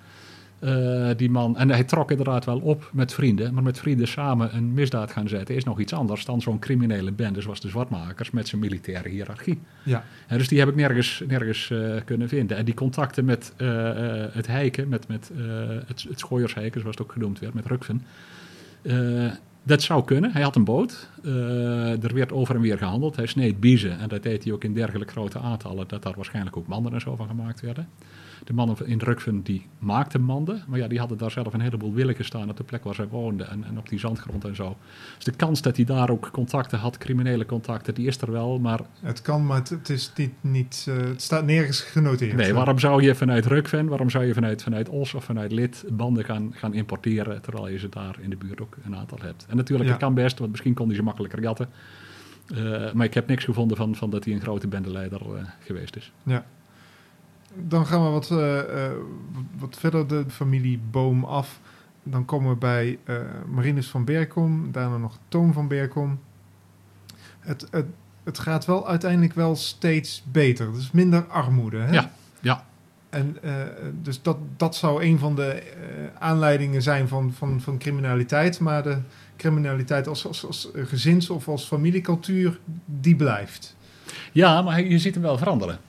Eh, 0.60 1.10
die 1.18 1.30
man, 1.30 1.58
en 1.58 1.70
hij 1.70 1.84
trok 1.84 2.12
inderdaad 2.12 2.46
wel 2.46 2.60
op 2.60 2.90
met 2.94 3.14
vrienden, 3.14 3.54
maar 3.54 3.64
met 3.64 3.80
vrienden 3.80 4.08
samen 4.08 4.56
een 4.56 4.74
misdaad 4.74 5.12
gaan 5.12 5.28
zetten 5.28 5.56
is 5.56 5.64
nog 5.64 5.80
iets 5.80 5.94
anders 5.94 6.26
dan 6.26 6.42
zo'n 6.42 6.60
criminele 6.60 7.12
bende 7.12 7.42
zoals 7.42 7.60
de 7.60 7.68
Zwartmakers 7.68 8.32
met 8.32 8.48
zijn 8.48 8.62
militaire 8.62 9.10
hiërarchie. 9.10 9.60
Ja, 9.84 10.04
Ja, 10.30 10.38
dus 10.38 10.48
die 10.48 10.60
heb 10.60 10.68
ik 10.68 10.76
nergens, 10.76 11.24
nergens 11.28 11.70
eh, 11.70 11.96
kunnen 12.06 12.28
vinden. 12.30 12.58
En 12.58 12.66
die 12.66 12.74
contacten 12.74 13.26
met 13.26 13.54
eh, 13.58 13.68
het 14.32 14.48
heiken, 14.48 14.90
met, 14.90 15.08
met 15.08 15.32
het, 15.86 16.06
het 16.10 16.20
schooiersheiken, 16.20 16.82
zoals 16.82 16.98
het 16.98 17.06
ook 17.06 17.12
genoemd 17.12 17.40
werd, 17.40 17.54
met 17.54 17.66
Rukven. 17.66 18.02
dat 19.64 19.82
zou 19.82 20.04
kunnen. 20.04 20.32
Hij 20.32 20.42
had 20.42 20.56
een 20.56 20.64
boot. 20.64 21.10
Er 22.02 22.14
werd 22.14 22.32
over 22.32 22.56
en 22.56 22.62
weer 22.62 22.78
gehandeld. 22.78 23.16
Hij 23.16 23.26
sneed 23.26 23.60
biezen. 23.60 24.00
En 24.00 24.08
dat 24.10 24.24
deed 24.24 24.44
hij 24.44 24.54
ook 24.54 24.64
in 24.64 24.74
dergelijke 24.74 25.14
grote 25.14 25.40
aantallen. 25.40 25.88
Dat 25.88 26.04
daar 26.04 26.16
waarschijnlijk 26.16 26.58
ook 26.58 26.68
manden 26.68 26.94
en 26.94 27.02
zo 27.02 27.16
van 27.16 27.28
gemaakt 27.28 27.62
werden. 27.62 27.88
De 28.48 28.54
mannen 28.54 28.78
in 28.86 29.00
Rukven 29.00 29.42
die 29.42 29.66
maakten 29.80 30.22
manden. 30.22 30.64
Maar 30.68 30.80
ja, 30.80 30.88
die 30.88 31.00
hadden 31.00 31.18
daar 31.18 31.32
zelf 31.32 31.54
een 31.54 31.62
heleboel 31.62 31.94
willen 31.94 32.16
gestaan 32.16 32.50
op 32.50 32.58
de 32.58 32.64
plek 32.64 32.84
waar 32.84 32.96
zij 32.96 33.08
woonden. 33.08 33.50
En, 33.50 33.64
en 33.64 33.78
op 33.78 33.90
die 33.90 34.00
zandgrond 34.00 34.46
en 34.46 34.56
zo. 34.56 34.78
Dus 35.16 35.24
de 35.24 35.32
kans 35.32 35.62
dat 35.62 35.76
hij 35.76 35.86
daar 35.86 36.10
ook 36.10 36.30
contacten 36.32 36.80
had, 36.80 36.98
criminele 36.98 37.46
contacten, 37.46 37.94
die 37.94 38.08
is 38.08 38.22
er 38.22 38.32
wel. 38.32 38.60
Maar 38.60 38.80
het 39.02 39.22
kan, 39.22 39.46
maar 39.46 39.58
het, 39.58 39.70
het 39.70 39.90
is 39.90 40.12
niet, 40.16 40.34
niet 40.42 40.86
eh, 40.90 40.96
het 40.96 41.22
staat 41.22 41.46
nergens 41.46 41.82
genoteerd. 41.82 42.36
Nee, 42.36 42.54
waarom 42.54 42.80
zou 42.80 43.04
je 43.04 43.16
vanuit 43.16 43.46
Rukven, 43.46 43.88
waarom 43.88 44.10
zou 44.10 44.26
je 44.26 44.34
vanuit, 44.34 44.64
vanuit 44.64 44.90
Os 44.90 45.14
of 45.14 45.24
vanuit 45.24 45.52
Lid 45.52 45.86
banden 45.92 46.24
gaan, 46.26 46.52
gaan 46.54 46.74
importeren, 46.74 47.42
terwijl 47.42 47.68
je 47.68 47.78
ze 47.78 47.90
daar 47.90 48.18
in 48.22 48.30
de 48.30 48.38
buurt 48.38 48.62
ook 48.62 48.78
een 48.86 48.96
aantal 48.96 49.18
hebt? 49.22 49.46
En 49.50 49.58
natuurlijk, 49.58 49.90
Ja. 49.90 49.96
het 49.96 50.04
kan 50.04 50.14
best, 50.14 50.40
want 50.40 50.52
misschien 50.52 50.74
kon 50.74 50.88
hij 50.88 50.96
ze 50.96 51.04
makkelijker 51.04 51.42
jatten. 51.42 51.70
Eh, 52.56 52.92
maar 52.94 53.06
ik 53.06 53.14
heb 53.14 53.28
niks 53.28 53.44
gevonden 53.44 53.78
van, 53.78 53.96
van 53.96 54.10
dat 54.10 54.26
hij 54.26 54.34
een 54.34 54.42
grote 54.42 54.68
bendeleider 54.68 55.22
eh, 55.22 55.44
geweest 55.60 55.96
is. 55.96 56.12
Dan 57.60 57.86
gaan 57.86 58.04
we 58.04 58.10
wat, 58.10 58.32
eh, 58.32 58.86
eh, 58.86 58.92
wat 59.58 59.78
verder 59.80 60.08
de 60.08 60.24
familieboom 60.28 61.24
af. 61.24 61.60
Dan 62.04 62.26
komen 62.26 62.50
we 62.50 62.56
bij 62.56 63.00
eh, 63.04 63.16
Marinus 63.48 63.90
van 63.90 64.06
Berkom, 64.06 64.72
daarna 64.72 64.98
nog 64.98 65.18
Toon 65.28 65.54
van 65.54 65.68
Berkom. 65.68 66.20
Het, 67.40 67.68
het, 67.72 67.86
het 68.24 68.40
gaat 68.40 68.66
wel 68.66 68.88
uiteindelijk 68.88 69.34
wel 69.34 69.56
steeds 69.56 70.24
beter. 70.32 70.74
Dus 70.74 70.92
minder 70.92 71.26
armoede. 71.26 71.78
Hè? 71.78 71.92
Ja, 71.92 72.12
ja. 72.40 72.66
En 73.10 73.38
dus 74.02 74.22
dat, 74.22 74.38
dat 74.58 74.76
zou 74.76 75.04
een 75.04 75.20
van 75.20 75.36
de 75.36 75.64
aanleidingen 76.20 76.82
zijn 76.82 77.08
van, 77.08 77.34
van, 77.34 77.62
van 77.62 77.78
criminaliteit. 77.78 78.60
Maar 78.60 78.84
de 78.84 78.98
criminaliteit 79.38 80.08
als, 80.08 80.28
als, 80.28 80.46
als 80.46 80.70
gezins- 80.74 81.30
of 81.30 81.48
als 81.48 81.66
familiecultuur, 81.66 82.60
die 82.86 83.16
blijft. 83.16 83.76
Ja, 84.32 84.62
maar 84.62 84.82
je 84.84 85.00
ziet 85.00 85.14
hem 85.14 85.24
wel 85.24 85.38
veranderen. 85.38 85.80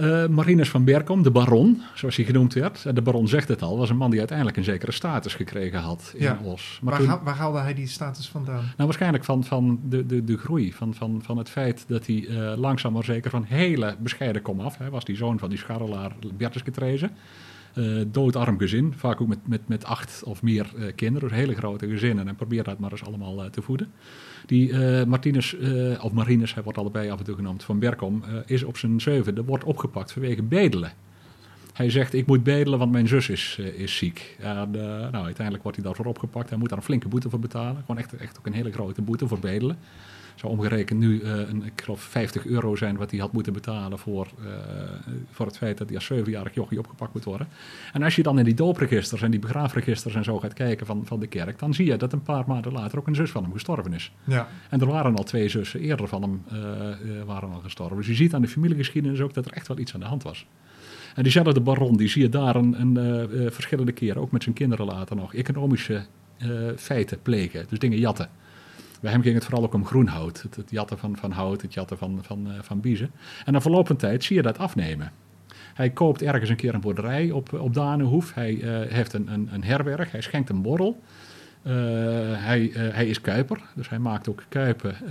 Eh, 0.00 0.26
Marinus 0.26 0.70
van 0.70 0.84
Berkom, 0.84 1.22
de 1.22 1.30
baron, 1.30 1.82
zoals 1.94 2.16
hij 2.16 2.24
genoemd 2.24 2.54
werd. 2.54 2.94
De 2.94 3.02
baron 3.02 3.28
zegt 3.28 3.48
het 3.48 3.62
al, 3.62 3.78
was 3.78 3.90
een 3.90 3.96
man 3.96 4.10
die 4.10 4.18
uiteindelijk 4.18 4.56
een 4.56 4.64
zekere 4.64 4.92
status 4.92 5.34
gekregen 5.34 5.78
had 5.80 6.12
in 6.16 6.22
Ja. 6.22 6.38
Os. 6.44 6.78
Maar 6.82 6.92
Waar, 6.92 7.16
toen- 7.16 7.24
waar 7.24 7.36
haalde 7.36 7.58
hij 7.58 7.74
die 7.74 7.86
status 7.86 8.28
vandaan? 8.28 8.54
Nou, 8.62 8.72
waarschijnlijk 8.76 9.24
van, 9.24 9.44
van 9.44 9.80
de, 9.88 10.06
de, 10.06 10.24
de 10.24 10.36
groei. 10.38 10.72
Van, 10.72 10.94
van, 10.94 11.20
van 11.24 11.38
het 11.38 11.48
feit 11.48 11.84
dat 11.88 12.06
hij 12.06 12.26
eh, 12.28 12.58
langzaam 12.58 12.92
maar 12.92 13.04
zeker 13.04 13.30
van 13.30 13.44
hele 13.44 13.96
bescheiden 13.98 14.42
kom 14.42 14.60
af. 14.60 14.78
Hij 14.78 14.90
was 14.90 15.04
die 15.04 15.16
zoon 15.16 15.38
van 15.38 15.48
die 15.48 15.58
scharrelaar 15.58 16.12
Bertus 16.36 16.62
Getrezen. 16.62 17.10
Uh, 17.74 18.02
doodarm 18.06 18.58
gezin, 18.58 18.94
vaak 18.96 19.20
ook 19.20 19.28
met, 19.28 19.38
met, 19.46 19.68
met 19.68 19.84
acht 19.84 20.22
of 20.24 20.42
meer 20.42 20.70
uh, 20.76 20.84
kinderen, 20.94 21.28
dus 21.28 21.38
hele 21.38 21.54
grote 21.54 21.88
gezinnen. 21.88 22.28
En 22.28 22.34
probeer 22.34 22.64
dat 22.64 22.78
maar 22.78 22.90
eens 22.90 23.04
allemaal 23.04 23.44
uh, 23.44 23.50
te 23.50 23.62
voeden. 23.62 23.92
Die 24.46 24.74
Martinus, 25.06 25.56
of 26.00 26.12
Marinus, 26.12 26.54
hij 26.54 26.62
wordt 26.62 26.78
allebei 26.78 27.10
af 27.10 27.18
en 27.18 27.24
toe 27.24 27.34
genoemd, 27.34 27.64
van 27.64 27.78
Berkom, 27.78 28.22
is 28.46 28.62
op 28.62 28.76
zijn 28.76 29.00
zevende, 29.00 29.44
wordt 29.44 29.64
opgepakt 29.64 30.12
vanwege 30.12 30.42
bedelen. 30.42 30.92
Hij 31.72 31.90
zegt, 31.90 32.14
ik 32.14 32.26
moet 32.26 32.42
bedelen, 32.42 32.78
want 32.78 32.92
mijn 32.92 33.08
zus 33.08 33.28
is, 33.28 33.58
is 33.76 33.96
ziek. 33.96 34.36
En, 34.38 34.70
nou, 35.10 35.24
uiteindelijk 35.24 35.62
wordt 35.62 35.78
hij 35.78 35.86
daarvoor 35.86 36.06
opgepakt. 36.06 36.48
Hij 36.48 36.58
moet 36.58 36.68
daar 36.68 36.78
een 36.78 36.84
flinke 36.84 37.08
boete 37.08 37.30
voor 37.30 37.38
betalen. 37.38 37.80
Gewoon 37.80 37.98
echt, 37.98 38.16
echt 38.16 38.38
ook 38.38 38.46
een 38.46 38.52
hele 38.52 38.72
grote 38.72 39.02
boete 39.02 39.28
voor 39.28 39.38
bedelen 39.38 39.76
zou 40.34 40.52
omgerekend 40.52 40.98
nu 40.98 41.20
uh, 41.20 41.38
een, 41.38 41.64
ik 41.64 41.82
geloof 41.82 42.00
50 42.00 42.46
euro 42.46 42.76
zijn 42.76 42.96
wat 42.96 43.10
hij 43.10 43.20
had 43.20 43.32
moeten 43.32 43.52
betalen 43.52 43.98
voor, 43.98 44.28
uh, 44.40 44.46
voor 45.30 45.46
het 45.46 45.56
feit 45.56 45.78
dat 45.78 45.86
hij 45.86 45.96
als 45.96 46.06
zevenjarig 46.06 46.54
jochie 46.54 46.78
opgepakt 46.78 47.14
moet 47.14 47.24
worden. 47.24 47.48
En 47.92 48.02
als 48.02 48.16
je 48.16 48.22
dan 48.22 48.38
in 48.38 48.44
die 48.44 48.54
doopregisters 48.54 49.22
en 49.22 49.30
die 49.30 49.40
begraafregisters 49.40 50.14
en 50.14 50.24
zo 50.24 50.38
gaat 50.38 50.52
kijken 50.52 50.86
van, 50.86 51.02
van 51.04 51.20
de 51.20 51.26
kerk, 51.26 51.58
dan 51.58 51.74
zie 51.74 51.86
je 51.86 51.96
dat 51.96 52.12
een 52.12 52.22
paar 52.22 52.44
maanden 52.46 52.72
later 52.72 52.98
ook 52.98 53.06
een 53.06 53.14
zus 53.14 53.30
van 53.30 53.42
hem 53.42 53.52
gestorven 53.52 53.92
is. 53.92 54.12
Ja. 54.24 54.48
En 54.68 54.80
er 54.80 54.86
waren 54.86 55.16
al 55.16 55.24
twee 55.24 55.48
zussen 55.48 55.80
eerder 55.80 56.08
van 56.08 56.22
hem 56.22 56.42
uh, 56.52 57.22
waren 57.24 57.52
al 57.52 57.60
gestorven. 57.60 57.96
Dus 57.96 58.06
je 58.06 58.14
ziet 58.14 58.34
aan 58.34 58.42
de 58.42 58.48
familiegeschiedenis 58.48 59.20
ook 59.20 59.34
dat 59.34 59.46
er 59.46 59.52
echt 59.52 59.68
wel 59.68 59.78
iets 59.78 59.94
aan 59.94 60.00
de 60.00 60.06
hand 60.06 60.22
was. 60.22 60.46
En 61.14 61.22
diezelfde 61.22 61.60
baron, 61.60 61.96
die 61.96 62.08
zie 62.08 62.22
je 62.22 62.28
daar 62.28 62.56
een, 62.56 62.80
een 62.80 63.52
verschillende 63.52 63.92
keren, 63.92 64.22
ook 64.22 64.30
met 64.30 64.42
zijn 64.42 64.54
kinderen 64.54 64.86
later 64.86 65.16
nog, 65.16 65.34
economische 65.34 66.04
feiten 66.76 67.22
plegen. 67.22 67.66
Dus 67.68 67.78
dingen 67.78 67.98
jatten. 67.98 68.28
Bij 69.00 69.10
hem 69.12 69.22
ging 69.22 69.34
het 69.34 69.44
vooral 69.44 69.64
ook 69.64 69.74
om 69.74 69.86
groenhout. 69.86 70.42
Het, 70.42 70.70
jatten 70.70 70.98
van, 70.98 71.16
van 71.16 71.30
hout, 71.30 71.62
het 71.62 71.74
jatten 71.74 71.98
van, 71.98 72.18
van, 72.22 72.46
uh, 72.46 72.52
van 72.60 72.80
biezen. 72.80 73.10
En 73.44 73.52
na 73.52 73.60
verloop 73.60 73.86
van 73.86 73.96
tijd 73.96 74.24
zie 74.24 74.36
je 74.36 74.42
dat 74.42 74.58
afnemen. 74.58 75.12
Hij 75.74 75.90
koopt 75.90 76.22
ergens 76.22 76.50
een 76.50 76.56
keer 76.56 76.74
een 76.74 76.80
boerderij 76.80 77.30
op, 77.30 77.52
op 77.52 77.74
Danenhoef. 77.74 78.34
Hij 78.34 78.52
uh, 78.52 78.92
heeft 78.92 79.12
een, 79.12 79.32
een, 79.32 79.48
een 79.52 79.64
herberg. 79.64 80.10
Hij 80.10 80.20
schenkt 80.20 80.50
een 80.50 80.62
borrel. 80.62 81.00
Uh, 81.62 81.72
hij, 82.44 82.60
uh, 82.60 82.94
hij, 82.94 83.06
is 83.06 83.20
Kuiper, 83.20 83.60
dus 83.74 83.88
hij 83.88 83.98
maakt 83.98 84.28
ook 84.28 84.42
Kuipen. 84.48 84.96
Uh, 85.02 85.10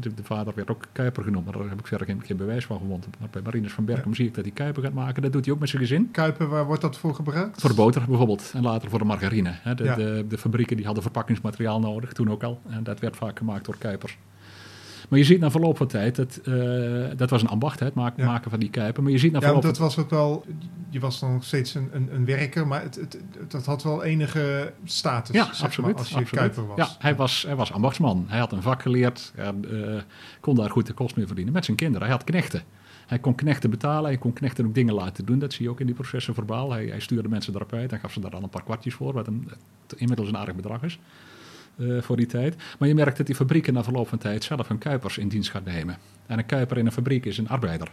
de, 0.00 0.14
de, 0.14 0.22
vader 0.22 0.52
werd 0.54 0.70
ook 0.70 0.84
Kuiper 0.92 1.22
genoemd, 1.22 1.44
maar 1.44 1.58
daar 1.58 1.68
heb 1.68 1.78
ik 1.78 1.86
verder 1.86 2.06
geen, 2.06 2.22
geen 2.24 2.36
bewijs 2.36 2.64
van 2.64 2.78
gewonnen. 2.78 3.08
Maar 3.18 3.28
bij 3.30 3.42
Marinus 3.42 3.72
van 3.72 3.84
Berkem 3.84 4.08
ja. 4.08 4.16
zie 4.16 4.26
ik 4.26 4.34
dat 4.34 4.44
hij 4.44 4.52
Kuipen 4.52 4.82
gaat 4.82 4.92
maken. 4.92 5.22
Dat 5.22 5.32
doet 5.32 5.44
hij 5.44 5.54
ook 5.54 5.60
met 5.60 5.68
zijn 5.68 5.82
gezin. 5.82 6.10
Kuipen, 6.10 6.48
waar 6.48 6.64
wordt 6.64 6.82
dat 6.82 6.98
voor 6.98 7.14
gebruikt? 7.14 7.60
Voor 7.60 7.70
de 7.70 7.76
boter 7.76 8.04
bijvoorbeeld 8.08 8.52
en 8.54 8.62
later 8.62 8.90
voor 8.90 8.98
de 8.98 9.04
margarine. 9.04 9.54
De, 9.76 9.84
ja. 9.84 9.94
de, 9.94 10.24
de, 10.28 10.38
fabrieken 10.38 10.76
die 10.76 10.84
hadden 10.84 11.02
verpakkingsmateriaal 11.02 11.80
nodig, 11.80 12.12
toen 12.12 12.30
ook 12.30 12.42
al. 12.42 12.60
En 12.68 12.82
dat 12.82 13.00
werd 13.00 13.16
vaak 13.16 13.38
gemaakt 13.38 13.64
door 13.64 13.78
Kuipers. 13.78 14.18
Maar 15.12 15.20
je 15.20 15.26
ziet 15.26 15.40
na 15.40 15.50
verloop 15.50 15.76
van 15.76 15.86
tijd, 15.86 16.16
dat, 16.16 16.40
uh, 16.44 17.06
dat 17.16 17.30
was 17.30 17.42
een 17.42 17.48
ambacht, 17.48 17.78
hè, 17.78 17.86
het 17.86 17.94
maken, 17.94 18.22
ja. 18.22 18.30
maken 18.30 18.50
van 18.50 18.60
die 18.60 18.70
kuipen. 18.70 19.02
Maar 19.02 19.12
je 19.12 19.18
ziet 19.18 19.32
na 19.32 19.40
verloop 19.40 19.62
ja, 19.62 19.68
dat 19.68 19.78
was 19.78 19.98
ook 19.98 20.10
wel, 20.10 20.44
je 20.90 21.00
was 21.00 21.20
dan 21.20 21.32
nog 21.32 21.44
steeds 21.44 21.74
een, 21.74 21.88
een, 21.92 22.14
een 22.14 22.24
werker, 22.24 22.66
maar 22.66 22.82
het, 22.82 22.94
het, 22.94 23.18
het, 23.38 23.50
dat 23.50 23.66
had 23.66 23.82
wel 23.82 24.02
enige 24.02 24.72
status, 24.84 25.34
ja, 25.34 25.44
zeg 25.44 25.62
absoluut, 25.62 25.90
maar, 25.90 25.98
als 25.98 26.08
je 26.08 26.16
absoluut. 26.16 26.40
kuiper 26.40 26.66
was. 26.66 26.76
Ja, 26.76 26.96
hij 26.98 27.14
was, 27.14 27.42
hij 27.46 27.56
was 27.56 27.72
ambachtsman. 27.72 28.24
Hij 28.28 28.38
had 28.38 28.52
een 28.52 28.62
vak 28.62 28.82
geleerd, 28.82 29.32
en, 29.36 29.64
uh, 29.70 30.00
kon 30.40 30.54
daar 30.54 30.70
goed 30.70 30.86
de 30.86 30.92
kost 30.92 31.16
mee 31.16 31.26
verdienen 31.26 31.52
met 31.52 31.64
zijn 31.64 31.76
kinderen. 31.76 32.06
Hij 32.06 32.16
had 32.16 32.24
knechten. 32.24 32.62
Hij 33.06 33.18
kon 33.18 33.34
knechten 33.34 33.70
betalen, 33.70 34.04
hij 34.04 34.18
kon 34.18 34.32
knechten 34.32 34.66
ook 34.66 34.74
dingen 34.74 34.94
laten 34.94 35.24
doen. 35.24 35.38
Dat 35.38 35.52
zie 35.52 35.64
je 35.64 35.70
ook 35.70 35.80
in 35.80 35.86
die 35.86 35.94
processen 35.94 36.34
verbaal. 36.34 36.72
Hij, 36.72 36.86
hij 36.86 37.00
stuurde 37.00 37.28
mensen 37.28 37.54
erop 37.54 37.72
uit 37.72 37.92
en 37.92 37.98
gaf 37.98 38.12
ze 38.12 38.20
daar 38.20 38.30
dan 38.30 38.42
een 38.42 38.48
paar 38.48 38.64
kwartjes 38.64 38.94
voor, 38.94 39.12
wat 39.12 39.26
een, 39.26 39.48
inmiddels 39.96 40.28
een 40.28 40.36
aardig 40.36 40.54
bedrag 40.54 40.82
is. 40.82 40.98
Uh, 41.76 42.02
voor 42.02 42.16
die 42.16 42.26
tijd. 42.26 42.56
Maar 42.78 42.88
je 42.88 42.94
merkt 42.94 43.16
dat 43.16 43.26
die 43.26 43.34
fabrieken 43.34 43.74
na 43.74 43.84
verloop 43.84 44.08
van 44.08 44.18
tijd 44.18 44.44
zelf 44.44 44.68
hun 44.68 44.78
kuipers 44.78 45.18
in 45.18 45.28
dienst 45.28 45.50
gaan 45.50 45.64
nemen. 45.64 45.96
En 46.26 46.38
een 46.38 46.46
kuiper 46.46 46.78
in 46.78 46.86
een 46.86 46.92
fabriek 46.92 47.24
is 47.24 47.38
een 47.38 47.48
arbeider. 47.48 47.88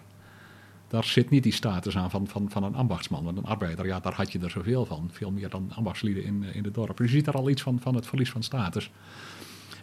Daar 0.88 1.04
zit 1.04 1.30
niet 1.30 1.44
die 1.44 1.54
status 1.54 1.98
aan 1.98 2.10
van, 2.10 2.28
van, 2.28 2.50
van 2.50 2.64
een 2.64 2.76
ambachtsman. 2.76 3.24
Want 3.24 3.38
een 3.38 3.46
arbeider, 3.46 3.86
ja, 3.86 4.00
daar 4.00 4.14
had 4.14 4.32
je 4.32 4.40
er 4.40 4.50
zoveel 4.50 4.86
van. 4.86 5.10
Veel 5.12 5.32
meer 5.32 5.50
dan 5.50 5.72
ambachtslieden 5.76 6.24
in, 6.24 6.44
in 6.54 6.64
het 6.64 6.74
dorp. 6.74 6.98
Dus 6.98 7.10
je 7.10 7.16
ziet 7.16 7.26
daar 7.26 7.34
al 7.34 7.50
iets 7.50 7.62
van, 7.62 7.80
van 7.80 7.96
het 7.96 8.08
verlies 8.08 8.32
van 8.32 8.44
status. 8.44 8.92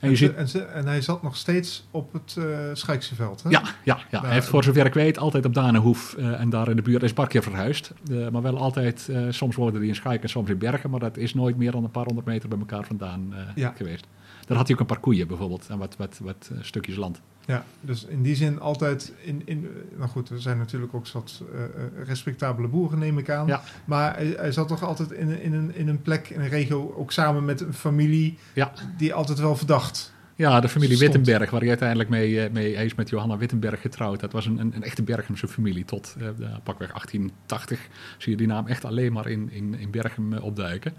En, 0.01 0.11
en, 0.11 0.17
ze, 0.17 0.33
en, 0.33 0.49
ze, 0.49 0.63
en, 0.63 0.87
hij 0.87 1.01
zat 1.01 1.23
nog 1.23 1.37
steeds 1.37 1.87
op 1.91 2.13
het 2.13 2.37
uh, 2.39 2.59
Schijksenveld, 2.73 3.43
hè? 3.43 3.51
Ja, 3.51 3.63
ja, 3.85 3.99
ja. 4.11 4.21
hij 4.21 4.33
heeft 4.33 4.47
voor 4.47 4.65
zover 4.65 4.87
ik 4.87 4.95
weet 4.95 5.19
altijd 5.19 5.45
op 5.45 5.55
Danenhoef 5.55 6.15
uh, 6.19 6.41
en 6.41 6.51
daar 6.51 6.69
in 6.69 6.77
de 6.77 6.83
buurt. 6.83 7.03
Is 7.03 7.09
een 7.09 7.15
paar 7.15 7.27
keer 7.29 7.43
verhuisd. 7.43 7.93
Uh, 8.11 8.29
maar 8.29 8.43
wel 8.43 8.59
altijd, 8.59 9.11
soms 9.29 9.57
woonde 9.57 9.79
hij 9.79 9.87
in 9.87 9.95
Schijk 9.95 10.23
en 10.23 10.29
soms 10.29 10.51
in 10.51 10.59
Bergen. 10.59 10.91
Maar 10.91 11.01
dat 11.01 11.17
is 11.17 11.35
nooit 11.35 11.57
meer 11.57 11.71
dan 11.71 11.85
een 11.85 11.91
paar 11.91 12.05
honderd 12.05 12.27
meter 12.27 12.49
bij 12.49 12.59
elkaar 12.59 12.85
vandaan 12.85 13.35
ja. 13.55 13.73
geweest. 13.77 14.07
Daar 14.47 14.57
had 14.57 14.67
hij 14.67 14.77
ook 14.77 14.81
een 14.81 14.87
paar 14.87 15.01
koeien 15.01 15.29
bijvoorbeeld 15.29 15.67
en 15.69 15.79
wat, 15.79 15.97
wat, 15.97 16.21
wat 16.23 16.51
stukjes 16.61 16.97
land. 16.97 17.21
Ja, 17.47 17.65
dus 17.81 18.05
in 18.05 18.23
die 18.23 18.35
zin 18.35 18.61
altijd 18.61 19.13
in, 19.23 19.43
in 19.45 19.69
nou 19.97 20.11
goed, 20.11 20.29
er 20.29 20.41
zijn 20.41 20.59
natuurlijk 20.59 20.95
ook 20.95 21.09
wat 21.09 21.43
uh, 21.55 21.61
respectabele 22.05 22.69
boeren, 22.69 22.99
neem 22.99 23.19
ik 23.19 23.31
aan. 23.31 23.47
Ja. 23.47 23.63
Maar 23.85 24.17
hij, 24.17 24.35
hij, 24.37 24.53
zat 24.53 24.69
toch 24.69 24.83
altijd 24.83 25.11
in, 25.11 25.41
in, 25.43 25.53
een, 25.53 25.75
in 25.75 25.89
een 25.89 26.03
plek, 26.03 26.29
in 26.29 26.41
een 26.41 26.49
regio, 26.49 26.95
ook 26.97 27.13
samen 27.13 27.45
met 27.45 27.61
een 27.61 27.75
familie, 27.75 28.39
ja. 28.53 28.73
die 28.97 29.15
altijd 29.15 29.39
wel 29.39 29.57
verdacht. 29.57 30.15
Ja, 30.35 30.61
de 30.61 30.69
familie 30.69 30.97
Stond. 30.97 31.13
Wittenberg, 31.13 31.51
waar 31.51 31.61
hij 31.61 31.69
uiteindelijk 31.69 32.09
mee, 32.09 32.51
mee 32.51 32.75
hij 32.75 32.85
is 32.85 32.95
met 32.95 33.09
Johanna 33.09 33.37
Wittenberg 33.37 33.81
getrouwd. 33.81 34.21
Dat 34.21 34.33
was 34.33 34.47
een, 34.47 34.59
een, 34.59 34.73
een 34.75 34.83
echte 34.83 35.03
Bergemse 35.03 35.49
familie. 35.49 35.85
Tot 35.85 36.15
uh, 36.19 36.29
pakweg 36.63 36.89
1880 36.89 37.89
zie 38.19 38.33
je 38.33 38.39
die 38.39 38.47
naam 38.47 38.67
echt 38.67 38.85
alleen 38.85 39.13
maar 39.13 39.27
in, 39.27 39.51
in, 39.53 39.75
in 39.79 39.91
Berchem 39.91 40.33
opduiken. 40.33 40.93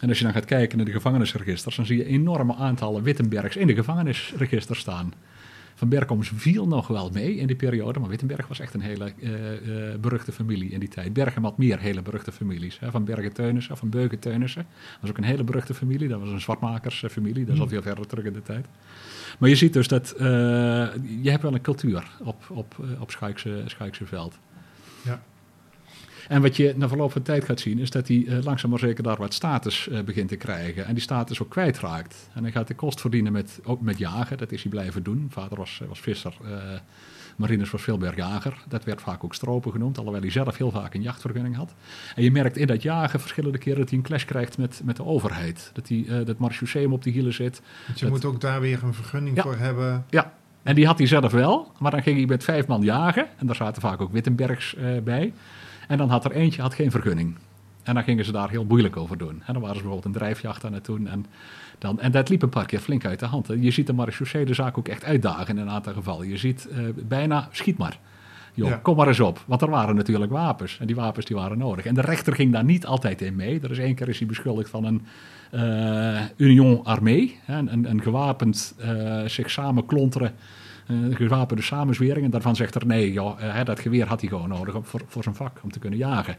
En 0.00 0.08
als 0.08 0.18
je 0.18 0.24
dan 0.24 0.32
gaat 0.32 0.44
kijken 0.44 0.76
naar 0.76 0.86
de 0.86 0.92
gevangenisregisters, 0.92 1.76
dan 1.76 1.86
zie 1.86 1.96
je 1.96 2.04
enorme 2.04 2.54
aantallen 2.54 3.02
Wittenbergs 3.02 3.56
in 3.56 3.66
de 3.66 3.74
gevangenisregister 3.74 4.76
staan. 4.76 5.12
Van 5.80 5.88
Berkoms 5.88 6.32
viel 6.34 6.66
nog 6.66 6.86
wel 6.86 7.10
mee 7.12 7.36
in 7.36 7.46
die 7.46 7.56
periode, 7.56 8.00
maar 8.00 8.08
Wittenberg 8.08 8.48
was 8.48 8.60
echt 8.60 8.74
een 8.74 8.80
hele 8.80 9.12
uh, 9.18 9.30
uh, 9.30 9.94
beruchte 10.00 10.32
familie 10.32 10.70
in 10.70 10.80
die 10.80 10.88
tijd. 10.88 11.12
Berchem 11.12 11.44
had 11.44 11.58
meer 11.58 11.78
hele 11.78 12.02
beruchte 12.02 12.32
families. 12.32 12.78
Hè? 12.78 12.90
Van 12.90 13.04
Bergen-Teunissen, 13.04 13.76
van 13.76 13.88
Beuken-Teunissen. 13.88 14.62
Dat 14.62 15.00
was 15.00 15.10
ook 15.10 15.16
een 15.16 15.24
hele 15.24 15.44
beruchte 15.44 15.74
familie. 15.74 16.08
Dat 16.08 16.20
was 16.20 16.28
een 16.28 16.40
zwartmakersfamilie, 16.40 17.44
dat 17.44 17.54
is 17.54 17.60
al 17.60 17.68
veel 17.68 17.82
verder 17.82 18.06
terug 18.06 18.24
in 18.24 18.32
de 18.32 18.42
tijd. 18.42 18.66
Maar 19.38 19.48
je 19.48 19.54
ziet 19.54 19.72
dus 19.72 19.88
dat 19.88 20.14
uh, 20.16 20.20
je 21.22 21.30
hebt 21.30 21.42
wel 21.42 21.54
een 21.54 21.60
cultuur 21.60 22.10
op, 22.24 22.44
op, 22.50 22.74
op 22.98 23.10
Schaikse, 23.10 23.62
Schaikse 23.66 24.06
veld. 24.06 24.38
Ja. 25.04 25.22
En 26.30 26.42
wat 26.42 26.56
je 26.56 26.74
na 26.76 26.88
verloop 26.88 27.12
van 27.12 27.22
tijd 27.22 27.44
gaat 27.44 27.60
zien, 27.60 27.78
is 27.78 27.90
dat 27.90 28.08
hij 28.08 28.16
uh, 28.16 28.42
langzaam 28.42 28.70
maar 28.70 28.78
zeker 28.78 29.02
daar 29.02 29.16
wat 29.16 29.34
status 29.34 29.88
uh, 29.90 30.00
begint 30.00 30.28
te 30.28 30.36
krijgen. 30.36 30.86
En 30.86 30.94
die 30.94 31.02
status 31.02 31.42
ook 31.42 31.50
kwijtraakt. 31.50 32.28
En 32.34 32.42
hij 32.42 32.52
gaat 32.52 32.68
de 32.68 32.74
kost 32.74 33.00
verdienen 33.00 33.32
met, 33.32 33.60
ook 33.64 33.80
met 33.80 33.98
jagen. 33.98 34.38
Dat 34.38 34.52
is 34.52 34.62
hij 34.62 34.70
blijven 34.70 35.02
doen. 35.02 35.26
Vader 35.30 35.58
was, 35.58 35.80
was 35.88 36.00
visser. 36.00 36.34
Marinus 37.36 37.70
was 37.70 37.82
veelbergjager. 37.82 38.54
Dat 38.68 38.84
werd 38.84 39.00
vaak 39.00 39.24
ook 39.24 39.34
stropen 39.34 39.72
genoemd, 39.72 39.98
alhoewel 39.98 40.20
hij 40.20 40.30
zelf 40.30 40.56
heel 40.56 40.70
vaak 40.70 40.94
een 40.94 41.02
jachtvergunning 41.02 41.56
had. 41.56 41.74
En 42.14 42.22
je 42.22 42.30
merkt 42.30 42.56
in 42.56 42.66
dat 42.66 42.82
jagen 42.82 43.20
verschillende 43.20 43.58
keren 43.58 43.78
dat 43.78 43.88
hij 43.88 43.98
een 43.98 44.04
clash 44.04 44.24
krijgt 44.24 44.58
met, 44.58 44.80
met 44.84 44.96
de 44.96 45.04
overheid. 45.04 45.70
Dat, 45.72 45.88
hij, 45.88 46.04
uh, 46.08 46.26
dat 46.26 46.38
marechaussee 46.38 46.90
op 46.90 47.02
de 47.02 47.10
hielen 47.10 47.34
zit. 47.34 47.62
Want 47.86 47.98
je 47.98 48.04
dat, 48.04 48.14
moet 48.14 48.24
ook 48.24 48.40
daar 48.40 48.60
weer 48.60 48.82
een 48.82 48.94
vergunning 48.94 49.36
ja, 49.36 49.42
voor 49.42 49.56
hebben. 49.56 50.04
Ja, 50.10 50.32
en 50.62 50.74
die 50.74 50.86
had 50.86 50.98
hij 50.98 51.06
zelf 51.06 51.32
wel. 51.32 51.72
Maar 51.78 51.90
dan 51.90 52.02
ging 52.02 52.16
hij 52.16 52.26
met 52.26 52.44
vijf 52.44 52.66
man 52.66 52.82
jagen. 52.82 53.26
En 53.36 53.46
daar 53.46 53.56
zaten 53.56 53.82
vaak 53.82 54.00
ook 54.00 54.12
Wittenbergs 54.12 54.74
uh, 54.78 54.98
bij. 54.98 55.32
En 55.90 55.98
dan 55.98 56.08
had 56.08 56.24
er 56.24 56.32
eentje 56.32 56.62
had 56.62 56.74
geen 56.74 56.90
vergunning. 56.90 57.36
En 57.82 57.94
dan 57.94 58.02
gingen 58.02 58.24
ze 58.24 58.32
daar 58.32 58.50
heel 58.50 58.64
moeilijk 58.64 58.96
over 58.96 59.18
doen. 59.18 59.42
En 59.46 59.52
dan 59.52 59.62
waren 59.62 59.76
ze 59.76 59.82
bijvoorbeeld 59.82 60.04
een 60.04 60.20
drijfjacht 60.20 60.64
aan 60.64 60.72
het 60.72 60.84
doen. 60.84 61.08
En, 61.08 61.26
dan, 61.78 62.00
en 62.00 62.12
dat 62.12 62.28
liep 62.28 62.42
een 62.42 62.48
paar 62.48 62.66
keer 62.66 62.78
flink 62.78 63.04
uit 63.04 63.18
de 63.18 63.26
hand. 63.26 63.46
Je 63.60 63.70
ziet 63.70 63.86
de 63.86 63.92
marechaussee 63.92 64.44
de 64.44 64.54
zaak 64.54 64.78
ook 64.78 64.88
echt 64.88 65.04
uitdagen 65.04 65.56
in 65.56 65.62
een 65.62 65.70
aantal 65.70 65.92
gevallen. 65.92 66.28
Je 66.28 66.36
ziet 66.36 66.68
uh, 66.72 66.78
bijna, 67.08 67.48
schiet 67.50 67.78
maar. 67.78 67.98
Joh, 68.54 68.68
ja. 68.68 68.76
kom 68.76 68.96
maar 68.96 69.08
eens 69.08 69.20
op. 69.20 69.44
Want 69.46 69.62
er 69.62 69.70
waren 69.70 69.94
natuurlijk 69.94 70.32
wapens. 70.32 70.78
En 70.80 70.86
die 70.86 70.96
wapens 70.96 71.26
die 71.26 71.36
waren 71.36 71.58
nodig. 71.58 71.86
En 71.86 71.94
de 71.94 72.00
rechter 72.00 72.34
ging 72.34 72.52
daar 72.52 72.64
niet 72.64 72.86
altijd 72.86 73.22
in 73.22 73.36
mee. 73.36 73.60
Er 73.60 73.70
is 73.70 73.78
één 73.78 73.94
keer 73.94 74.08
is 74.08 74.18
hij 74.18 74.26
beschuldigd 74.26 74.70
van 74.70 74.84
een 74.84 75.06
uh, 75.52 76.20
Union 76.36 76.84
Armee. 76.84 77.38
Een, 77.46 77.72
een, 77.72 77.90
een 77.90 78.02
gewapend 78.02 78.74
uh, 78.80 79.24
zich 79.24 79.50
samenklonteren 79.50 80.26
een 80.28 80.34
gewapende 81.10 81.62
samenzwering. 81.62 82.24
En 82.24 82.30
daarvan 82.30 82.56
zegt 82.56 82.74
er 82.74 82.86
nee, 82.86 83.12
joh, 83.12 83.40
uh, 83.40 83.64
dat 83.64 83.80
geweer 83.80 84.06
had 84.06 84.20
hij 84.20 84.28
gewoon 84.28 84.48
nodig 84.48 84.76
voor, 84.82 85.02
voor 85.06 85.22
zijn 85.22 85.34
vak, 85.34 85.60
om 85.62 85.72
te 85.72 85.78
kunnen 85.78 85.98
jagen. 85.98 86.36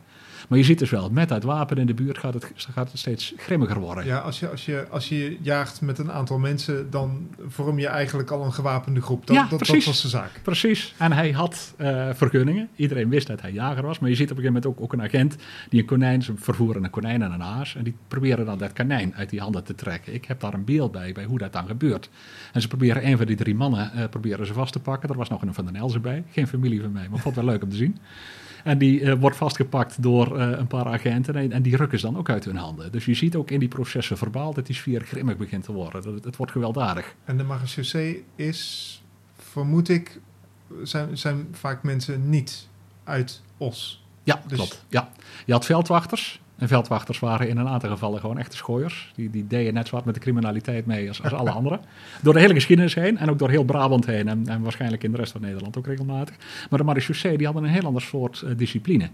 Maar 0.49 0.58
je 0.58 0.63
ziet 0.63 0.80
dus 0.80 0.89
wel, 0.89 1.10
met 1.10 1.30
dat 1.30 1.43
wapen 1.43 1.77
in 1.77 1.86
de 1.86 1.93
buurt 1.93 2.17
gaat 2.17 2.34
het, 2.34 2.51
gaat 2.56 2.91
het 2.91 2.99
steeds 2.99 3.34
grimmiger 3.38 3.80
worden. 3.80 4.06
Ja, 4.06 4.17
als 4.17 4.39
je, 4.39 4.49
als, 4.49 4.65
je, 4.65 4.86
als 4.89 5.10
je 5.10 5.38
jaagt 5.41 5.82
met 5.82 5.97
een 5.97 6.12
aantal 6.12 6.39
mensen, 6.39 6.89
dan 6.89 7.30
vorm 7.47 7.80
je 7.80 7.88
eigenlijk 7.88 8.32
al 8.32 8.45
een 8.45 8.54
gewapende 8.54 9.01
groep. 9.01 9.27
Dat, 9.27 9.36
ja, 9.36 9.47
dat, 9.47 9.58
precies. 9.58 9.86
dat 9.86 9.93
was 9.93 10.01
de 10.01 10.08
zaak. 10.08 10.39
Precies. 10.43 10.93
En 10.97 11.12
hij 11.12 11.32
had 11.32 11.73
uh, 11.77 12.10
vergunningen. 12.13 12.69
Iedereen 12.75 13.10
wist 13.10 13.27
dat 13.27 13.41
hij 13.41 13.51
jager 13.51 13.84
was. 13.84 13.99
Maar 13.99 14.10
je 14.10 14.15
ziet 14.15 14.32
op 14.32 14.38
een 14.38 14.43
gegeven 14.43 14.62
moment 14.62 14.80
ook, 14.80 14.93
ook 14.93 14.93
een 14.93 15.06
agent 15.06 15.36
die 15.69 15.80
een 15.80 15.86
konijn, 15.86 16.21
ze 16.21 16.34
vervoeren 16.36 16.84
een 16.84 16.89
konijn 16.89 17.21
en 17.21 17.32
een 17.32 17.41
haas. 17.41 17.75
En 17.75 17.84
die 17.84 17.95
proberen 18.08 18.45
dan 18.45 18.58
dat 18.58 18.73
konijn 18.73 19.15
uit 19.15 19.30
die 19.30 19.39
handen 19.39 19.63
te 19.63 19.75
trekken. 19.75 20.13
Ik 20.13 20.25
heb 20.25 20.39
daar 20.39 20.54
een 20.54 20.65
beeld 20.65 20.91
bij, 20.91 21.12
bij 21.12 21.25
hoe 21.25 21.38
dat 21.38 21.54
dan 21.54 21.67
gebeurt. 21.67 22.10
En 22.54 22.62
ze 22.62 22.67
proberen 22.67 23.08
een 23.08 23.17
van 23.17 23.25
die 23.25 23.36
drie 23.36 23.56
mannen 23.56 23.91
uh, 23.95 24.04
proberen 24.10 24.45
ze 24.45 24.54
vast 24.54 24.73
te 24.73 24.80
pakken. 24.80 25.10
Er 25.10 25.17
was 25.17 25.30
nog 25.30 25.41
een 25.41 25.54
van 25.54 25.65
den 25.65 25.75
Elzen 25.75 26.01
bij. 26.01 26.23
Geen 26.32 26.47
familie 26.47 26.82
van 26.82 26.91
mij, 26.91 27.08
maar 27.10 27.19
vond 27.19 27.36
wel 27.36 27.45
leuk 27.45 27.63
om 27.63 27.69
te 27.69 27.75
zien. 27.75 27.97
En 28.63 28.78
die 28.78 29.00
uh, 29.00 29.13
wordt 29.13 29.38
vastgepakt 29.38 30.04
door 30.04 30.38
uh, 30.38 30.50
een 30.58 30.67
paar 30.67 30.86
agenten 30.86 31.36
en, 31.36 31.52
en, 31.52 31.62
die 31.62 31.76
rukken 31.76 32.00
ze 32.00 32.06
dan 32.06 32.17
ook 32.17 32.30
uit 32.30 32.45
hun 32.45 32.56
handen. 32.56 32.91
Dus 32.91 33.06
je 33.06 33.13
ziet 33.13 33.36
ook 33.36 33.52
in 33.52 33.60
die 33.60 33.67
processen 33.67 34.17
verbaal 34.17 34.54
dat 34.54 34.65
die 34.65 34.76
sfeer 34.76 35.02
grimmig 35.02 35.38
begint 35.38 35.63
te 35.63 35.71
worden. 35.71 36.13
Het, 36.13 36.24
het 36.24 36.36
wordt 36.36 36.52
gewelddadig. 36.52 37.15
En 37.26 37.38
de 37.38 37.43
marechaussee 37.43 38.24
is, 38.36 39.04
vermoed 39.38 39.89
ik, 39.89 40.19
zijn, 40.84 41.17
zijn 41.17 41.47
vaak 41.52 41.84
mensen 41.84 42.30
niet 42.30 42.67
uit 43.04 43.41
Os. 43.58 44.04
Ja, 44.24 44.41
Dus- 44.47 44.58
klopt. 44.58 44.84
Ja. 44.89 45.12
Je 45.45 45.54
had 45.54 45.65
veldwachters. 45.65 46.41
En 46.62 46.67
veldwachters 46.67 47.19
waren 47.19 47.47
in 47.47 47.58
een 47.58 47.67
aantal 47.67 47.89
gevallen 47.89 48.19
gewoon 48.19 48.38
echte 48.38 48.56
schooiers. 48.56 49.12
Die, 49.15 49.30
die 49.30 49.47
deden 49.47 49.74
net 49.74 49.88
zo 49.88 49.93
hard 49.93 50.06
met 50.06 50.13
de 50.13 50.21
criminaliteit 50.21 50.86
mee 50.86 51.08
als, 51.08 51.24
als 51.24 51.34
alle 51.34 51.52
anderen. 51.60 51.80
Door 52.21 52.34
de 52.34 52.39
hele 52.39 52.54
geschiedenis 52.54 52.95
heen 52.95 53.17
en 53.17 53.30
ook 53.30 53.39
door 53.39 53.50
heel 53.50 53.63
Brabant 53.63 54.06
heen. 54.06 54.28
En, 54.28 54.47
en 54.47 54.62
waarschijnlijk 54.62 55.04
in 55.04 55.12
de 55.12 55.18
rest 55.18 55.32
van 55.32 55.41
Nederland 55.41 55.78
ook 55.78 55.86
regelmatig. 55.86 56.36
Maar 56.70 56.80
de 56.80 56.86
marechaussee 56.86 57.38
die 57.38 57.45
hadden 57.45 57.64
een 57.64 57.70
heel 57.70 57.86
ander 57.86 58.01
soort 58.01 58.41
eh, 58.41 58.51
discipline. 58.57 59.09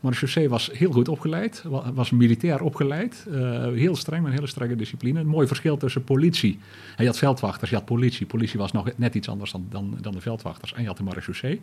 Marechaussee 0.00 0.48
was 0.48 0.70
heel 0.72 0.92
goed 0.92 1.08
opgeleid, 1.08 1.62
wa- 1.66 1.92
was 1.92 2.10
militair 2.10 2.62
opgeleid. 2.62 3.26
eh, 3.32 3.40
heel 3.72 3.96
streng, 3.96 4.20
met 4.22 4.30
een 4.30 4.36
hele 4.36 4.50
strenge 4.50 4.76
discipline. 4.76 5.20
Een 5.20 5.26
mooi 5.26 5.46
verschil 5.46 5.76
tussen 5.76 6.04
politie. 6.04 6.58
En 6.96 7.02
je 7.04 7.06
had 7.06 7.18
veldwachters, 7.18 7.70
je 7.70 7.76
had 7.76 7.84
politie. 7.84 8.26
Politie 8.26 8.58
was 8.58 8.72
nog 8.72 8.88
net 8.96 9.14
iets 9.14 9.28
anders 9.28 9.52
dan, 9.52 9.66
dan, 9.70 9.98
dan 10.00 10.12
de 10.12 10.20
veldwachters. 10.20 10.72
En 10.72 10.80
je 10.82 10.86
had 10.88 10.96
de 10.96 11.02
marechaussee. 11.02 11.60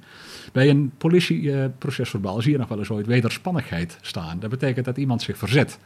Bij 0.51 0.69
een 0.69 0.91
politieprocesverbaal 0.97 2.41
zie 2.41 2.51
je 2.51 2.57
nog 2.57 2.67
wel 2.67 2.77
eens 2.79 2.89
ooit 2.89 3.05
wederspannigheid 3.05 3.97
staan. 4.01 4.39
Dat 4.39 4.49
betekent 4.49 4.86
dat 4.86 4.97
iemand 4.97 5.21
zich 5.21 5.38
verzet. 5.38 5.79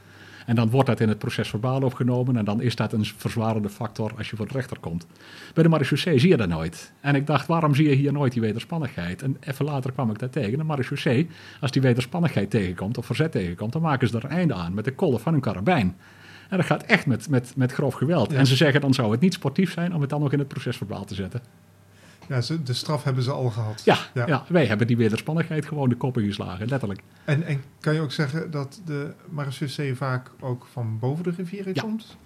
En 0.50 0.56
dan 0.56 0.70
wordt 0.70 0.88
dat 0.88 1.00
in 1.00 1.10
het 1.10 1.18
procesverbaal 1.18 1.82
opgenomen 1.82 2.38
en 2.38 2.45
dan 2.45 2.62
is 2.62 2.76
dat 2.76 2.93
een 2.93 3.06
verzwarende 3.06 3.70
factor 3.70 4.14
als 4.18 4.30
je 4.30 4.36
voor 4.36 4.47
de 4.47 4.54
rechter 4.54 4.80
komt. 4.80 5.08
Bij 5.54 5.64
de 5.64 5.70
marechaussee 5.70 6.20
zie 6.20 6.30
je 6.30 6.38
dat 6.38 6.47
nooit. 6.47 6.91
En 7.02 7.16
ik 7.16 7.28
dacht, 7.28 7.47
waarom 7.47 7.76
zie 7.76 7.89
je 7.89 7.95
hier 7.95 8.14
nooit 8.14 8.34
die 8.34 8.41
wederspannigheid? 8.41 9.22
En 9.22 9.38
even 9.39 9.66
later 9.66 9.91
kwam 9.91 10.12
ik 10.12 10.20
daar 10.20 10.30
tegen. 10.30 10.58
De 10.58 10.64
marechaussee, 10.64 11.30
als 11.62 11.72
die 11.72 11.82
wederspannigheid 11.82 12.50
tegenkomt 12.50 12.97
of 12.97 13.06
verzet 13.06 13.32
tegenkomt, 13.32 13.74
dan 13.74 13.82
maken 13.82 14.08
ze 14.08 14.18
er 14.18 14.24
een 14.24 14.30
einde 14.30 14.54
aan 14.54 14.74
met 14.74 14.86
de 14.86 14.93
kolf 14.93 15.22
van 15.22 15.34
hun 15.34 15.41
karabijn. 15.41 15.95
En 16.50 16.58
dat 16.58 16.66
gaat 16.66 16.84
echt 16.84 17.06
met, 17.06 17.30
met, 17.30 17.54
met 17.56 17.72
grof 17.72 17.93
geweld. 17.93 18.32
Ja. 18.32 18.38
En 18.38 18.47
ze 18.47 18.56
zeggen, 18.56 18.82
dan 18.82 18.93
zou 18.93 19.12
het 19.12 19.20
niet 19.20 19.34
sportief 19.34 19.72
zijn 19.72 19.95
om 19.95 20.02
het 20.02 20.10
dan 20.10 20.22
nog 20.22 20.32
in 20.32 20.39
het 20.39 20.47
procesverbaal 20.47 21.06
te 21.06 21.16
zetten. 21.16 21.41
Ja, 22.30 22.42
ze, 22.42 22.64
de 22.64 22.74
straf 22.74 23.04
hebben 23.04 23.24
ze 23.24 23.32
al 23.32 23.50
gehad. 23.50 23.82
Ja, 23.86 23.98
Ja. 24.14 24.28
ja. 24.28 24.44
wij 24.48 24.66
hebben 24.66 24.88
die 24.88 24.98
wederspannigheid 24.98 25.66
gewoon 25.66 25.90
de 25.90 25.96
koppen 25.96 26.24
geslagen, 26.24 26.68
letterlijk. 26.68 27.02
En, 27.26 27.44
en 27.44 27.64
kan 27.80 27.94
je 27.94 28.00
ook 28.02 28.12
zeggen 28.12 28.52
dat 28.52 28.82
de 28.86 29.14
marechaussee 29.30 29.96
vaak 29.96 30.32
ook 30.40 30.68
van 30.72 31.00
boven 31.00 31.24
de 31.24 31.32
rivieren 31.38 31.72
Ja. 31.76 31.82
komt? 31.82 32.18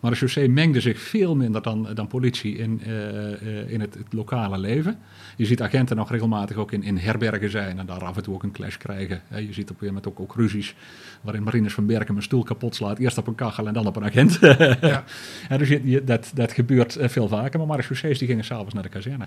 Maar 0.00 0.10
de 0.10 0.16
chaussee 0.16 0.48
mengde 0.48 0.80
zich 0.80 0.98
veel 1.00 1.36
minder 1.36 1.62
dan, 1.62 1.88
dan 1.94 2.06
politie 2.06 2.56
in, 2.56 2.80
eh, 2.84 3.32
eh, 3.32 3.70
in 3.70 3.80
het, 3.80 3.94
het 3.94 4.12
lokale 4.12 4.58
leven. 4.58 4.98
Je 5.36 5.46
ziet 5.46 5.62
agenten 5.62 5.96
nog 5.96 6.10
regelmatig 6.10 6.56
ook 6.56 6.72
in, 6.72 6.82
in 6.82 6.96
herbergen 6.98 7.50
zijn 7.50 7.78
en 7.78 7.86
daar 7.86 8.04
af 8.04 8.16
en 8.16 8.22
toe 8.22 8.34
ook 8.34 8.42
een 8.42 8.52
clash 8.52 8.76
krijgen. 8.76 9.22
Je 9.28 9.52
ziet 9.52 9.70
op 9.70 9.80
een 9.80 9.86
moment 9.86 10.08
ook, 10.08 10.20
ook 10.20 10.34
ruzies 10.34 10.74
waarin 11.20 11.42
Marines 11.42 11.72
van 11.74 11.86
Berkem 11.86 12.16
een 12.16 12.22
stoel 12.22 12.42
kapot 12.42 12.74
slaat. 12.74 12.98
Eerst 12.98 13.18
op 13.18 13.26
een 13.26 13.34
kachel 13.34 13.66
en 13.66 13.72
dan 13.74 13.86
op 13.86 13.96
een 13.96 14.04
agent. 14.04 14.38
Ja. 14.80 15.04
en 15.48 15.58
dus 15.58 15.68
je, 15.68 15.80
je- 15.84 16.04
dat, 16.04 16.30
dat 16.34 16.52
gebeurt 16.52 16.96
eh, 16.96 17.08
veel 17.08 17.28
vaker. 17.28 17.58
Maar 17.58 17.68
marechaussees 17.68 18.18
die 18.18 18.28
gingen 18.28 18.44
s'avonds 18.44 18.74
naar 18.74 18.82
de 18.82 18.88
kazerne. 18.88 19.26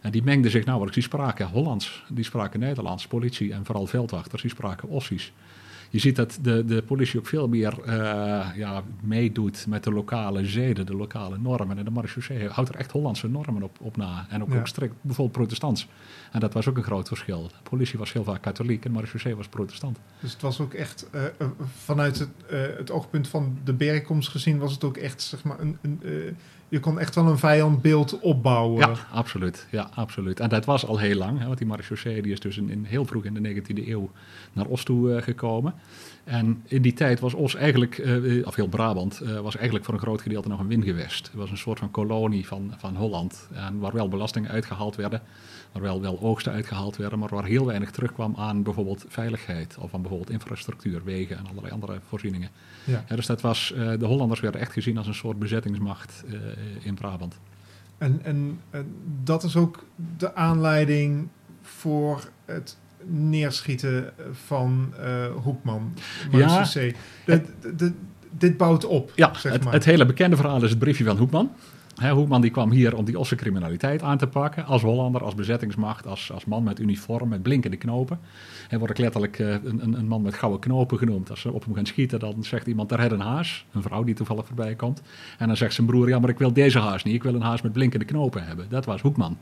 En 0.00 0.10
die 0.10 0.22
mengden 0.22 0.50
zich 0.50 0.64
nauwelijks. 0.64 0.96
Die 0.98 1.06
spraken 1.08 1.46
Hollands, 1.46 2.04
die 2.08 2.24
spraken 2.24 2.60
Nederlands. 2.60 3.06
Politie 3.06 3.52
en 3.52 3.64
vooral 3.64 3.86
veldwachters, 3.86 4.42
die 4.42 4.50
spraken 4.50 4.88
Ossies. 4.88 5.32
Je 5.90 5.98
ziet 5.98 6.16
dat 6.16 6.38
de, 6.42 6.64
de 6.64 6.82
politie 6.82 7.18
ook 7.18 7.26
veel 7.26 7.48
meer 7.48 7.82
eh, 7.84 8.48
ja, 8.56 8.82
meedoet 9.00 9.66
met 9.68 9.84
de 9.84 9.92
lokale 9.92 10.46
zeden, 10.46 10.86
de 10.86 10.96
lokale 10.96 11.38
normen. 11.38 11.78
En 11.78 11.84
de 11.84 11.90
marechaussee 11.90 12.48
houdt 12.48 12.70
er 12.70 12.76
echt 12.76 12.90
Hollandse 12.90 13.28
normen 13.28 13.62
op, 13.62 13.78
op 13.80 13.96
na. 13.96 14.26
En 14.30 14.42
ook, 14.42 14.52
Ja. 14.52 14.58
ook 14.58 14.66
strikt, 14.66 14.94
bijvoorbeeld 15.00 15.36
protestants. 15.36 15.88
En 16.32 16.40
dat 16.40 16.52
was 16.52 16.68
ook 16.68 16.76
een 16.76 16.82
groot 16.82 17.08
verschil. 17.08 17.42
De 17.48 17.70
politie 17.70 17.98
was 17.98 18.12
heel 18.12 18.24
vaak 18.24 18.42
katholiek 18.42 18.84
en 18.84 18.88
de 18.90 18.94
marechaussee 18.94 19.36
was 19.36 19.48
protestant. 19.48 19.98
Dus 20.20 20.32
het 20.32 20.42
was 20.42 20.60
ook 20.60 20.74
echt, 20.74 21.06
eh, 21.10 21.24
eh, 21.24 21.30
vanuit 21.76 22.18
het, 22.18 22.28
het 22.78 22.90
oogpunt 22.90 23.28
van 23.28 23.58
de 23.64 23.72
bergkomst 23.72 24.28
gezien, 24.28 24.58
was 24.58 24.72
het 24.72 24.84
ook 24.84 24.96
echt, 24.96 25.22
zeg 25.22 25.44
maar, 25.44 25.60
een, 25.60 25.78
een, 25.82 26.00
je 26.68 26.80
kon 26.80 26.98
echt 26.98 27.14
wel 27.14 27.26
een 27.26 27.38
vijandbeeld 27.38 28.20
opbouwen. 28.20 28.88
Ja, 28.88 28.94
absoluut. 29.12 29.66
Ja, 29.70 29.90
absoluut. 29.94 30.40
En 30.40 30.48
dat 30.48 30.64
was 30.64 30.86
al 30.86 30.98
heel 30.98 31.16
lang, 31.16 31.38
hè, 31.38 31.46
want 31.46 31.58
die 31.58 31.66
marechaussee 31.66 32.22
die 32.22 32.32
is 32.32 32.40
dus 32.40 32.56
in, 32.56 32.70
in 32.70 32.84
heel 32.84 33.04
vroeg 33.04 33.24
in 33.24 33.34
de 33.34 33.54
19e 33.54 33.88
eeuw 33.88 34.10
naar 34.52 34.66
Os 34.66 34.84
toe 34.84 35.22
gekomen. 35.22 35.74
En 36.28 36.62
in 36.66 36.82
die 36.82 36.92
tijd 36.92 37.20
was 37.20 37.34
Os 37.34 37.54
eigenlijk, 37.54 37.98
eh, 37.98 38.46
of 38.46 38.54
heel 38.54 38.68
Brabant, 38.68 39.20
eh, 39.20 39.40
was 39.40 39.56
eigenlijk 39.56 39.84
voor 39.84 39.94
een 39.94 40.00
groot 40.00 40.22
gedeelte 40.22 40.48
nog 40.48 40.60
een 40.60 40.66
wingewest. 40.66 41.26
Het 41.26 41.34
was 41.34 41.50
een 41.50 41.58
soort 41.58 41.78
van 41.78 41.90
kolonie 41.90 42.46
van, 42.46 42.74
van 42.76 42.96
Holland. 42.96 43.48
En 43.52 43.78
waar 43.78 43.92
wel 43.92 44.08
belastingen 44.08 44.50
uitgehaald 44.50 44.96
werden, 44.96 45.22
waar 45.72 45.82
wel, 45.82 46.00
wel 46.00 46.20
oogsten 46.20 46.52
uitgehaald 46.52 46.96
werden, 46.96 47.18
maar 47.18 47.28
waar 47.28 47.44
heel 47.44 47.66
weinig 47.66 47.90
terugkwam 47.90 48.34
aan 48.36 48.62
bijvoorbeeld 48.62 49.04
veiligheid 49.08 49.76
of 49.78 49.94
aan 49.94 50.00
bijvoorbeeld 50.00 50.30
infrastructuur, 50.30 51.04
wegen 51.04 51.38
en 51.38 51.46
allerlei 51.46 51.72
andere 51.72 51.98
voorzieningen. 52.08 52.48
Ja. 52.84 53.04
Ja, 53.08 53.16
dus 53.16 53.26
dat 53.26 53.40
was, 53.40 53.72
eh, 53.72 53.92
de 53.98 54.06
Hollanders 54.06 54.40
werden 54.40 54.60
echt 54.60 54.72
gezien 54.72 54.98
als 54.98 55.06
een 55.06 55.14
soort 55.14 55.38
bezettingsmacht 55.38 56.24
in 56.82 56.94
Brabant. 56.94 57.38
En, 57.98 58.20
en, 58.22 58.60
en 58.70 58.94
dat 59.24 59.44
is 59.44 59.56
ook 59.56 59.84
de 60.16 60.34
aanleiding 60.34 61.28
voor 61.62 62.28
het 62.44 62.76
neerschieten 63.08 64.12
van 64.32 64.92
eh, 65.00 65.26
Hoekman. 65.42 65.92
marechaussee. 66.32 66.94
De- 67.24 67.42
de- 67.60 67.74
de- 67.76 67.92
dit 68.38 68.56
bouwt 68.56 68.84
op, 68.84 69.12
Ja, 69.14 69.34
zeg 69.34 69.52
het, 69.52 69.64
maar. 69.64 69.72
het 69.72 69.84
hele 69.84 70.06
bekende 70.06 70.36
verhaal 70.36 70.62
is 70.64 70.70
het 70.70 70.78
briefje 70.78 71.04
van 71.04 71.16
Hoekman. 71.16 71.50
Hè, 71.94 72.10
Hoekman 72.12 72.40
die 72.40 72.50
kwam 72.50 72.70
hier 72.70 72.96
om 72.96 73.04
die 73.04 73.18
Osse 73.18 73.34
criminaliteit 73.34 74.02
aan 74.02 74.18
te 74.18 74.26
pakken. 74.26 74.64
Als 74.64 74.82
Hollander, 74.82 75.24
als 75.24 75.34
bezettingsmacht, 75.34 76.06
als, 76.06 76.32
als 76.32 76.44
man 76.44 76.62
met 76.62 76.78
uniform, 76.80 77.28
met 77.28 77.42
blinkende 77.42 77.76
knopen. 77.76 78.18
Hij 78.68 78.78
wordt 78.78 78.92
ook 78.92 78.98
letterlijk 79.00 79.38
eh, 79.38 79.48
een, 79.50 79.82
een, 79.82 79.98
een 79.98 80.06
man 80.08 80.22
met 80.22 80.34
gouden 80.34 80.60
knopen 80.60 80.98
genoemd. 80.98 81.30
Als 81.30 81.40
ze 81.40 81.52
op 81.52 81.64
hem 81.64 81.74
gaan 81.74 81.86
schieten, 81.86 82.18
dan 82.18 82.44
zegt 82.44 82.66
iemand, 82.66 82.88
daar 82.88 83.00
heb 83.00 83.10
een 83.10 83.20
haas. 83.20 83.64
Een 83.72 83.82
vrouw 83.82 84.04
die 84.04 84.14
toevallig 84.14 84.46
voorbij 84.46 84.74
komt. 84.74 85.02
En 85.38 85.46
dan 85.46 85.56
zegt 85.56 85.74
zijn 85.74 85.86
broer, 85.86 86.08
ja, 86.08 86.18
maar 86.18 86.30
ik 86.30 86.38
wil 86.38 86.52
deze 86.52 86.78
haas 86.78 87.02
niet. 87.04 87.14
Ik 87.14 87.22
wil 87.22 87.34
een 87.34 87.42
haas 87.42 87.62
met 87.62 87.72
blinkende 87.72 88.04
knopen 88.04 88.44
hebben. 88.46 88.66
Dat 88.68 88.84
was 88.84 89.00
Hoekman. 89.00 89.38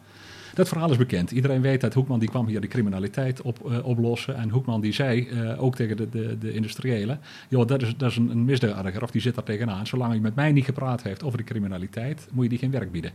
Dat 0.56 0.68
verhaal 0.68 0.90
is 0.90 0.96
bekend. 0.96 1.30
Iedereen 1.30 1.60
weet 1.60 1.80
dat 1.80 1.94
Hoekman 1.94 2.18
die 2.18 2.28
kwam 2.28 2.46
hier 2.46 2.60
de 2.60 2.68
criminaliteit 2.68 3.42
op, 3.42 3.70
eh, 3.70 3.86
oplossen. 3.86 4.36
En 4.36 4.50
Hoekman 4.50 4.80
die 4.80 4.92
zei, 4.92 5.28
eh, 5.28 5.62
ook 5.62 5.74
tegen 5.74 5.96
de, 5.96 6.08
de, 6.08 6.38
de 6.38 6.52
industriëlen... 6.52 7.20
joh, 7.48 7.66
dat 7.66 7.82
is, 7.82 7.96
dat 7.96 8.10
is 8.10 8.16
een, 8.16 8.48
een 8.48 9.02
of 9.02 9.10
die 9.10 9.20
zit 9.20 9.34
daar 9.34 9.44
tegenaan. 9.44 9.86
Zolang 9.86 10.10
hij 10.10 10.20
met 10.20 10.34
mij 10.34 10.52
niet 10.52 10.64
gepraat 10.64 11.02
heeft 11.02 11.22
over 11.22 11.38
de 11.38 11.44
criminaliteit... 11.44 12.28
moet 12.32 12.42
je 12.42 12.50
die 12.50 12.58
geen 12.58 12.70
werk 12.70 12.92
bieden. 12.92 13.10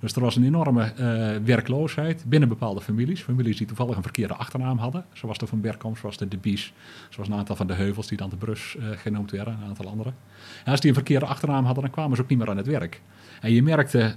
Dus 0.00 0.12
er 0.12 0.20
was 0.20 0.36
een 0.36 0.44
enorme 0.44 0.82
eh, 0.82 1.44
werkloosheid 1.44 2.24
binnen 2.26 2.48
bepaalde 2.48 2.80
families. 2.80 3.22
Families 3.22 3.56
die 3.56 3.66
toevallig 3.66 3.96
een 3.96 4.02
verkeerde 4.02 4.34
achternaam 4.34 4.78
hadden. 4.78 5.04
Zoals 5.12 5.38
de 5.38 5.46
Van 5.46 5.60
Berkom, 5.60 5.96
zoals 5.96 6.16
de 6.16 6.28
De 6.28 6.38
Bies. 6.38 6.72
Zoals 7.08 7.28
een 7.28 7.34
aantal 7.34 7.56
van 7.56 7.66
de 7.66 7.74
Heuvels 7.74 8.08
die 8.08 8.18
dan 8.18 8.30
de 8.30 8.36
Brus 8.36 8.76
genoemd 8.80 9.30
werden. 9.30 9.54
Een 9.54 9.68
aantal 9.68 9.88
andere. 9.88 10.12
En 10.64 10.70
als 10.70 10.80
die 10.80 10.88
een 10.88 10.96
verkeerde 10.96 11.26
achternaam 11.26 11.64
hadden, 11.64 11.82
dan 11.82 11.92
kwamen 11.92 12.16
ze 12.16 12.22
ook 12.22 12.28
niet 12.28 12.38
meer 12.38 12.48
aan 12.48 12.56
het 12.56 12.66
werk. 12.66 13.00
En 13.40 13.52
je 13.52 13.62
merkte 13.62 14.14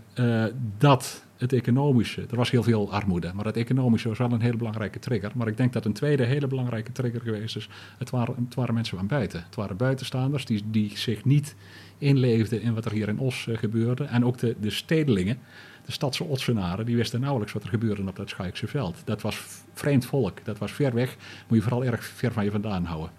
dat 0.78 1.24
het 1.44 1.54
economische, 1.54 2.26
er 2.30 2.36
was 2.36 2.52
heel 2.52 2.64
veel 2.64 2.92
armoede, 2.92 3.32
maar 3.34 3.46
het 3.46 3.58
economische 3.58 4.08
was 4.08 4.18
wel 4.18 4.32
een 4.32 4.42
hele 4.42 4.58
belangrijke 4.58 5.00
trigger. 5.00 5.32
Maar 5.36 5.48
ik 5.48 5.58
denk 5.58 5.74
dat 5.74 5.86
een 5.86 5.94
tweede 5.94 6.24
hele 6.24 6.48
belangrijke 6.48 6.92
trigger 6.92 7.22
geweest 7.22 7.56
is, 7.56 7.70
het 7.98 8.10
waren, 8.10 8.36
het 8.46 8.56
waren 8.56 8.74
mensen 8.74 8.98
van 8.98 9.08
buiten. 9.08 9.44
Het 9.46 9.56
waren 9.56 9.78
buitenstaanders 9.78 10.46
die, 10.46 10.64
die 10.66 10.98
zich 10.98 11.26
niet 11.26 11.56
inleefden 11.98 12.62
in 12.62 12.74
wat 12.74 12.86
er 12.86 12.92
hier 12.92 13.08
in 13.08 13.20
Os 13.20 13.48
eh, 13.48 13.58
gebeurde. 13.58 14.04
En 14.04 14.26
ook 14.26 14.38
de, 14.38 14.56
de 14.60 14.70
stedelingen, 14.70 15.40
de 15.86 15.92
stadse 15.92 16.24
Otsenaren, 16.24 16.86
die 16.86 16.96
wisten 16.96 17.20
nauwelijks 17.20 17.54
wat 17.54 17.64
er 17.64 17.70
gebeurde 17.70 18.08
op 18.08 18.16
dat 18.16 18.30
Schaikse 18.30 18.68
veld. 18.68 19.02
Dat 19.06 19.22
was 19.22 19.42
vreemd 19.74 20.06
volk, 20.06 20.46
dat 20.46 20.58
was 20.58 20.72
ver 20.72 20.94
weg, 20.94 21.16
moet 21.48 21.58
je 21.58 21.64
vooral 21.64 21.86
erg 21.86 22.06
ver 22.06 22.32
van 22.32 22.44
je 22.44 22.52
vandaan 22.52 22.86
houden. 22.86 23.12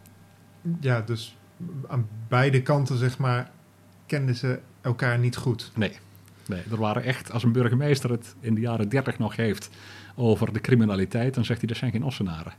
Ja, 0.80 1.00
dus 1.00 1.36
aan 1.86 2.08
beide 2.28 2.62
kanten, 2.62 2.98
zeg 2.98 3.18
maar, 3.18 3.50
kenden 4.06 4.34
ze 4.34 4.60
elkaar 4.80 5.18
niet 5.18 5.36
goed. 5.36 5.70
Nee. 5.74 5.92
Nee, 6.49 6.62
er 6.70 6.76
waren 6.76 7.03
echt, 7.03 7.32
als 7.32 7.42
een 7.42 7.53
burgemeester 7.53 8.11
het 8.11 8.34
in 8.40 8.55
de 8.55 8.61
jaren 8.61 8.88
30 8.88 9.18
nog 9.18 9.36
heeft 9.36 9.70
over 10.14 10.53
de 10.53 10.61
criminaliteit, 10.61 11.34
dan 11.34 11.45
zegt 11.45 11.59
hij, 11.59 11.68
dat 11.68 11.76
zijn 11.76 11.90
geen 11.90 12.05
Ossenaren. 12.05 12.53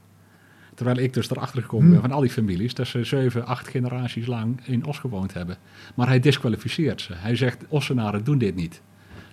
Terwijl 0.76 0.98
ik 0.98 1.14
dus 1.14 1.30
erachter 1.30 1.62
gekomen 1.62 1.90
ben 1.90 1.98
Hmm. 2.00 2.08
van 2.08 2.16
al 2.16 2.22
die 2.22 2.32
families, 2.32 2.74
dat 2.74 2.88
ze 2.88 3.04
zeven, 3.04 3.46
acht 3.46 3.68
generaties 3.68 4.26
lang 4.26 4.60
in 4.66 4.86
Os 4.86 5.00
gewoond 5.00 5.34
hebben. 5.34 5.58
Maar 5.96 6.08
hij 6.08 6.20
disqualificeert 6.20 7.02
ze. 7.02 7.14
Hij 7.14 7.36
zegt, 7.36 7.64
Ossenaren 7.68 8.24
doen 8.24 8.38
dit 8.38 8.56
niet. 8.56 8.82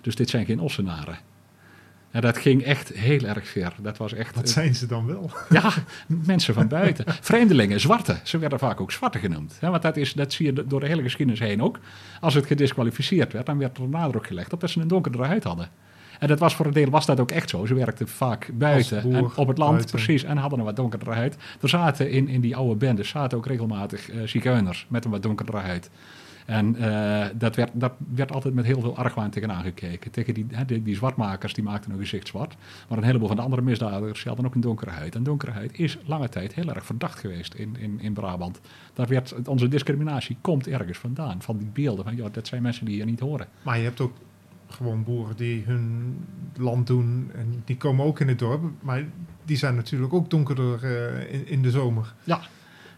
Dus 0.01 0.15
dit 0.15 0.29
zijn 0.29 0.45
geen 0.45 0.59
Ossenaren. 0.59 1.17
En 2.13 2.21
dat 2.21 2.37
ging 2.37 2.63
echt 2.63 2.89
heel 2.89 3.23
erg 3.23 3.47
ver. 3.47 3.73
Dat 3.81 3.97
was 3.97 4.13
echt... 4.13 4.35
Wat 4.35 4.49
zijn 4.49 4.75
ze 4.75 4.85
dan 4.85 5.05
wel? 5.05 5.31
ja, 5.49 5.71
mensen 6.07 6.53
van 6.53 6.67
buiten. 6.67 7.05
Vreemdelingen, 7.21 7.79
zwarte. 7.79 8.17
Ze 8.23 8.37
werden 8.37 8.59
vaak 8.59 8.81
ook 8.81 8.91
zwarte 8.91 9.19
genoemd. 9.19 9.57
Hè, 9.59 9.69
want 9.69 9.81
dat, 9.81 9.97
is, 9.97 10.13
dat 10.13 10.33
zie 10.33 10.45
je 10.45 10.67
door 10.67 10.79
de 10.79 10.87
hele 10.87 11.01
geschiedenis 11.01 11.39
heen 11.39 11.61
ook. 11.61 11.79
Als 12.19 12.33
het 12.33 12.45
gedisqualificeerd 12.45 13.33
werd, 13.33 13.45
dan 13.45 13.57
werd 13.57 13.77
er 13.77 13.87
nadruk 13.87 14.27
gelegd 14.27 14.53
op 14.53 14.59
dat 14.59 14.69
ze 14.69 14.79
een 14.79 14.87
donkerdere 14.87 15.25
huid 15.25 15.43
hadden. 15.43 15.69
En 16.19 16.27
dat 16.27 16.39
was 16.39 16.55
voor 16.55 16.65
een 16.65 16.73
deel 16.73 16.89
was 16.89 17.05
dat 17.05 17.19
ook 17.19 17.31
echt 17.31 17.49
zo. 17.49 17.65
Ze 17.65 17.73
werkten 17.73 18.07
vaak 18.07 18.49
buiten 18.53 19.01
boer, 19.01 19.15
en 19.15 19.31
op 19.35 19.47
het 19.47 19.57
land, 19.57 19.71
buiten. 19.71 19.95
precies, 19.95 20.23
en 20.23 20.37
hadden 20.37 20.59
een 20.59 20.65
wat 20.65 20.75
donkerdere 20.75 21.13
huid. 21.13 21.37
Er 21.61 21.69
zaten 21.69 22.09
in, 22.09 22.27
in 22.27 22.41
die 22.41 22.55
oude 22.55 22.75
bendes 22.75 23.09
zaten 23.09 23.37
ook 23.37 23.45
regelmatig 23.45 24.09
eh 24.09 24.21
zigeuners 24.25 24.85
met 24.89 25.05
een 25.05 25.11
wat 25.11 25.23
donkerdere 25.23 25.57
huid. 25.57 25.89
En 26.45 26.75
eh, 26.75 27.25
dat, 27.35 27.55
werd, 27.55 27.71
dat 27.73 27.93
werd 28.13 28.31
altijd 28.31 28.53
met 28.53 28.65
heel 28.65 28.81
veel 28.81 28.97
argwaan 28.97 29.29
tegenaan 29.29 29.63
gekeken. 29.63 30.11
Tegen 30.11 30.33
die, 30.33 30.45
hè, 30.49 30.65
die, 30.65 30.83
die 30.83 30.95
zwartmakers 30.95 31.53
die 31.53 31.63
maakten 31.63 31.91
hun 31.91 31.99
gezicht 31.99 32.27
zwart. 32.27 32.55
Maar 32.89 32.97
een 32.97 33.03
heleboel 33.03 33.27
van 33.27 33.35
de 33.35 33.41
andere 33.41 33.61
misdadigers 33.61 34.23
hadden 34.23 34.45
ook 34.45 34.55
een 34.55 34.61
donkere 34.61 34.91
huid. 34.91 35.15
En 35.15 35.23
donkere 35.23 35.51
huid 35.51 35.79
is 35.79 35.97
lange 36.05 36.29
tijd 36.29 36.53
heel 36.53 36.69
erg 36.69 36.85
verdacht 36.85 37.19
geweest 37.19 37.53
in, 37.53 37.75
in, 37.79 37.99
in 37.99 38.13
Brabant. 38.13 38.59
Daar 38.93 39.07
werd, 39.07 39.47
onze 39.47 39.67
discriminatie 39.67 40.37
komt 40.41 40.67
ergens 40.67 40.97
vandaan. 40.97 41.41
Van 41.41 41.57
die 41.57 41.69
beelden 41.73 42.05
van, 42.05 42.15
ja, 42.15 42.29
dat 42.31 42.47
zijn 42.47 42.61
mensen 42.61 42.85
die 42.85 42.97
je 42.97 43.05
niet 43.05 43.19
horen. 43.19 43.47
Maar 43.61 43.77
je 43.77 43.83
hebt 43.83 44.01
ook 44.01 44.13
gewoon 44.67 45.03
boeren 45.03 45.35
die 45.35 45.63
hun 45.65 46.17
land 46.57 46.87
doen 46.87 47.31
en 47.35 47.61
die 47.65 47.77
komen 47.77 48.05
ook 48.05 48.19
in 48.19 48.27
het 48.27 48.39
dorp. 48.39 48.63
Maar 48.81 49.03
die 49.45 49.57
zijn 49.57 49.75
natuurlijk 49.75 50.13
ook 50.13 50.29
donkerder 50.29 50.83
eh, 50.83 51.33
in, 51.33 51.47
in 51.47 51.61
de 51.61 51.71
zomer. 51.71 52.13
Ja, 52.23 52.39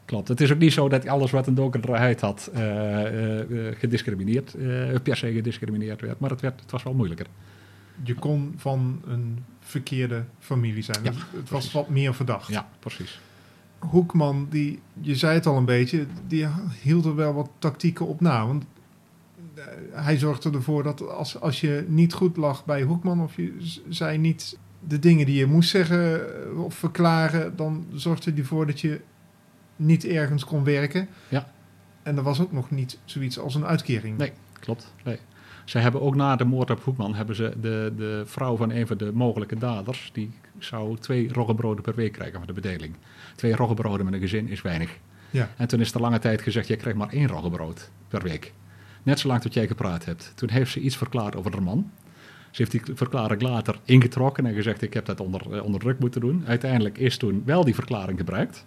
klopt. 0.05 0.27
Het 0.27 0.41
is 0.41 0.51
ook 0.51 0.57
niet 0.57 0.73
zo 0.73 0.89
dat 0.89 1.07
alles 1.07 1.31
wat 1.31 1.47
een 1.47 1.55
donkere 1.55 1.97
huid 1.97 2.21
had 2.21 2.49
eh, 2.53 2.61
eh, 2.61 3.67
eh, 3.67 3.75
gediscrimineerd, 3.77 4.55
per 5.03 5.17
se 5.17 5.33
gediscrimineerd 5.33 6.01
werd. 6.01 6.19
Maar 6.19 6.29
het, 6.29 6.41
werd, 6.41 6.61
het 6.61 6.71
was 6.71 6.83
wel 6.83 6.93
moeilijker. 6.93 7.27
Je 8.03 8.13
kon 8.13 8.53
van 8.57 9.01
een 9.05 9.43
verkeerde 9.59 10.23
familie 10.39 10.83
zijn. 10.83 11.03
Ja, 11.03 11.11
het, 11.35 11.49
was 11.49 11.71
wat 11.71 11.89
meer 11.89 12.13
verdacht. 12.13 12.47
Ja, 12.47 12.69
precies. 12.79 13.19
Hoekman, 13.79 14.47
die, 14.49 14.79
je 15.01 15.15
zei 15.15 15.33
het 15.33 15.45
al 15.45 15.57
een 15.57 15.65
beetje, 15.65 16.05
die 16.27 16.47
hield 16.81 17.05
er 17.05 17.15
wel 17.15 17.33
wat 17.33 17.49
tactieken 17.59 18.07
op 18.07 18.21
na. 18.21 18.47
Want 18.47 18.65
hij 19.91 20.17
zorgde 20.17 20.51
ervoor 20.51 20.83
dat 20.83 21.09
als, 21.09 21.39
als 21.39 21.61
je 21.61 21.85
niet 21.87 22.13
goed 22.13 22.37
lag 22.37 22.65
bij 22.65 22.81
Hoekman 22.81 23.21
of 23.21 23.35
je 23.35 23.53
zei 23.89 24.17
niet 24.17 24.57
de 24.87 24.99
dingen 24.99 25.25
die 25.25 25.35
je 25.35 25.45
moest 25.45 25.69
zeggen 25.69 26.21
of 26.63 26.75
verklaren, 26.75 27.55
dan 27.55 27.85
zorgde 27.93 28.31
hij 28.31 28.39
ervoor 28.39 28.65
dat 28.65 28.81
je 28.81 29.01
niet 29.75 30.05
ergens 30.05 30.45
kon 30.45 30.63
werken. 30.63 31.07
Ja. 31.29 31.51
En 32.03 32.17
er 32.17 32.23
was 32.23 32.39
ook 32.39 32.51
nog 32.51 32.71
niet 32.71 32.97
zoiets 33.05 33.39
als 33.39 33.55
een 33.55 33.65
uitkering. 33.65 34.17
Nee. 34.17 34.31
Klopt. 34.59 34.93
Nee. 35.03 35.19
Ze 35.65 35.77
hebben 35.77 36.01
ook 36.01 36.15
na 36.15 36.35
de 36.35 36.45
moord 36.45 36.69
op 36.69 36.83
Hoekman 36.83 37.15
hebben 37.15 37.35
ze 37.35 37.53
de, 37.61 37.93
de 37.97 38.23
vrouw 38.25 38.55
van 38.55 38.71
een 38.71 38.87
van 38.87 38.97
de 38.97 39.11
mogelijke 39.13 39.57
daders, 39.57 40.09
die 40.13 40.31
zou 40.59 40.97
twee 40.97 41.33
roggebroden 41.33 41.83
per 41.83 41.95
week 41.95 42.11
krijgen 42.11 42.37
van 42.37 42.47
de 42.47 42.53
bedeling. 42.53 42.95
Twee 43.35 43.55
roggebroden 43.55 44.05
met 44.05 44.13
een 44.13 44.19
gezin 44.19 44.47
is 44.47 44.61
weinig. 44.61 44.97
Ja. 45.29 45.49
En 45.57 45.67
toen 45.67 45.79
is 45.79 45.93
er 45.93 46.01
lange 46.01 46.19
tijd 46.19 46.41
gezegd, 46.41 46.67
jij 46.67 46.77
krijgt 46.77 46.97
maar 46.97 47.09
één 47.09 47.27
roggebrood 47.27 47.89
per 48.07 48.21
week. 48.23 48.53
Net 49.03 49.19
zolang 49.19 49.41
tot 49.41 49.53
jij 49.53 49.67
gepraat 49.67 50.05
hebt. 50.05 50.31
Toen 50.35 50.49
heeft 50.49 50.71
ze 50.71 50.79
iets 50.79 50.97
verklaard 50.97 51.35
over 51.35 51.51
haar 51.51 51.63
man. 51.63 51.91
Ze 52.51 52.61
heeft 52.61 52.71
die 52.71 52.95
verklaring 52.95 53.41
later 53.41 53.79
ingetrokken 53.85 54.45
en 54.45 54.53
gezegd, 54.53 54.81
ik 54.81 54.93
heb 54.93 55.05
dat 55.05 55.19
onder, 55.19 55.53
eh, 55.55 55.63
onder 55.63 55.79
druk 55.79 55.99
moeten 55.99 56.21
doen. 56.21 56.43
Uiteindelijk 56.47 56.97
is 56.97 57.17
toen 57.17 57.41
wel 57.45 57.63
die 57.63 57.75
verklaring 57.75 58.17
gebruikt. 58.17 58.65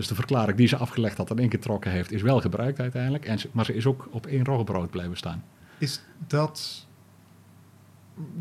Dus 0.00 0.08
de 0.08 0.14
verklaring 0.14 0.56
die 0.56 0.66
ze 0.66 0.76
afgelegd 0.76 1.16
had 1.16 1.30
en 1.30 1.38
ingetrokken 1.38 1.90
heeft, 1.90 2.12
is 2.12 2.22
wel 2.22 2.40
gebruikt 2.40 2.80
uiteindelijk. 2.80 3.24
En 3.24 3.38
maar 3.52 3.64
ze 3.64 3.74
is 3.74 3.86
ook 3.86 4.08
op 4.10 4.26
één 4.26 4.44
roggebrood 4.44 4.90
blijven 4.90 5.16
staan. 5.16 5.44
Is 5.78 6.02
dat. 6.26 6.86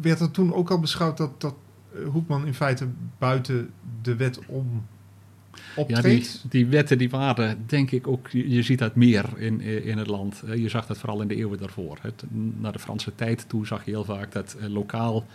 Werd 0.01 0.19
er 0.19 0.31
toen 0.31 0.53
ook 0.53 0.71
al 0.71 0.79
beschouwd 0.79 1.17
dat, 1.17 1.41
dat 1.41 1.55
eh, 1.93 2.07
Hoekman 2.07 2.45
in 2.45 2.53
feite 2.53 2.87
buiten 3.17 3.71
de 4.01 4.15
wet 4.15 4.39
om 4.45 4.85
Ja, 5.87 6.01
die, 6.01 6.27
die 6.49 6.65
wetten 6.65 6.97
die 6.97 7.09
waren 7.09 7.63
denk 7.65 7.91
ik 7.91 8.07
ook, 8.07 8.27
je, 8.27 8.61
ziet 8.63 8.79
dat 8.79 8.95
meer 8.95 9.25
in, 9.37 9.61
in 9.61 9.97
het 9.97 10.07
land. 10.07 10.43
Eh, 10.43 10.55
Je 10.55 10.69
zag 10.69 10.85
dat 10.85 10.97
vooral 10.97 11.21
in 11.21 11.27
de 11.27 11.35
eeuwen 11.35 11.59
daarvoor. 11.59 11.99
Naar 12.59 12.71
de 12.71 12.79
Franse 12.79 13.15
tijd 13.15 13.49
toe 13.49 13.67
zag 13.67 13.85
je 13.85 13.91
heel 13.91 14.03
vaak 14.03 14.31
dat 14.31 14.55
eh, 14.59 14.67
lokaal 14.67 15.25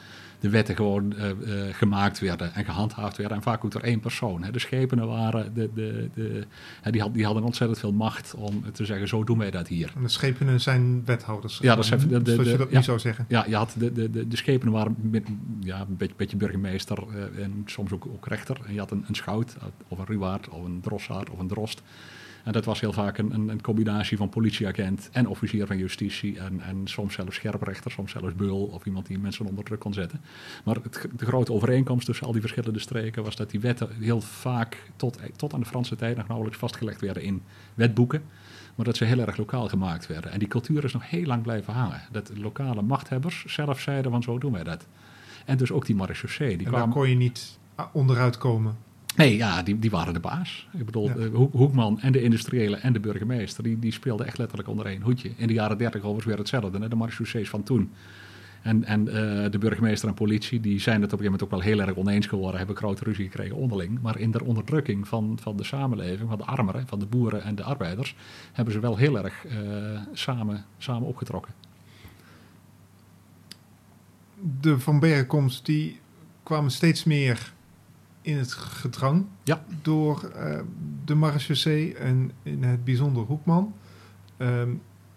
de 0.45 0.51
wetten 0.51 0.77
gewoon 0.77 1.13
eh, 1.17 1.31
eh, 1.31 1.75
gemaakt 1.75 2.19
werden 2.19 2.55
en 2.55 2.65
gehandhaafd 2.65 3.17
werden. 3.17 3.37
En 3.37 3.43
vaak 3.43 3.65
ook 3.65 3.71
door 3.71 3.81
één 3.81 4.01
persoon. 4.01 4.43
Hè. 4.43 4.51
De 4.51 4.59
schepenen 4.59 5.07
waren, 5.07 5.55
de, 5.55 5.71
de, 5.75 6.09
de, 6.15 6.45
hè, 6.83 6.91
die, 6.91 7.01
had, 7.01 7.15
die 7.15 7.25
hadden 7.25 7.43
ontzettend 7.43 7.79
veel 7.79 7.93
macht 7.93 8.35
om 8.35 8.65
te 8.73 8.85
zeggen, 8.85 9.09
zo 9.09 9.25
doen 9.25 9.39
wij 9.39 9.51
dat 9.51 9.69
hier. 9.69 9.93
En 9.97 10.03
de 10.03 10.09
schepenen 10.09 10.61
zijn 10.61 11.05
wethouders. 11.05 11.59
Ja, 11.59 11.75
dat 11.75 11.85
is 11.85 11.91
even 11.91 12.09
de- 12.09 12.23
de- 12.23 12.33
zoals 12.35 12.49
je 12.51 12.57
dat 12.57 12.71
ja. 12.71 12.77
nu 12.79 12.83
zou 12.85 12.99
zeggen. 12.99 13.25
Ja, 13.29 13.45
je 13.49 13.57
had 13.57 13.75
de, 13.79 13.93
de, 13.93 14.11
de, 14.11 14.29
de 14.29 14.37
schepenen 14.37 14.73
waren 14.75 14.97
met- 15.01 15.29
ja, 15.61 15.81
een 15.81 15.97
beetje, 15.97 16.15
beetje 16.17 16.37
burgemeester 16.37 16.99
eh, 17.09 17.43
en 17.45 17.63
soms 17.67 17.93
ook, 17.93 18.07
ook 18.07 18.27
rechter. 18.27 18.57
En 18.67 18.73
je 18.73 18.79
had 18.79 18.91
een, 18.91 19.05
een 19.09 19.15
schout 19.15 19.57
of 19.89 19.99
een 19.99 20.07
ruwaard 20.07 20.49
of 20.49 20.65
een 20.65 20.81
drossaard 20.81 21.31
of 21.31 21.39
een 21.39 21.49
drost. 21.49 21.83
En 22.45 22.53
dat 22.53 22.65
was 22.65 22.81
heel 22.81 22.93
vaak 22.93 23.19
een, 23.19 23.35
een, 23.35 23.49
een 23.49 23.63
combinatie 23.63 24.17
van 24.17 24.29
politieagent 24.29 25.09
en 25.13 25.29
officier 25.29 25.67
van 25.67 25.79
justitie. 25.79 26.39
En, 26.39 26.61
en 26.61 26.81
soms 26.85 27.15
zelfs 27.15 27.37
scherprechter, 27.37 27.91
soms 27.91 28.13
zelfs 28.13 28.35
beul 28.35 28.65
of 28.65 28.87
iemand 28.87 29.07
die 29.07 29.19
mensen 29.19 29.47
onder 29.47 29.65
druk 29.65 29.81
kon 29.81 29.93
zetten. 29.93 30.21
Maar 30.65 30.77
het, 30.83 31.09
de 31.17 31.27
grote 31.27 31.53
overeenkomst 31.53 32.07
tussen 32.07 32.27
al 32.27 32.33
die 32.33 32.41
verschillende 32.41 32.79
streken 32.79 33.25
was 33.25 33.37
dat 33.37 33.51
die 33.51 33.61
wetten 33.61 33.89
heel 34.01 34.21
vaak 34.21 34.91
tot, 34.97 35.19
tot 35.37 35.55
aan 35.55 35.61
de 35.61 35.67
Franse 35.67 35.97
tijd 35.97 36.17
nog 36.17 36.27
nauwelijks 36.27 36.59
vastgelegd 36.59 37.01
werden 37.01 37.23
in 37.23 37.43
wetboeken. 37.75 38.23
Maar 38.75 38.85
dat 38.85 38.97
ze 38.97 39.05
heel 39.05 39.19
erg 39.19 39.37
lokaal 39.37 39.69
gemaakt 39.69 40.07
werden. 40.07 40.33
En 40.33 40.39
die 40.39 40.49
cultuur 40.49 40.85
is 40.85 40.93
nog 40.93 41.11
heel 41.11 41.27
lang 41.27 41.43
blijven 41.43 41.73
hangen. 41.73 42.03
Dat 42.13 42.31
lokale 42.37 42.83
machthebbers 42.83 43.45
zelf 43.45 43.81
zeiden 43.81 44.11
van 44.11 44.23
zo 44.23 44.39
doen 44.39 44.53
wij 44.53 44.65
dat. 44.65 44.87
En 45.45 45.57
dus 45.57 45.73
ook 45.73 45.87
die 45.87 45.95
marechaussee. 45.95 46.49
Die 46.49 46.57
en 46.57 46.65
daar 46.65 46.73
kwamen... 46.73 46.95
kon 46.95 47.09
je 47.09 47.17
niet 47.17 47.59
ah, 47.75 47.87
onderuit 47.93 48.39
komen. 48.39 48.77
Nee, 49.17 49.37
ja, 49.37 49.63
die, 49.63 49.79
die 49.79 49.91
waren 49.91 50.15
de 50.15 50.21
baas. 50.21 50.69
Ik 50.79 50.85
bedoel, 50.85 51.09
Ja. 51.09 51.15
eh, 51.17 51.29
Hoek- 51.33 51.53
Hoekman 51.53 52.01
en 52.01 52.13
de 52.13 52.23
industriële 52.23 52.77
en 52.77 52.93
de 52.93 53.01
burgemeester... 53.01 53.63
Die, 53.63 53.79
die 53.79 53.93
speelden 53.93 54.27
echt 54.27 54.39
letterlijk 54.39 54.69
onder 54.69 54.87
één 54.87 55.03
hoedje. 55.03 55.31
In 55.37 55.47
de 55.47 55.53
jaren 55.53 55.79
dertig 55.79 56.01
overigens 56.01 56.27
weer 56.27 56.39
hetzelfde. 56.39 56.79
Hè? 56.79 56.89
De 56.89 56.97
marechaussees 56.97 57.49
van 57.49 57.63
toen. 57.63 57.93
En, 58.63 58.85
en 58.85 59.09
eh, 59.09 59.51
de 59.51 59.59
burgemeester 59.59 60.09
en 60.09 60.15
politie 60.15 60.61
die 60.61 60.81
zijn 60.81 61.01
het 61.03 61.13
op 61.13 61.19
een 61.19 61.25
gegeven 61.25 61.39
moment 61.41 61.43
ook 61.43 61.51
wel 61.51 61.77
heel 61.77 61.87
erg 61.89 61.97
oneens 62.07 62.27
geworden, 62.27 62.59
hebben 62.59 62.77
grote 62.77 63.05
ruzie 63.05 63.25
gekregen 63.25 63.57
onderling. 63.57 64.01
Maar 64.03 64.19
in 64.19 64.31
de 64.31 64.45
onderdrukking 64.45 65.09
van, 65.09 65.39
van 65.41 65.57
de 65.57 65.65
samenleving, 65.65 66.29
van 66.29 66.39
de 66.39 66.45
armeren, 66.45 66.87
van 66.87 66.99
de 66.99 67.07
boeren 67.07 67.43
en 67.43 67.55
de 67.55 67.63
arbeiders, 67.63 68.17
hebben 68.53 68.75
ze 68.75 68.81
wel 68.81 68.97
heel 68.97 69.19
erg 69.25 69.45
eh, 69.47 69.57
samen, 70.13 70.65
samen 70.79 71.09
opgetrokken. 71.09 71.53
De 74.61 74.79
Van 74.79 75.01
Bergenkomst 75.01 75.67
die 75.67 76.01
kwamen 76.43 76.71
steeds 76.71 77.05
meer 77.05 77.53
in 78.25 78.37
het 78.39 78.53
gedrang 78.53 79.27
Ja. 79.43 79.65
door 79.83 80.23
eh, 80.35 80.59
de 81.05 81.15
marechaussee 81.15 81.95
en 81.95 82.31
in 82.43 82.63
het 82.63 82.85
bijzonder 82.85 83.23
Hoekman. 83.23 83.75
Ehm, 84.37 84.71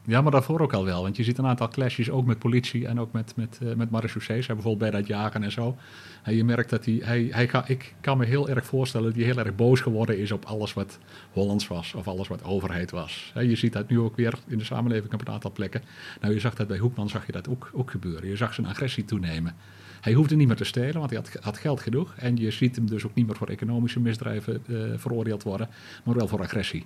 Ja, 0.10 0.22
maar 0.22 0.32
daarvoor 0.32 0.60
ook 0.60 0.74
al 0.74 0.86
wel. 0.86 1.02
Want 1.02 1.18
je 1.18 1.24
ziet 1.24 1.38
een 1.38 1.46
aantal 1.46 1.68
clashes 1.68 2.10
ook 2.10 2.26
met 2.26 2.40
politie 2.40 2.88
en 2.88 3.00
ook 3.00 3.12
met, 3.12 3.34
met, 3.36 3.60
eh, 3.64 3.74
met 3.74 3.90
marechaussees. 3.90 4.46
Bijvoorbeeld 4.46 4.78
bij 4.78 4.92
dat 5.00 5.08
jagen 5.08 5.44
en 5.44 5.52
zo. 5.52 5.76
En 6.24 6.36
je 6.36 6.44
merkt 6.44 6.70
dat 6.70 6.86
hij, 6.86 7.00
hij, 7.04 7.28
hij 7.32 7.48
ga, 7.48 7.68
ik 7.68 7.94
kan 8.02 8.18
me 8.18 8.26
heel 8.26 8.50
erg 8.50 8.66
voorstellen 8.66 9.08
dat 9.08 9.16
hij 9.16 9.26
heel 9.26 9.38
erg 9.38 9.56
boos 9.56 9.82
geworden 9.82 10.20
is 10.20 10.32
op 10.32 10.46
alles 10.46 10.74
wat 10.74 11.00
Hollands 11.32 11.68
was. 11.68 11.94
Of 11.94 12.08
alles 12.08 12.28
wat 12.28 12.44
overheid 12.44 12.92
was. 12.92 13.34
Je 13.40 13.56
ziet 13.56 13.74
dat 13.74 13.90
nu 13.90 14.00
ook 14.00 14.16
weer 14.16 14.34
in 14.48 14.58
de 14.58 14.64
samenleving 14.64 15.14
op 15.14 15.22
een 15.28 15.34
aantal 15.34 15.52
plekken. 15.52 15.82
Nou, 16.22 16.34
je 16.34 16.40
zag 16.40 16.56
dat 16.56 16.68
bij 16.68 16.78
Hoekman 16.78 17.10
zag 17.10 17.26
je 17.26 17.32
dat 17.32 17.50
ook, 17.50 17.70
ook 17.74 17.92
gebeuren. 17.92 18.30
Je 18.30 18.36
zag 18.36 18.54
zijn 18.54 18.68
agressie 18.68 19.06
toenemen. 19.06 19.56
Hij 20.02 20.14
hoefde 20.14 20.36
niet 20.36 20.48
meer 20.48 20.56
te 20.56 20.64
stelen, 20.64 21.00
want 21.00 21.10
hij 21.10 21.22
had, 21.42 21.58
geld 21.58 21.82
genoeg. 21.82 22.14
En 22.18 22.38
je 22.38 22.52
ziet 22.52 22.76
hem 22.76 22.88
dus 22.88 23.06
ook 23.06 23.14
niet 23.14 23.28
meer 23.28 23.36
voor 23.36 23.48
economische 23.48 24.00
misdrijven 24.00 24.64
eh, 24.68 24.76
veroordeeld 24.96 25.44
worden, 25.44 25.70
maar 26.04 26.16
wel 26.16 26.28
voor 26.28 26.42
agressie. 26.42 26.86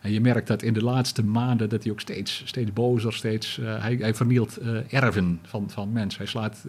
En 0.00 0.12
je 0.12 0.20
merkt 0.20 0.46
dat 0.46 0.62
in 0.62 0.72
de 0.72 0.84
laatste 0.84 1.24
maanden 1.24 1.68
dat 1.68 1.82
hij 1.82 1.92
ook 1.92 2.00
steeds, 2.00 2.42
steeds 2.44 2.72
bozer, 2.72 3.12
steeds... 3.12 3.58
eh, 3.58 3.82
hij, 3.82 3.96
hij 4.00 4.14
vernielt 4.14 4.56
eh, 4.56 4.92
erven 4.92 5.40
van, 5.42 5.70
van 5.70 5.92
mensen. 5.92 6.18
Hij 6.18 6.28
slaat 6.28 6.64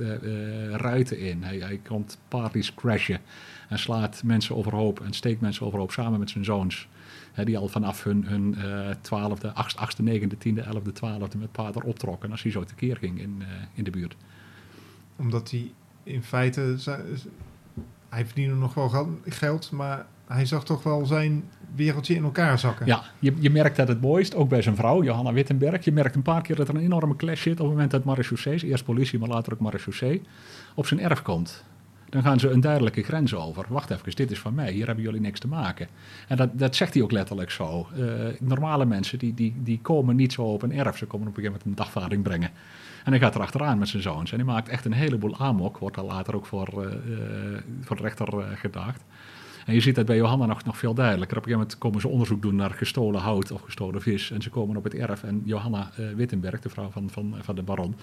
ruiten 0.72 1.20
in. 1.20 1.44
Hij, 1.44 1.58
hij 1.58 1.80
komt 1.88 2.18
parties 2.28 2.74
crashen. 2.74 3.20
En 3.70 3.80
slaat 3.80 4.22
mensen 4.26 4.56
overhoop 4.56 5.00
en 5.00 5.14
steekt 5.14 5.42
mensen 5.42 5.66
overhoop 5.66 5.92
samen 5.92 6.20
met 6.20 6.30
zijn 6.30 6.46
zoons. 6.46 6.88
Die 7.44 7.58
al 7.58 7.68
vanaf 7.68 8.04
hun, 8.04 8.26
hun 8.26 8.56
twaalfde, 9.02 9.52
achtste, 9.52 9.80
achtste, 9.80 10.04
negende, 10.04 10.38
tiende, 10.38 10.62
elfde, 10.62 10.92
twaalfde 10.92 11.38
met 11.38 11.52
pater 11.52 11.84
optrokken. 11.84 12.32
Als 12.32 12.44
hij 12.44 12.52
zo 12.52 12.64
tekeer 12.64 12.98
ging 12.98 13.20
in, 13.20 13.44
in 13.74 13.84
de 13.84 13.92
buurt. 13.92 14.16
Omdat 15.24 15.52
hij 15.52 15.72
in 16.04 16.24
feite... 16.24 16.76
Hij 18.10 18.26
verdiende 18.26 18.56
nog 18.56 18.74
wel 18.74 18.90
gel- 18.90 19.20
geld, 19.26 19.72
maar 19.72 20.06
hij 20.28 20.46
zag 20.46 20.66
toch 20.66 20.84
wel 20.84 21.06
zijn 21.06 21.44
wereldje 21.76 22.16
in 22.16 22.24
elkaar 22.24 22.60
zakken. 22.60 22.86
Ja, 22.86 23.04
je, 23.20 23.34
je 23.40 23.50
merkt 23.50 23.76
dat 23.76 23.88
het 23.88 24.02
mooist, 24.02 24.36
ook 24.36 24.50
bij 24.50 24.62
zijn 24.62 24.76
vrouw, 24.76 25.04
Johanna 25.04 25.34
Wittenberg. 25.34 25.86
Je 25.86 25.92
merkt 25.92 26.16
een 26.16 26.22
paar 26.22 26.42
keer 26.42 26.56
dat 26.56 26.68
er 26.68 26.76
een 26.76 26.82
enorme 26.82 27.16
clash 27.16 27.42
zit 27.42 27.54
op 27.54 27.60
het 27.60 27.68
moment 27.68 27.92
dat 27.92 28.04
marechaussee, 28.04 28.66
eerst 28.66 28.86
politie, 28.86 29.20
maar 29.20 29.30
later 29.30 29.54
ook 29.54 29.60
marechaussee, 29.60 30.22
op 30.76 30.86
zijn 30.86 31.00
erf 31.00 31.22
komt. 31.22 31.64
Dan 32.14 32.24
gaan 32.24 32.40
ze 32.40 32.50
een 32.50 32.62
duidelijke 32.62 33.04
grens 33.04 33.36
over. 33.36 33.66
Wacht 33.68 33.90
even, 33.90 34.16
dit 34.16 34.32
is 34.32 34.40
van 34.40 34.54
mij, 34.54 34.72
hier 34.72 34.86
hebben 34.86 35.04
jullie 35.04 35.22
niks 35.22 35.40
te 35.40 35.48
maken. 35.48 35.88
En 36.28 36.38
dat, 36.38 36.60
dat 36.60 36.76
zegt 36.76 36.94
hij 36.94 37.04
ook 37.04 37.12
letterlijk 37.12 37.52
zo. 37.52 37.88
Eh, 37.96 38.06
normale 38.40 38.86
mensen 38.86 39.20
die, 39.20 39.34
die, 39.34 39.56
die 39.64 39.80
komen 39.82 40.16
niet 40.16 40.34
zo 40.34 40.42
op 40.42 40.62
een 40.62 40.74
erf, 40.74 40.98
ze 40.98 41.06
komen 41.06 41.28
op 41.28 41.38
een 41.38 41.44
gegeven 41.44 41.60
moment 41.60 41.80
een 41.80 41.86
dagvaarding 41.86 42.24
brengen. 42.24 42.50
En 43.04 43.12
hij 43.12 43.20
gaat 43.20 43.36
er 43.36 43.42
achteraan 43.42 43.78
met 43.78 43.88
zijn 43.88 44.02
zoons. 44.02 44.32
En 44.32 44.38
hij 44.38 44.46
maakt 44.46 44.70
echt 44.70 44.86
een 44.86 44.94
heleboel 44.94 45.38
amok, 45.38 45.78
wordt 45.78 45.96
dan 45.96 46.06
later 46.06 46.36
ook 46.36 46.46
voor, 46.46 46.84
eh, 46.84 46.94
eh, 46.94 47.62
voor 47.82 47.96
de 47.96 48.02
rechter 48.02 48.28
gedaagd. 48.56 49.04
En 49.66 49.74
je 49.74 49.80
ziet 49.80 49.96
dat 49.96 50.06
bij 50.06 50.16
Johanna 50.16 50.46
nog, 50.46 50.64
nog 50.64 50.78
veel 50.78 50.94
duidelijker. 50.94 51.38
Op 51.38 51.44
een 51.44 51.50
gegeven 51.50 51.68
moment 51.68 51.78
komen 51.78 52.02
ze 52.02 52.08
onderzoek 52.08 52.42
doen 52.42 52.56
naar 52.56 52.72
gestolen 52.72 53.22
hout 53.22 53.52
of 53.52 53.62
gestolen 53.62 54.02
vis. 54.02 54.32
En 54.32 54.42
ze 54.42 54.50
komen 54.50 54.78
op 54.78 54.84
het 54.84 54.94
erf. 54.94 55.24
En 55.24 55.42
Johanna 55.46 55.92
eh, 55.96 56.06
Wittenberg, 56.16 56.60
de 56.60 56.70
vrouw 56.70 56.90
van, 56.90 57.10
van, 57.10 57.36
van 57.42 57.56
de 57.56 57.64
baron, 57.64 57.96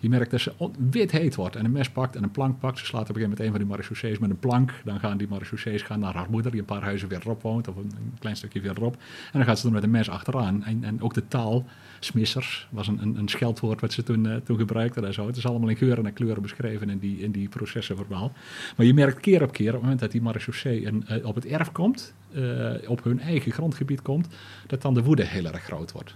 je 0.00 0.08
merkt 0.08 0.30
dat 0.30 0.40
ze 0.40 0.52
wit 0.90 1.10
heet 1.10 1.34
wordt. 1.34 1.56
En 1.56 1.64
een 1.64 1.72
mes 1.72 1.90
pakt 1.90 2.16
en 2.16 2.22
een 2.22 2.30
plank 2.30 2.58
pakt. 2.58 2.78
Ze 2.78 2.84
slaat 2.84 3.02
op 3.02 3.08
een 3.08 3.14
gegeven 3.14 3.30
moment 3.30 3.46
een 3.46 3.50
van 3.50 3.58
die 3.58 3.68
marechaussees 3.68 4.18
met 4.18 4.30
een 4.30 4.38
plank. 4.38 4.72
Dan 4.84 5.00
gaan 5.00 5.16
die 5.16 5.28
marechaussees 5.28 5.82
gaan 5.82 6.00
naar 6.00 6.14
haar 6.14 6.30
moeder, 6.30 6.50
die 6.50 6.60
een 6.60 6.66
paar 6.66 6.82
huizen 6.82 7.08
verderop 7.08 7.42
woont. 7.42 7.68
Of 7.68 7.76
een, 7.76 7.92
klein 8.18 8.36
stukje 8.36 8.60
verderop. 8.60 8.94
En 8.94 9.38
dan 9.38 9.44
gaat 9.44 9.58
ze 9.58 9.66
er 9.66 9.72
met 9.72 9.82
een 9.82 9.90
mes 9.90 10.10
achteraan. 10.10 10.64
En, 10.64 10.84
en 10.84 11.02
ook 11.02 11.14
de 11.14 11.28
taal, 11.28 11.64
smissers, 12.04 12.68
was 12.70 12.88
een, 12.88 12.98
een, 13.02 13.16
een 13.16 13.28
scheldwoord 13.28 13.80
wat 13.80 13.92
ze 13.92 14.02
toen, 14.02 14.26
eh, 14.26 14.36
toen 14.36 14.58
gebruikten. 14.58 15.04
En 15.06 15.14
zo. 15.14 15.26
Het 15.26 15.36
is 15.36 15.46
allemaal 15.46 15.68
in 15.68 15.76
geuren 15.76 16.06
en 16.06 16.12
kleuren 16.12 16.42
beschreven 16.42 16.90
in 16.90 16.98
die, 16.98 17.18
in 17.18 17.30
die 17.30 17.48
processen 17.48 17.96
verbaal. 17.96 18.32
Maar 18.76 18.86
je 18.86 18.94
merkt 18.94 19.20
keer 19.20 19.42
op 19.42 19.52
keer, 19.52 19.66
op 19.66 19.72
het 19.72 19.82
moment 19.82 20.00
dat 20.00 20.10
die 20.12 20.22
marechaussee 20.22 20.86
een, 20.86 21.06
eh, 21.06 21.26
op 21.26 21.34
het 21.34 21.46
erf 21.46 21.72
komt, 21.72 22.14
eh, 22.34 22.72
op 22.86 23.04
hun 23.04 23.20
eigen 23.20 23.52
grondgebied 23.52 24.02
komt, 24.02 24.26
dat 24.66 24.82
dan 24.82 24.94
de 24.94 25.02
woede 25.02 25.24
heel 25.24 25.44
erg 25.44 25.62
groot 25.62 25.92
wordt. 25.92 26.14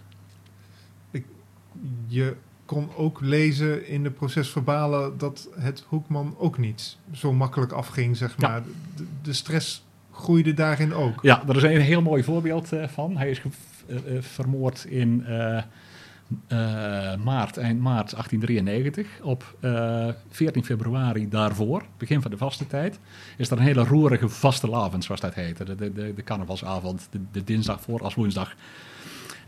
Je 2.07 2.35
kon 2.65 2.89
ook 2.97 3.21
lezen 3.21 3.87
in 3.89 4.03
de 4.03 4.11
procesverbalen 4.11 5.19
dat 5.19 5.49
het 5.59 5.85
Hoekman 5.89 6.35
ook 6.39 6.59
niet 6.59 6.97
zo 7.13 7.33
makkelijk 7.33 7.73
afging, 7.73 8.17
zeg 8.17 8.35
Ja. 8.39 8.49
maar. 8.49 8.63
De, 8.97 9.05
de 9.23 9.33
stress 9.33 9.85
groeide 10.13 10.55
daarin 10.55 10.95
ook. 10.95 11.23
Ja, 11.23 11.43
daar 11.47 11.57
is 11.57 11.63
een 11.63 11.81
heel 11.81 12.03
mooi 12.03 12.23
voorbeeld 12.23 12.69
van. 12.87 13.17
Hij 13.17 13.31
is 13.31 13.41
vermoord 14.21 14.85
in 14.85 15.25
eh, 15.27 15.63
eh, 16.47 17.17
maart, 17.25 17.57
eind 17.57 17.81
maart 17.81 18.11
1893. 18.11 19.07
Op 19.23 19.57
eh, 19.61 20.09
14 20.31 20.65
februari 20.65 21.29
daarvoor, 21.29 21.85
begin 21.97 22.23
van 22.23 22.31
de 22.31 22.37
vaste 22.37 22.67
tijd, 22.67 22.99
is 23.37 23.51
er 23.51 23.59
een 23.59 23.63
hele 23.63 23.85
roerige 23.85 24.29
vastelavond, 24.29 25.05
zoals 25.05 25.21
dat 25.21 25.35
heette. 25.35 25.65
De, 25.65 25.75
de, 25.75 25.93
de, 25.93 26.15
de 26.15 26.23
carnavalsavond, 26.23 27.09
de, 27.11 27.21
de 27.33 27.45
dinsdag 27.45 27.81
voor 27.81 28.03
als 28.03 28.15
woensdag. 28.15 28.55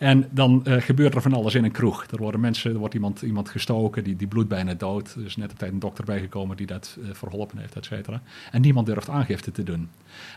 En 0.01 0.29
dan 0.31 0.65
eh, 0.65 0.83
gebeurt 0.83 1.15
er 1.15 1.23
van 1.23 1.33
alles 1.33 1.55
in 1.55 1.65
een 1.65 1.71
kroeg. 1.71 2.07
Er 2.07 2.19
worden 2.19 2.41
mensen, 2.41 2.73
er 2.73 2.79
wordt 2.79 2.95
iemand, 2.95 3.23
iemand 3.23 3.49
gestoken, 3.49 4.05
die, 4.05 4.17
die 4.17 4.27
bloedt 4.27 4.49
bijna 4.49 4.75
dood. 4.75 5.15
Er 5.15 5.25
is 5.25 5.37
net 5.37 5.51
op 5.51 5.59
tijd 5.59 5.73
een 5.73 5.79
dokter 5.79 6.05
bijgekomen 6.05 6.57
die 6.57 6.67
dat 6.67 6.99
eh, 7.03 7.09
verholpen 7.13 7.59
heeft, 7.59 7.77
et 7.77 7.85
cetera. 7.85 8.23
En 8.51 8.61
niemand 8.61 8.87
durft 8.87 9.09
aangifte 9.09 9.51
te 9.51 9.63
doen. 9.63 9.89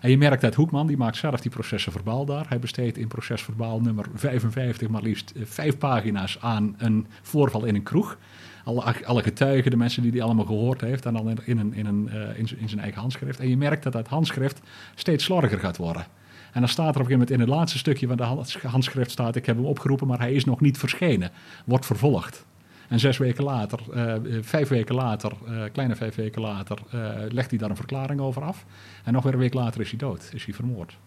En 0.02 0.10
je 0.10 0.18
merkt 0.18 0.42
dat 0.42 0.56
Hoekman, 0.56 0.88
die 0.88 0.98
maakt 0.98 1.18
zelf 1.18 1.42
die 1.42 1.52
processen 1.52 1.92
verbaal 1.92 2.26
daar. 2.26 2.46
Hij 2.48 2.60
besteedt 2.60 2.98
in 2.98 3.08
procesverbaal 3.08 3.82
nummer 3.82 4.06
55 4.14 4.90
maar 4.90 5.02
liefst 5.02 5.32
eh, 5.36 5.42
vijf 5.46 5.78
pagina's 5.78 6.38
aan 6.42 6.76
een 6.78 7.08
voorval 7.22 7.66
in 7.66 7.76
een 7.76 7.84
kroeg. 7.84 8.18
Alle, 8.64 9.06
alle 9.06 9.24
getuigen, 9.24 9.72
de 9.72 9.78
mensen 9.78 10.02
die 10.02 10.12
die 10.12 10.24
allemaal 10.24 10.46
gehoord 10.46 10.82
heeft, 10.82 11.06
en 11.06 11.14
dan 11.14 11.30
in, 11.46 11.60
een, 11.60 11.74
in, 11.74 11.86
een, 11.86 12.10
in, 12.36 12.48
in 12.58 12.70
zijn 12.70 12.82
eigen 12.82 13.02
handschrift. 13.02 13.40
En 13.40 13.50
je 13.50 13.58
merkt 13.58 13.84
dat 13.84 13.94
dat 13.94 14.08
handschrift 14.08 14.62
steeds 14.96 15.24
slordiger 15.24 15.60
gaat 15.60 15.78
worden. 15.78 16.06
En 16.54 16.60
dan 16.60 16.70
staat 16.70 16.96
er 16.96 17.02
op 17.02 17.10
een 17.10 17.12
gegeven 17.12 17.20
moment 17.20 17.32
in 17.32 17.40
het 17.40 17.50
laatste 17.50 17.78
stukje 17.78 18.08
van 18.08 18.18
de 18.18 18.24
hand- 18.24 18.58
handschrift 18.62 19.12
staat, 19.12 19.36
ik 19.36 19.46
heb 19.46 19.56
hem 19.56 19.66
opgeroepen, 19.66 20.08
maar 20.08 20.20
hij 20.20 20.34
is 20.34 20.46
nog 20.46 20.62
niet 20.62 20.78
verschenen. 20.78 21.32
Wordt 21.66 21.86
vervolgd. 21.86 22.46
En 22.88 23.00
zes 23.00 23.18
weken 23.18 23.44
later, 23.44 23.80
eh, 23.94 24.14
vijf 24.42 24.68
weken 24.68 24.96
later, 24.96 25.32
eh, 25.48 25.64
kleine 25.72 25.96
vijf 25.96 26.16
weken 26.16 26.42
later, 26.42 26.78
eh, 26.92 27.10
legt 27.30 27.50
hij 27.50 27.60
daar 27.60 27.70
een 27.70 27.76
verklaring 27.76 28.20
over 28.20 28.42
af. 28.42 28.66
En 29.04 29.14
nog 29.14 29.24
weer 29.24 29.34
een 29.34 29.40
week 29.40 29.54
later 29.54 29.82
is 29.82 29.90
hij 29.90 30.00
dood, 30.00 30.30
is 30.34 30.46
hij 30.46 30.54
vermoord. 30.54 30.98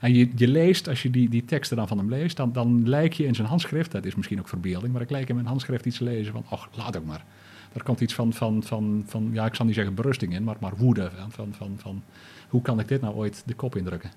En 0.00 0.14
je, 0.14 0.48
leest, 0.48 0.88
als 0.88 1.02
je 1.02 1.10
die, 1.10 1.28
die 1.28 1.44
teksten 1.44 1.76
dan 1.76 1.88
van 1.88 1.98
hem 1.98 2.08
leest, 2.08 2.36
dan, 2.36 2.52
dan 2.52 2.88
lijk 2.88 3.12
je 3.12 3.24
in 3.24 3.34
zijn 3.34 3.48
handschrift, 3.48 3.92
dat 3.92 4.04
is 4.04 4.14
misschien 4.14 4.38
ook 4.38 4.48
verbeelding, 4.48 4.92
maar 4.92 5.02
ik 5.02 5.10
lijk 5.10 5.28
in 5.28 5.34
mijn 5.34 5.46
handschrift 5.46 5.86
iets 5.86 5.98
te 5.98 6.04
lezen 6.04 6.32
van, 6.32 6.44
ach, 6.48 6.68
laat 6.76 6.96
ook 6.96 7.04
maar. 7.04 7.24
Er 7.72 7.82
komt 7.82 8.00
iets 8.00 8.14
van, 8.14 8.32
van, 8.32 8.62
van, 8.62 9.04
van 9.06 9.30
ja, 9.32 9.46
ik 9.46 9.54
zal 9.54 9.66
niet 9.66 9.74
zeggen 9.74 9.94
berusting 9.94 10.34
in, 10.34 10.44
maar, 10.44 10.56
maar 10.60 10.76
woede. 10.76 11.10
Van, 11.16 11.30
van, 11.30 11.54
van, 11.54 11.74
van, 11.76 12.02
hoe 12.48 12.62
kan 12.62 12.80
ik 12.80 12.88
dit 12.88 13.00
nou 13.00 13.14
ooit 13.14 13.42
de 13.46 13.54
kop 13.54 13.76
indrukken? 13.76 14.10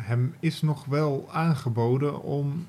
Hem 0.00 0.34
is 0.40 0.62
nog 0.62 0.84
wel 0.84 1.28
aangeboden 1.32 2.22
om 2.22 2.66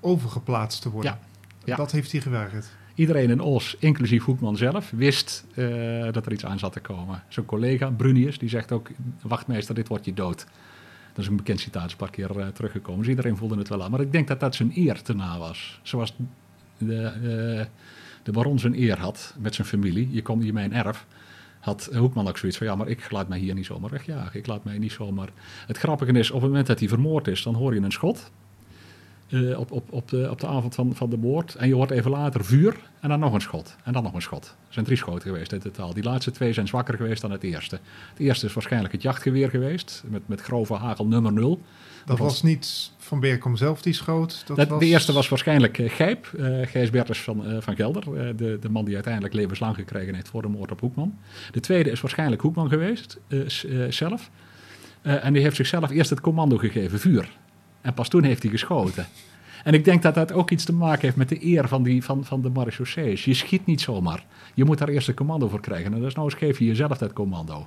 overgeplaatst 0.00 0.82
te 0.82 0.90
worden. 0.90 1.18
Ja. 1.64 1.76
Dat 1.76 1.92
heeft 1.92 2.12
hij 2.12 2.20
geweigerd. 2.20 2.66
Iedereen 2.94 3.30
in 3.30 3.40
Os, 3.40 3.76
inclusief 3.78 4.24
Hoekman 4.24 4.56
zelf, 4.56 4.90
wist 4.90 5.44
eh, 5.54 6.12
dat 6.12 6.26
er 6.26 6.32
iets 6.32 6.44
aan 6.44 6.58
zat 6.58 6.72
te 6.72 6.80
komen. 6.80 7.22
Zijn 7.28 7.46
collega 7.46 7.90
Brunius, 7.90 8.38
die 8.38 8.48
zegt 8.48 8.72
ook, 8.72 8.90
wachtmeester, 9.22 9.74
dit 9.74 9.88
wordt 9.88 10.04
je 10.04 10.14
dood. 10.14 10.46
Dat 11.12 11.24
is 11.24 11.30
een 11.30 11.36
bekend 11.36 11.60
citaat, 11.60 11.86
is 11.86 11.92
een 11.92 11.98
paar 11.98 12.10
keer 12.10 12.40
eh, 12.40 12.46
teruggekomen. 12.46 13.00
Dus 13.00 13.08
iedereen 13.08 13.36
voelde 13.36 13.56
het 13.56 13.68
wel 13.68 13.82
aan. 13.82 13.90
Maar 13.90 14.00
ik 14.00 14.12
denk 14.12 14.28
dat 14.28 14.40
dat 14.40 14.54
zijn 14.54 14.72
eer 14.74 15.02
te 15.02 15.14
na 15.14 15.38
was. 15.38 15.80
Zoals 15.82 16.14
de, 16.78 17.02
eh, 17.02 17.66
de 18.22 18.32
baron 18.32 18.58
zijn 18.58 18.80
eer 18.80 18.98
had 18.98 19.34
met 19.38 19.54
zijn 19.54 19.66
familie. 19.66 20.08
Je 20.10 20.22
komt 20.22 20.42
hier 20.42 20.52
mijn 20.52 20.72
erf. 20.72 21.06
Had 21.66 21.88
Hoekman 21.92 22.28
ook 22.28 22.38
zoiets 22.38 22.58
van, 22.58 22.66
ja, 22.66 22.74
maar 22.74 22.88
ik 22.88 23.10
laat 23.10 23.28
mij 23.28 23.38
hier 23.38 23.54
niet 23.54 23.66
zomaar 23.66 23.90
wegjagen. 23.90 24.38
Ik 24.38 24.46
laat 24.46 24.64
mij 24.64 24.78
niet 24.78 24.92
zomaar... 24.92 25.28
Het 25.66 25.78
grappige 25.78 26.12
is, 26.12 26.30
op 26.30 26.40
het 26.40 26.48
moment 26.48 26.66
dat 26.66 26.78
hij 26.78 26.88
vermoord 26.88 27.28
is, 27.28 27.42
dan 27.42 27.54
hoor 27.54 27.74
je 27.74 27.80
een 27.80 27.92
schot. 27.92 28.30
eh, 29.28 29.58
op, 29.58 29.70
op, 29.70 29.92
op, 29.92 30.08
de, 30.08 30.30
op 30.30 30.40
de 30.40 30.46
avond 30.46 30.74
van, 30.74 30.94
van 30.94 31.10
de 31.10 31.16
moord. 31.16 31.54
En 31.54 31.68
je 31.68 31.74
hoort 31.74 31.90
even 31.90 32.10
later 32.10 32.44
vuur 32.44 32.76
en 33.00 33.08
dan 33.08 33.18
nog 33.18 33.32
een 33.32 33.40
schot. 33.40 33.76
En 33.84 33.92
dan 33.92 34.02
nog 34.02 34.14
een 34.14 34.22
schot. 34.22 34.44
Er 34.44 34.72
zijn 34.72 34.84
drie 34.84 34.96
schoten 34.96 35.30
geweest 35.30 35.52
in 35.52 35.58
totaal. 35.58 35.94
Die 35.94 36.02
laatste 36.02 36.30
twee 36.30 36.52
zijn 36.52 36.66
zwakker 36.68 36.96
geweest 36.96 37.22
dan 37.22 37.30
het 37.30 37.42
eerste. 37.42 37.78
Het 38.10 38.18
eerste 38.18 38.46
is 38.46 38.52
waarschijnlijk 38.52 38.92
het 38.92 39.02
jachtgeweer 39.02 39.50
geweest. 39.50 40.02
Met, 40.06 40.28
met 40.28 40.40
grove 40.40 40.74
hagel 40.74 41.06
nummer 41.06 41.32
0. 41.32 41.60
Dat 42.06 42.18
was- 42.18 42.42
niet 42.42 42.90
Van 42.98 43.20
Berkom 43.20 43.56
zelf 43.56 43.82
die 43.82 43.92
schoot. 43.92 44.42
Dat 44.46 44.56
Dat, 44.56 44.68
was... 44.68 44.78
De 44.80 44.86
eerste 44.86 45.12
was 45.12 45.28
waarschijnlijk 45.28 45.78
eh, 45.78 45.90
Gijp, 45.90 46.26
eh 46.38 46.66
Gijs 46.66 46.90
Bertens 46.90 47.18
van, 47.18 47.46
eh, 47.46 47.56
van 47.60 47.76
Gelder. 47.76 48.36
de, 48.36 48.58
de 48.60 48.68
man 48.68 48.84
die 48.84 48.94
uiteindelijk 48.94 49.34
levenslang 49.34 49.74
gekregen 49.74 50.14
heeft 50.14 50.28
voor 50.28 50.42
de 50.42 50.48
moord 50.48 50.72
op 50.72 50.80
Hoekman. 50.80 51.18
De 51.50 51.60
tweede 51.60 51.90
is 51.90 52.00
waarschijnlijk 52.00 52.42
Hoekman 52.42 52.68
geweest, 52.68 53.18
zelf. 53.88 54.30
En 55.02 55.32
die 55.32 55.42
heeft 55.42 55.56
zichzelf 55.56 55.90
eerst 55.90 56.10
het 56.10 56.20
commando 56.20 56.56
gegeven, 56.56 56.98
vuur. 56.98 57.36
En 57.80 57.94
pas 57.94 58.08
toen 58.08 58.22
heeft 58.22 58.42
hij 58.42 58.50
geschoten. 58.50 59.06
En 59.64 59.74
ik 59.74 59.84
denk 59.84 60.02
dat 60.02 60.14
dat 60.14 60.32
ook 60.32 60.50
iets 60.50 60.64
te 60.64 60.72
maken 60.72 61.00
heeft 61.00 61.16
met 61.16 61.28
de 61.28 61.44
eer 61.44 61.68
van, 61.68 61.82
die, 61.82 62.04
van, 62.04 62.24
van 62.24 62.42
de 62.42 62.48
marechaussees. 62.50 63.24
Je 63.24 63.34
schiet 63.34 63.66
niet 63.66 63.80
zomaar. 63.80 64.24
Je 64.54 64.64
moet 64.64 64.78
daar 64.78 64.88
eerst 64.88 65.08
een 65.08 65.14
commando 65.14 65.48
voor 65.48 65.60
krijgen. 65.60 65.94
En 65.94 66.00
dus 66.00 66.14
nou 66.14 66.26
eens 66.30 66.38
geef 66.38 66.58
je 66.58 66.64
jezelf 66.64 66.98
dat 66.98 67.12
commando. 67.12 67.66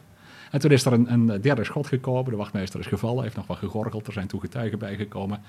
En 0.51 0.59
toen 0.59 0.71
is 0.71 0.85
er 0.85 0.93
een, 0.93 1.13
een 1.13 1.41
derde 1.41 1.63
schot 1.63 1.87
gekomen. 1.87 2.31
De 2.31 2.37
wachtmeester 2.37 2.79
is 2.79 2.85
gevallen, 2.85 3.23
heeft 3.23 3.35
nog 3.35 3.47
wat 3.47 3.57
gegorgeld. 3.57 4.07
Er 4.07 4.13
zijn 4.13 4.27
toen 4.27 4.39
getuigen 4.39 4.79
bijgekomen. 4.79 5.41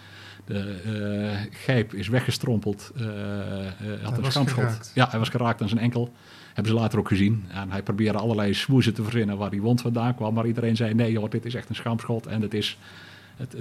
De 0.44 0.80
eh, 0.84 1.58
gijp 1.58 1.94
is 1.94 2.08
weggestrompeld. 2.08 2.92
eh, 2.96 3.02
had 4.02 4.16
een 4.16 4.22
was 4.22 4.32
schaamschot. 4.32 4.64
geraakt. 4.64 4.92
Ja, 4.94 5.08
hij 5.10 5.18
was 5.18 5.28
geraakt 5.28 5.62
aan 5.62 5.68
zijn 5.68 5.80
enkel. 5.80 6.12
Hebben 6.46 6.72
ze 6.72 6.78
later 6.78 6.98
ook 6.98 7.08
gezien. 7.08 7.44
En 7.48 7.70
hij 7.70 7.82
probeerde 7.82 8.18
allerlei 8.18 8.54
smoezen 8.54 8.94
te 8.94 9.02
verzinnen 9.02 9.36
waar 9.36 9.50
die 9.50 9.62
wond 9.62 9.80
vandaan 9.80 10.14
kwam. 10.14 10.34
Maar 10.34 10.46
iedereen 10.46 10.76
zei: 10.76 10.94
nee, 10.94 11.12
joh, 11.12 11.30
dit 11.30 11.44
is 11.44 11.54
echt 11.54 11.68
een 11.68 11.74
schaamschot. 11.74 12.26
En 12.26 12.42
het 12.42 12.54
is. 12.54 12.78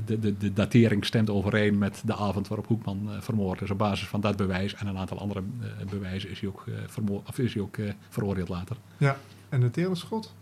De, 0.05 0.19
de, 0.19 0.37
de 0.37 0.53
datering 0.53 1.05
stemt 1.05 1.29
overeen 1.29 1.77
met 1.77 2.01
de 2.05 2.15
avond 2.15 2.47
waarop 2.47 2.67
Hoekman 2.67 3.09
vermoord 3.19 3.61
is. 3.61 3.71
Op 3.71 3.77
basis 3.77 4.07
van 4.07 4.21
dat 4.21 4.35
bewijs 4.35 4.73
en 4.73 4.87
een 4.87 4.97
aantal 4.97 5.19
andere 5.19 5.43
bewijzen 5.89 6.29
is 6.29 6.39
hij 6.39 6.49
ook, 6.49 6.63
vermoord, 6.87 7.27
of 7.27 7.39
is 7.39 7.53
hij 7.53 7.63
ook 7.63 7.77
veroordeeld 8.09 8.49
later. 8.49 8.75
Ja, 8.97 9.17
en 9.49 9.61
het 9.61 9.73
derde 9.73 9.95
schot? 9.95 10.33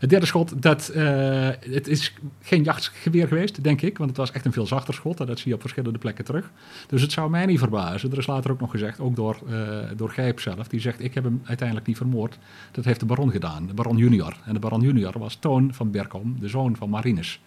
Het 0.00 0.10
derde 0.10 0.26
schot, 0.26 0.62
dat, 0.62 0.88
eh, 0.88 1.48
het 1.60 1.88
is 1.88 2.14
geen 2.42 2.62
jachtgeweer 2.62 3.28
geweest, 3.28 3.64
denk 3.64 3.82
ik. 3.82 3.98
Want 3.98 4.10
het 4.10 4.18
was 4.18 4.32
echt 4.32 4.44
een 4.44 4.52
veel 4.52 4.66
zachter 4.66 4.94
schot. 4.94 5.20
En 5.20 5.26
dat 5.26 5.38
zie 5.38 5.48
je 5.48 5.54
op 5.54 5.60
verschillende 5.60 5.98
plekken 5.98 6.24
terug. 6.24 6.50
Dus 6.86 7.02
het 7.02 7.12
zou 7.12 7.30
mij 7.30 7.46
niet 7.46 7.58
verbazen. 7.58 8.10
Er 8.10 8.18
is 8.18 8.26
later 8.26 8.50
ook 8.50 8.60
nog 8.60 8.70
gezegd, 8.70 9.00
ook 9.00 9.16
door, 9.16 9.38
eh 9.48 9.78
door 9.96 10.10
Gijp 10.10 10.40
zelf. 10.40 10.68
Die 10.68 10.80
zegt, 10.80 11.04
ik 11.04 11.14
heb 11.14 11.24
hem 11.24 11.40
uiteindelijk 11.44 11.86
niet 11.86 11.96
vermoord. 11.96 12.38
Dat 12.70 12.84
heeft 12.84 13.00
de 13.00 13.06
baron 13.06 13.30
gedaan, 13.30 13.66
de 13.66 13.74
baron 13.74 13.96
junior. 13.96 14.36
En 14.44 14.52
de 14.52 14.60
baron 14.60 14.80
junior 14.80 15.18
was 15.18 15.34
Toon 15.34 15.74
van 15.74 15.90
Berkom, 15.90 16.36
de 16.40 16.48
zoon 16.48 16.76
van 16.76 16.90
Marinus. 16.90 17.40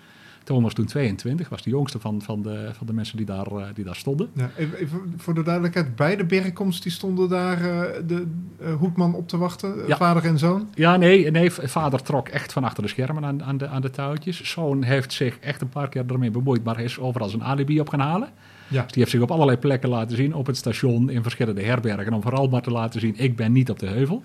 Toon 0.46 0.64
was 0.64 0.74
toen 0.74 0.86
22, 0.86 1.50
was 1.50 1.62
de 1.62 1.70
jongste 1.70 2.00
van, 2.00 2.22
van, 2.22 2.42
de, 2.42 2.70
van 2.74 2.88
de 2.88 2.94
mensen 2.94 3.18
die 3.18 3.26
daar, 3.26 3.48
eh, 3.48 3.66
die 3.74 3.84
daar 3.84 3.96
stonden. 3.96 4.30
Ja, 4.34 4.50
even, 4.58 5.14
voor 5.18 5.34
de 5.34 5.44
duidelijkheid. 5.44 5.96
Beide 5.96 6.26
Berkoms 6.26 6.82
die 6.82 6.92
stonden 6.92 7.30
daar 7.30 7.62
eh, 7.62 8.02
de 8.08 8.28
eh, 8.60 8.74
Hoekman 8.74 9.16
op 9.16 9.28
te 9.28 9.38
wachten. 9.38 9.88
Ja. 9.88 9.98
Vader 9.98 10.26
en 10.26 10.40
zoon. 10.40 10.68
Ja, 10.74 10.98
nee, 10.98 11.32
nee, 11.32 11.52
vader 11.52 12.02
trok 12.02 12.28
echt 12.28 12.54
van 12.54 12.64
achter 12.64 12.84
de 12.84 12.90
schermen 12.90 13.26
aan, 13.26 13.44
aan, 13.44 13.58
de, 13.58 13.68
aan 13.68 13.82
de 13.82 13.90
touwtjes. 13.90 14.52
Zoon 14.52 14.84
heeft 14.84 15.14
zich 15.14 15.40
echt 15.40 15.62
een 15.62 15.70
paar 15.70 15.90
keer 15.90 16.04
ermee 16.08 16.32
bemoeid, 16.32 16.64
maar 16.64 16.76
hij 16.76 16.84
is 16.84 17.00
overal 17.00 17.30
zijn 17.30 17.44
alibi 17.44 17.80
op 17.80 17.90
gaan 17.90 18.00
halen. 18.00 18.30
Ja. 18.68 18.82
Dus 18.82 18.92
die 18.92 19.00
heeft 19.02 19.12
zich 19.12 19.22
op 19.22 19.32
allerlei 19.32 19.58
plekken 19.58 19.90
laten 19.90 20.16
zien, 20.16 20.34
op 20.34 20.46
het 20.46 20.58
station, 20.58 21.10
in 21.10 21.24
verschillende 21.24 21.62
herbergen, 21.62 22.14
om 22.14 22.22
vooral 22.22 22.48
maar 22.48 22.62
te 22.62 22.72
laten 22.72 23.00
zien, 23.00 23.16
ik 23.18 23.36
ben 23.36 23.52
niet 23.52 23.70
op 23.70 23.80
de 23.80 23.88
heuvel. 23.88 24.24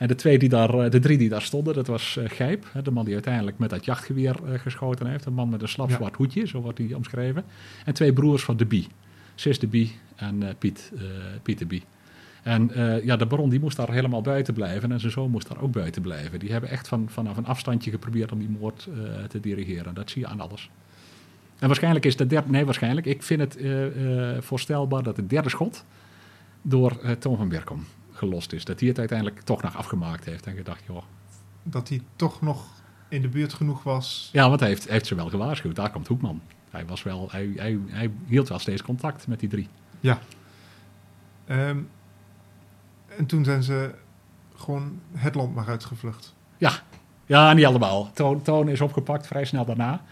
En 0.00 0.08
de, 0.08 0.14
twee 0.14 0.38
die 0.38 0.48
daar, 0.48 0.74
eh, 0.74 0.90
de 0.90 0.98
drie 0.98 1.18
die 1.18 1.28
daar 1.28 1.42
stonden, 1.42 1.74
dat 1.74 1.86
was 1.86 2.16
eh, 2.16 2.24
Gijp, 2.28 2.64
hè, 2.72 2.82
de 2.82 2.90
man 2.90 3.04
die 3.04 3.14
uiteindelijk 3.14 3.58
met 3.58 3.70
dat 3.70 3.84
jachtgeweer 3.84 4.36
eh, 4.44 4.58
geschoten 4.58 5.06
heeft. 5.06 5.24
Een 5.24 5.32
man 5.32 5.48
met 5.48 5.62
een 5.62 5.68
slap 5.68 5.90
zwart 5.90 6.16
hoedje, 6.16 6.46
zo 6.46 6.60
wordt 6.60 6.78
hij 6.78 6.94
omschreven. 6.94 7.44
En 7.84 7.94
twee 7.94 8.12
broers 8.12 8.42
van 8.42 8.56
de 8.56 8.66
Bie, 8.66 8.86
Sis 9.34 9.58
de 9.58 9.66
Bie 9.66 9.92
en 10.16 10.42
Piet, 10.58 10.92
Piet 11.42 11.58
de 11.58 11.66
Bie. 11.66 11.82
En 12.42 12.70
ja, 13.04 13.16
de 13.16 13.26
baron 13.26 13.50
die 13.50 13.60
moest 13.60 13.76
daar 13.76 13.92
helemaal 13.92 14.22
buiten 14.22 14.54
blijven 14.54 14.92
en 14.92 15.00
zijn 15.00 15.12
zoon 15.12 15.30
moest 15.30 15.48
daar 15.48 15.62
ook 15.62 15.72
buiten 15.72 16.02
blijven. 16.02 16.38
Die 16.38 16.52
hebben 16.52 16.70
echt 16.70 16.88
van, 16.88 17.06
vanaf 17.08 17.36
een 17.36 17.46
afstandje 17.46 17.90
geprobeerd 17.90 18.32
om 18.32 18.38
die 18.38 18.56
moord 18.60 18.88
te 19.28 19.40
dirigeren. 19.40 19.94
Dat 19.94 20.10
zie 20.10 20.22
je 20.22 20.28
aan 20.28 20.40
alles. 20.40 20.70
En 21.58 21.66
waarschijnlijk 21.66 22.04
is 22.04 22.16
de 22.16 22.26
derde, 22.26 22.50
nee 22.50 22.64
waarschijnlijk, 22.64 23.06
ik 23.06 23.22
vind 23.22 23.40
het 23.40 23.58
voorstelbaar 24.44 25.02
dat 25.02 25.16
het 25.16 25.30
derde 25.30 25.48
schot 25.48 25.84
door 26.62 27.18
Toon 27.18 27.36
van 27.36 27.48
Berkom 27.48 27.84
gelost 28.20 28.52
is. 28.52 28.64
Dat 28.64 28.80
hij 28.80 28.88
het 28.88 28.98
uiteindelijk 28.98 29.40
toch 29.40 29.62
nog 29.62 29.76
afgemaakt 29.76 30.24
heeft 30.24 30.46
en 30.46 30.56
gedacht, 30.56 30.82
joh. 30.86 31.02
Dat 31.62 31.88
hij 31.88 32.02
toch 32.16 32.40
nog 32.40 32.64
in 33.08 33.22
de 33.22 33.28
buurt 33.28 33.52
genoeg 33.52 33.82
was. 33.82 34.28
Ja, 34.32 34.48
want 34.48 34.60
hij 34.60 34.68
heeft, 34.68 34.88
heeft 34.88 35.06
ze 35.06 35.14
wel 35.14 35.28
gewaarschuwd. 35.28 35.76
Daar 35.76 35.90
komt 35.90 36.06
Hoekman. 36.06 36.40
Hij, 36.70 36.86
was 36.86 37.02
wel, 37.02 37.28
hij, 37.30 37.52
hij, 37.56 37.78
hij 37.86 38.10
hield 38.26 38.48
wel 38.48 38.58
steeds 38.58 38.82
contact 38.82 39.26
met 39.26 39.40
die 39.40 39.48
drie. 39.48 39.68
Ja. 40.00 40.18
Ehm, 41.46 41.78
en 43.16 43.26
toen 43.26 43.44
zijn 43.44 43.62
ze 43.62 43.94
gewoon 44.54 45.00
het 45.12 45.34
land 45.34 45.54
maar 45.54 45.68
uitgevlucht. 45.68 46.34
Ja, 47.26 47.52
niet 47.52 47.66
allemaal. 47.66 48.10
Toon, 48.12 48.42
Toon 48.42 48.68
is 48.68 48.80
opgepakt 48.80 49.26
vrij 49.26 49.44
snel 49.44 49.64
daarna. 49.64 50.02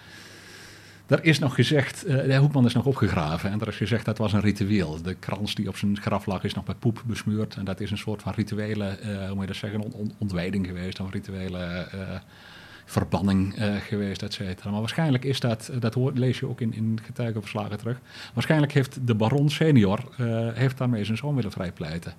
Er 1.09 1.25
is 1.25 1.39
nog 1.39 1.55
gezegd, 1.55 2.05
eh, 2.05 2.17
de 2.17 2.37
Hoekman 2.37 2.65
is 2.65 2.75
nog 2.75 2.85
opgegraven 2.85 3.51
en 3.51 3.61
er 3.61 3.69
is 3.69 3.77
gezegd 3.77 4.05
dat 4.05 4.19
was 4.19 4.33
een 4.33 4.41
ritueel. 4.41 5.03
De 5.03 5.15
krans 5.15 5.55
die 5.55 5.69
op 5.69 5.77
zijn 5.77 6.01
graf 6.01 6.27
lag 6.27 6.45
is 6.45 6.55
nog 6.55 6.67
met 6.67 6.79
poep 6.79 7.03
besmeurd. 7.07 7.55
En 7.55 7.65
dat 7.65 7.81
is 7.81 7.91
een 7.91 7.99
soort 7.99 8.23
van 8.23 8.33
rituele, 8.37 8.85
eh, 8.85 9.17
hoe 9.17 9.35
moet 9.35 9.41
je 9.41 9.47
dat 9.47 9.57
zeggen, 9.57 9.81
on- 9.81 9.93
on- 9.93 10.13
ontwijding 10.19 10.67
geweest. 10.67 11.01
Of 11.01 11.13
rituele 11.13 11.59
eh, 11.59 11.99
verbanning 12.85 13.55
geweest, 13.89 14.23
et 14.23 14.33
cetera. 14.33 14.71
Maar 14.71 14.81
waarschijnlijk 14.81 15.25
is 15.25 15.41
dat, 15.41 15.71
dat 15.79 15.97
lees 16.15 16.39
je 16.39 16.49
ook 16.49 16.61
in, 16.61 16.75
in 16.75 16.99
getuigenverslagen 17.05 17.79
terug. 17.79 18.01
Waarschijnlijk 18.35 18.73
heeft 18.73 18.99
de 19.07 19.15
baron 19.15 19.51
senior 19.51 20.05
heeft 20.55 20.79
daarmee 20.79 21.05
zijn 21.05 21.17
zoon 21.17 21.35
willen 21.35 21.51
vrijpleiten. 21.53 22.15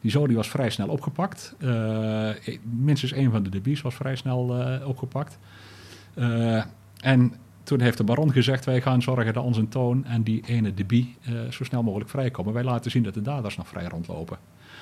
Die 0.00 0.10
zoon 0.10 0.26
die 0.26 0.36
was 0.36 0.48
vrij 0.48 0.70
snel 0.70 0.88
opgepakt. 0.88 1.54
minstens 2.62 3.12
één 3.12 3.30
van 3.30 3.42
de 3.42 3.50
debies 3.50 3.80
was 3.82 3.94
vrij 3.94 4.16
snel 4.16 4.64
opgepakt. 4.86 5.38
en 7.00 7.32
toen 7.64 7.80
heeft 7.80 7.96
de 7.96 8.04
baron 8.04 8.32
gezegd: 8.32 8.64
Wij 8.64 8.80
gaan 8.80 9.02
zorgen 9.02 9.32
dat 9.32 9.44
onze 9.44 9.68
toon 9.68 10.04
en 10.04 10.22
die 10.22 10.42
ene 10.46 10.74
debie 10.74 11.16
uh, 11.28 11.50
zo 11.50 11.64
snel 11.64 11.82
mogelijk 11.82 12.10
vrijkomen. 12.10 12.52
Wij 12.52 12.64
laten 12.64 12.90
zien 12.90 13.02
dat 13.02 13.14
de 13.14 13.22
daders 13.22 13.56
nog 13.56 13.68
vrij 13.68 13.84
rondlopen. 13.84 14.38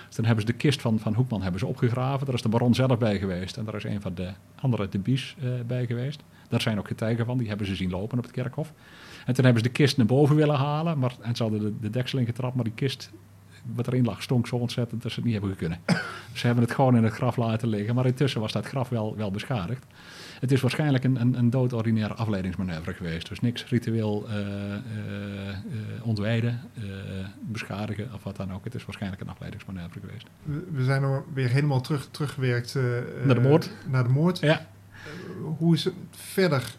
Dus 0.06 0.16
dan 0.16 0.24
hebben 0.24 0.46
ze 0.46 0.52
de 0.52 0.58
kist 0.58 0.80
van, 0.80 0.98
van 0.98 1.14
Hoekman 1.14 1.42
hebben 1.42 1.60
ze 1.60 1.66
opgegraven. 1.66 2.26
Daar 2.26 2.34
is 2.34 2.42
de 2.42 2.48
baron 2.48 2.74
zelf 2.74 2.98
bij 2.98 3.18
geweest. 3.18 3.56
En 3.56 3.64
daar 3.64 3.74
is 3.74 3.84
een 3.84 4.00
van 4.00 4.14
de 4.14 4.30
andere 4.60 4.88
debies 4.88 5.36
uh, 5.42 5.50
bij 5.66 5.86
geweest. 5.86 6.22
Daar 6.48 6.60
zijn 6.60 6.78
ook 6.78 6.86
getuigen 6.86 7.26
van, 7.26 7.38
die 7.38 7.48
hebben 7.48 7.66
ze 7.66 7.74
zien 7.74 7.90
lopen 7.90 8.18
op 8.18 8.24
het 8.24 8.32
kerkhof. 8.32 8.72
En 9.26 9.34
toen 9.34 9.44
hebben 9.44 9.62
ze 9.62 9.68
de 9.68 9.74
kist 9.74 9.96
naar 9.96 10.06
boven 10.06 10.36
willen 10.36 10.56
halen. 10.56 10.98
Maar, 10.98 11.14
en 11.20 11.36
ze 11.36 11.42
hadden 11.42 11.60
de, 11.60 11.72
de 11.80 11.90
deksel 11.90 12.18
ingetrapt, 12.18 12.54
maar 12.54 12.64
die 12.64 12.72
kist 12.72 13.10
wat 13.74 13.86
erin 13.86 14.04
lag 14.04 14.22
stonk 14.22 14.46
zo 14.46 14.56
ontzettend 14.56 15.02
dat 15.02 15.10
ze 15.10 15.16
het 15.16 15.28
niet 15.28 15.38
hebben 15.38 15.56
kunnen. 15.56 15.78
ze 16.32 16.46
hebben 16.46 16.64
het 16.64 16.74
gewoon 16.74 16.96
in 16.96 17.04
het 17.04 17.12
graf 17.12 17.36
laten 17.36 17.68
liggen. 17.68 17.94
Maar 17.94 18.06
intussen 18.06 18.40
was 18.40 18.52
dat 18.52 18.66
graf 18.66 18.88
wel, 18.88 19.16
wel 19.16 19.30
beschadigd. 19.30 19.86
Het 20.42 20.52
is 20.52 20.60
waarschijnlijk 20.60 21.04
een, 21.04 21.20
een, 21.20 21.38
een 21.38 21.50
doodordinaire 21.50 22.14
afleidingsmanoeuvre 22.14 22.94
geweest. 22.94 23.28
Dus 23.28 23.40
niks 23.40 23.68
ritueel 23.68 24.26
uh, 24.28 24.36
uh, 24.36 24.76
ontwijden, 26.02 26.60
beschadigen 27.40 28.10
of 28.14 28.22
wat 28.22 28.36
dan 28.36 28.52
ook. 28.52 28.64
Het 28.64 28.74
is 28.74 28.84
waarschijnlijk 28.84 29.22
een 29.22 29.28
afleidingsmanoeuvre 29.28 30.00
geweest. 30.00 30.26
We, 30.72 30.84
zijn 30.84 31.02
er 31.02 31.22
weer 31.34 31.48
helemaal 31.48 31.80
terug, 31.80 32.08
teruggewerkt 32.10 32.78
naar 33.24 33.34
de 33.34 33.40
moord. 33.40 33.70
Naar 33.88 34.02
de 34.02 34.08
moord. 34.08 34.38
Ja. 34.38 34.66
hoe 35.58 35.74
is 35.74 35.84
het 35.84 35.94
verder 36.10 36.74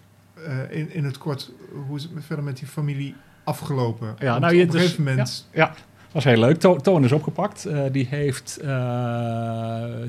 in, 0.70 0.94
in 0.94 1.04
het 1.04 1.18
kort? 1.18 1.52
Hoe 1.88 1.98
is 1.98 2.04
het 2.04 2.12
verder 2.26 2.46
met 2.46 2.58
die 2.58 2.68
familie 2.68 3.16
afgelopen? 3.44 4.16
Ja, 4.20 4.40
nou, 4.40 4.56
je, 4.56 4.62
op 4.62 4.68
een 4.68 4.74
dus, 4.74 4.82
gegeven 4.82 5.04
moment. 5.04 5.48
Ja, 5.52 5.64
ja. 5.64 5.68
Dat 5.68 6.24
was 6.24 6.24
heel 6.24 6.40
leuk. 6.40 6.60
Toon 6.60 7.04
is 7.04 7.12
opgepakt. 7.12 7.68
die 7.92 8.08
heeft 8.10 8.60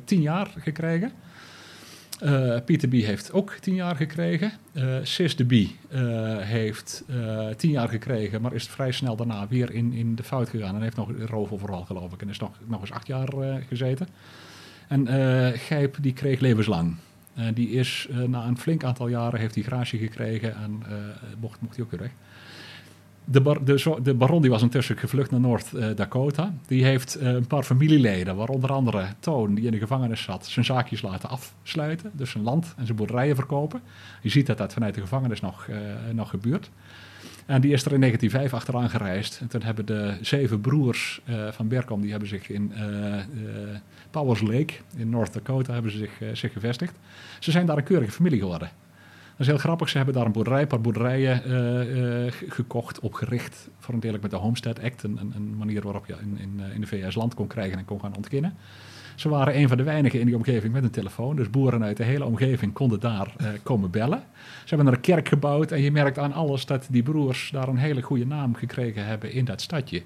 tien 0.05 0.21
jaar 0.21 0.55
gekregen. 0.59 1.13
Uh, 2.25 2.57
Pieter 2.64 2.89
B. 2.89 2.93
heeft 2.93 3.33
ook 3.33 3.53
tien 3.61 3.75
jaar 3.75 3.97
gekregen. 3.97 4.53
Uh, 4.72 4.97
Sis 5.03 5.37
de 5.37 5.45
B. 5.45 5.53
Uh, 5.53 5.68
heeft 6.39 7.05
tien 7.57 7.70
jaar 7.70 7.89
gekregen, 7.89 8.43
maar 8.43 8.55
is 8.55 8.68
vrij 8.68 8.93
snel 8.93 9.16
daarna 9.16 9.49
weer 9.49 9.72
in, 9.72 9.93
in 9.93 10.14
de 10.14 10.22
fout 10.22 10.49
gegaan. 10.49 10.75
En 10.75 10.83
heeft 10.83 10.97
nog 10.97 11.09
een 11.09 11.27
roofoverval, 11.27 11.85
geloof 11.85 12.12
ik. 12.12 12.22
En 12.22 12.29
is 12.29 12.39
nog, 12.39 12.51
nog 12.66 12.81
eens 12.81 12.93
acht 12.93 13.07
jaar 13.07 13.29
gezeten. 13.68 14.09
En 14.89 15.07
Gijp, 15.59 15.97
die 16.01 16.12
kreeg 16.12 16.41
levenslang. 16.41 16.97
die 17.55 17.70
is 17.70 18.09
na 18.27 18.47
een 18.47 18.59
flink 18.59 18.85
aantal 18.85 19.09
jaren 19.09 19.41
heeft 19.41 19.55
hij 19.55 19.64
gratie 19.64 19.99
gekregen 19.99 20.57
en 20.57 20.83
mocht, 21.41 21.61
mocht 21.61 21.77
hij 21.77 21.85
ook 21.85 21.91
weer 21.91 22.01
weg. 22.01 22.12
De, 23.25 23.43
de, 23.64 23.97
de, 24.03 24.14
baron 24.14 24.43
die 24.43 24.51
was 24.51 24.62
intussen 24.62 24.97
gevlucht 24.97 25.31
naar 25.31 25.41
Noord-Dakota. 25.41 26.55
Die 26.66 26.85
heeft 26.85 27.20
uh, 27.20 27.33
een 27.33 27.47
paar 27.47 27.62
familieleden, 27.62 28.37
waaronder 28.37 28.72
andere 28.72 29.07
Toon, 29.18 29.55
die 29.55 29.64
in 29.64 29.72
de 29.72 29.79
gevangenis 29.79 30.22
zat, 30.22 30.47
zijn 30.47 30.64
zaakjes 30.64 31.03
laten 31.03 31.29
afsluiten. 31.29 32.11
Dus 32.14 32.31
zijn 32.31 32.45
land 32.45 32.75
en 32.77 32.85
zijn 32.85 32.97
boerderijen 32.97 33.35
verkopen. 33.35 33.81
Je 34.22 34.29
ziet 34.29 34.47
dat 34.47 34.59
dat 34.59 34.72
vanuit 34.72 34.95
de 34.95 35.01
gevangenis 35.01 35.41
nog, 35.41 35.66
uh, 35.66 35.77
nog 36.12 36.31
gebeurt. 36.31 36.70
En 37.47 37.61
die 37.61 37.72
is 37.72 37.85
er 37.85 37.93
in 37.93 38.01
1905 38.01 38.61
achteraan 38.61 38.91
gereisd. 38.91 39.39
En 39.41 39.49
toen 39.49 39.62
hebben 39.62 39.87
de 39.87 40.16
zeven 40.20 40.61
broers 40.61 41.20
van 41.51 41.68
Berkom, 41.68 42.01
die 42.01 42.11
hebben 42.11 42.29
zich 42.29 42.49
in 42.49 42.72
Powers 44.11 44.41
Lake 44.41 44.75
in 44.97 45.09
North 45.09 45.33
Dakota 45.33 45.72
hebben 45.72 45.91
ze 45.91 45.99
zich, 45.99 46.11
zich 46.33 46.53
gevestigd. 46.53 46.95
Ze 47.39 47.51
zijn 47.51 47.66
daar 47.66 47.77
een 47.77 47.85
keurige 47.85 48.12
familie 48.12 48.39
geworden. 48.39 48.70
Dat 49.37 49.47
is 49.47 49.53
heel 49.53 49.62
grappig. 49.62 49.89
Ze 49.89 49.97
hebben 49.97 50.14
daar 50.14 50.26
een 50.26 50.32
boerderij, 50.32 50.66
paar 50.66 50.80
boerderijen 50.80 51.43
uh, 51.47 52.24
uh, 52.24 52.32
gekocht, 52.49 53.01
opgericht. 53.01 53.68
Voor 53.78 53.95
een 53.95 54.18
met 54.20 54.30
de 54.30 54.37
Homestead 54.37 54.82
Act. 54.82 55.03
Een, 55.03 55.32
een 55.35 55.57
manier 55.57 55.82
waarop 55.82 56.07
je 56.07 56.16
in, 56.20 56.39
in, 56.39 56.61
in, 56.74 56.80
de 56.80 56.87
VS 56.87 57.14
land 57.14 57.35
kon 57.35 57.47
krijgen 57.47 57.78
en 57.78 57.85
kon 57.85 58.01
gaan 58.01 58.16
ontkennen. 58.16 58.57
Ze 59.14 59.28
waren 59.28 59.57
een 59.57 59.68
van 59.68 59.76
de 59.76 59.82
weinigen 59.82 60.20
in 60.20 60.26
die 60.26 60.37
omgeving 60.37 60.72
met 60.72 60.85
een 60.85 60.91
telefoon. 60.91 61.37
Dus 61.37 61.51
boeren 61.51 61.85
uit 61.85 61.97
de 61.97 62.05
hele 62.05 62.24
omgeving 62.24 62.72
konden 62.72 63.01
daar 63.01 63.37
komen 63.62 63.91
bellen. 63.91 64.22
Ze 64.64 64.74
hebben 64.74 64.87
er 64.87 64.93
een 64.93 65.01
kerk 65.01 65.28
gebouwd. 65.28 65.72
En 65.72 65.80
je 65.80 65.91
merkt 65.91 66.18
aan 66.18 66.32
alles 66.32 66.66
dat 66.66 66.87
die 66.91 67.03
broers 67.03 67.51
daar 67.53 67.68
een 67.68 67.76
hele 67.76 68.03
goede 68.03 68.26
naam 68.26 68.55
gekregen 68.55 69.07
hebben 69.07 69.32
in 69.32 69.45
dat 69.45 69.61
stadje. 69.61 70.03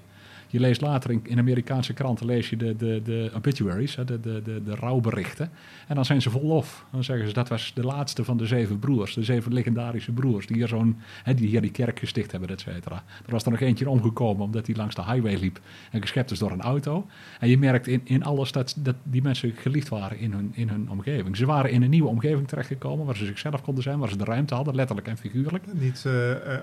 Je 0.51 0.59
leest 0.59 0.81
later 0.81 1.11
in, 1.11 1.19
in 1.23 1.39
Amerikaanse 1.39 1.93
kranten 1.93 2.25
lees 2.25 2.49
je 2.49 2.57
de, 2.57 2.75
de, 2.75 3.01
de 3.03 3.31
obituaries, 3.35 3.95
de, 3.95 4.05
de, 4.05 4.41
de, 4.43 4.63
de 4.63 4.75
rouwberichten. 4.75 5.51
En 5.87 5.95
dan 5.95 6.05
zijn 6.05 6.21
ze 6.21 6.29
vol 6.29 6.45
lof. 6.45 6.85
Dan 6.91 7.03
zeggen 7.03 7.27
ze 7.27 7.33
dat 7.33 7.49
was 7.49 7.71
de 7.75 7.83
laatste 7.83 8.23
van 8.23 8.37
de 8.37 8.45
zeven 8.45 8.79
broers, 8.79 9.13
de 9.13 9.23
zeven 9.23 9.53
legendarische 9.53 10.11
broers, 10.11 10.47
die 10.47 10.55
hier, 10.55 10.67
zo'n, 10.67 10.97
die, 11.35 11.47
hier 11.47 11.61
die 11.61 11.71
kerk 11.71 11.99
gesticht 11.99 12.31
hebben, 12.31 12.49
et 12.49 12.61
cetera. 12.61 13.03
Er 13.25 13.31
was 13.31 13.45
er 13.45 13.51
nog 13.51 13.59
eentje 13.59 13.89
omgekomen 13.89 14.43
omdat 14.43 14.67
hij 14.67 14.75
langs 14.75 14.95
de 14.95 15.03
highway 15.03 15.35
liep 15.35 15.59
en 15.91 16.01
geschept 16.01 16.31
is 16.31 16.39
door 16.39 16.51
een 16.51 16.61
auto. 16.61 17.07
En 17.39 17.49
je 17.49 17.57
merkt 17.57 17.87
in, 17.87 18.01
in 18.03 18.23
alles 18.23 18.51
dat, 18.51 18.75
dat 18.77 18.95
die 19.03 19.21
mensen 19.21 19.51
geliefd 19.55 19.89
waren 19.89 20.17
in 20.19 20.31
hun, 20.31 20.51
in 20.53 20.69
hun 20.69 20.89
omgeving. 20.89 21.37
Ze 21.37 21.45
waren 21.45 21.71
in 21.71 21.81
een 21.81 21.89
nieuwe 21.89 22.09
omgeving 22.09 22.47
terechtgekomen 22.47 23.05
waar 23.05 23.15
ze 23.15 23.25
zichzelf 23.25 23.61
konden 23.61 23.83
zijn, 23.83 23.99
waar 23.99 24.09
ze 24.09 24.17
de 24.17 24.23
ruimte 24.23 24.55
hadden, 24.55 24.75
letterlijk 24.75 25.07
en 25.07 25.17
figuurlijk. 25.17 25.63
Niet 25.73 26.03
uh, 26.07 26.13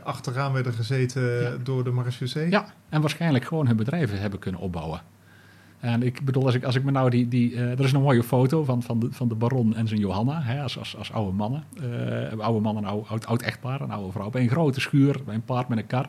achteraan 0.03 0.53
werden 0.53 0.73
gezeten 0.73 1.61
door 1.65 1.85
de 1.85 1.91
marechaussee? 1.91 2.51
Ja, 2.51 2.67
en 2.89 3.01
waarschijnlijk 3.01 3.45
gewoon 3.45 3.67
hun 3.67 3.76
bedrijven 3.77 4.21
hebben 4.21 4.39
kunnen 4.39 4.61
opbouwen. 4.61 5.01
En 5.81 6.03
ik 6.03 6.25
bedoel, 6.25 6.45
als 6.45 6.55
ik, 6.55 6.65
als 6.65 6.75
ik 6.75 6.85
me 6.85 6.91
nou 6.91 7.11
die. 7.11 7.29
die 7.29 7.53
uh, 7.53 7.71
er 7.71 7.81
is 7.85 7.93
een 7.93 8.03
mooie 8.03 8.23
foto 8.23 8.65
van, 8.65 8.83
van, 8.83 8.99
de, 8.99 9.09
van 9.11 9.29
de 9.29 9.35
baron 9.35 9.77
en 9.77 9.89
zijn 9.89 10.01
Johanna, 10.01 10.43
hè, 10.43 10.63
als, 10.63 10.79
als, 10.79 10.97
als 10.97 11.13
oude 11.13 11.33
mannen. 11.33 11.65
Uh, 12.33 12.39
oude 12.39 12.61
man 12.61 12.77
en 12.77 12.85
oud, 12.85 13.09
oud, 13.09 13.27
oud 13.27 13.43
echtpaar, 13.43 13.81
een 13.81 13.91
oude 13.91 14.13
vrouw. 14.13 14.31
Bij 14.31 14.43
een 14.43 14.49
grote 14.49 14.81
schuur, 14.81 15.21
bij 15.25 15.35
een 15.35 15.45
paard 15.45 15.69
met 15.69 15.79
een 15.79 15.87
kar. 15.87 16.09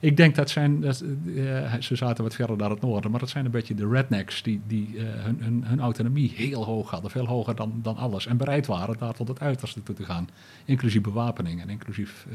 Ik 0.00 0.16
denk 0.16 0.34
dat 0.34 0.50
zijn. 0.50 0.80
Dat, 0.80 1.04
uh, 1.24 1.74
ze 1.80 1.96
zaten 1.96 2.24
wat 2.24 2.34
verder 2.34 2.56
naar 2.56 2.70
het 2.70 2.80
noorden, 2.80 3.10
maar 3.10 3.20
dat 3.20 3.28
zijn 3.28 3.44
een 3.44 3.50
beetje 3.50 3.74
de 3.74 3.88
rednecks 3.88 4.42
die, 4.42 4.60
die 4.66 4.94
hun, 4.98 5.38
hun, 5.40 5.64
hun, 5.66 5.80
autonomie 5.80 6.32
heel 6.34 6.64
hoog 6.64 6.90
hadden. 6.90 7.10
Veel 7.10 7.26
hoger 7.26 7.54
dan, 7.54 7.78
dan 7.82 7.96
alles. 7.96 8.26
En 8.26 8.36
bereid 8.36 8.66
waren 8.66 8.98
daar 8.98 9.14
tot 9.14 9.28
het 9.28 9.40
uiterste 9.40 9.82
toe 9.82 9.94
te 9.94 10.04
gaan. 10.04 10.28
Inclusief 10.64 11.02
bewapening 11.02 11.60
en 11.60 11.68
inclusief 11.68 12.26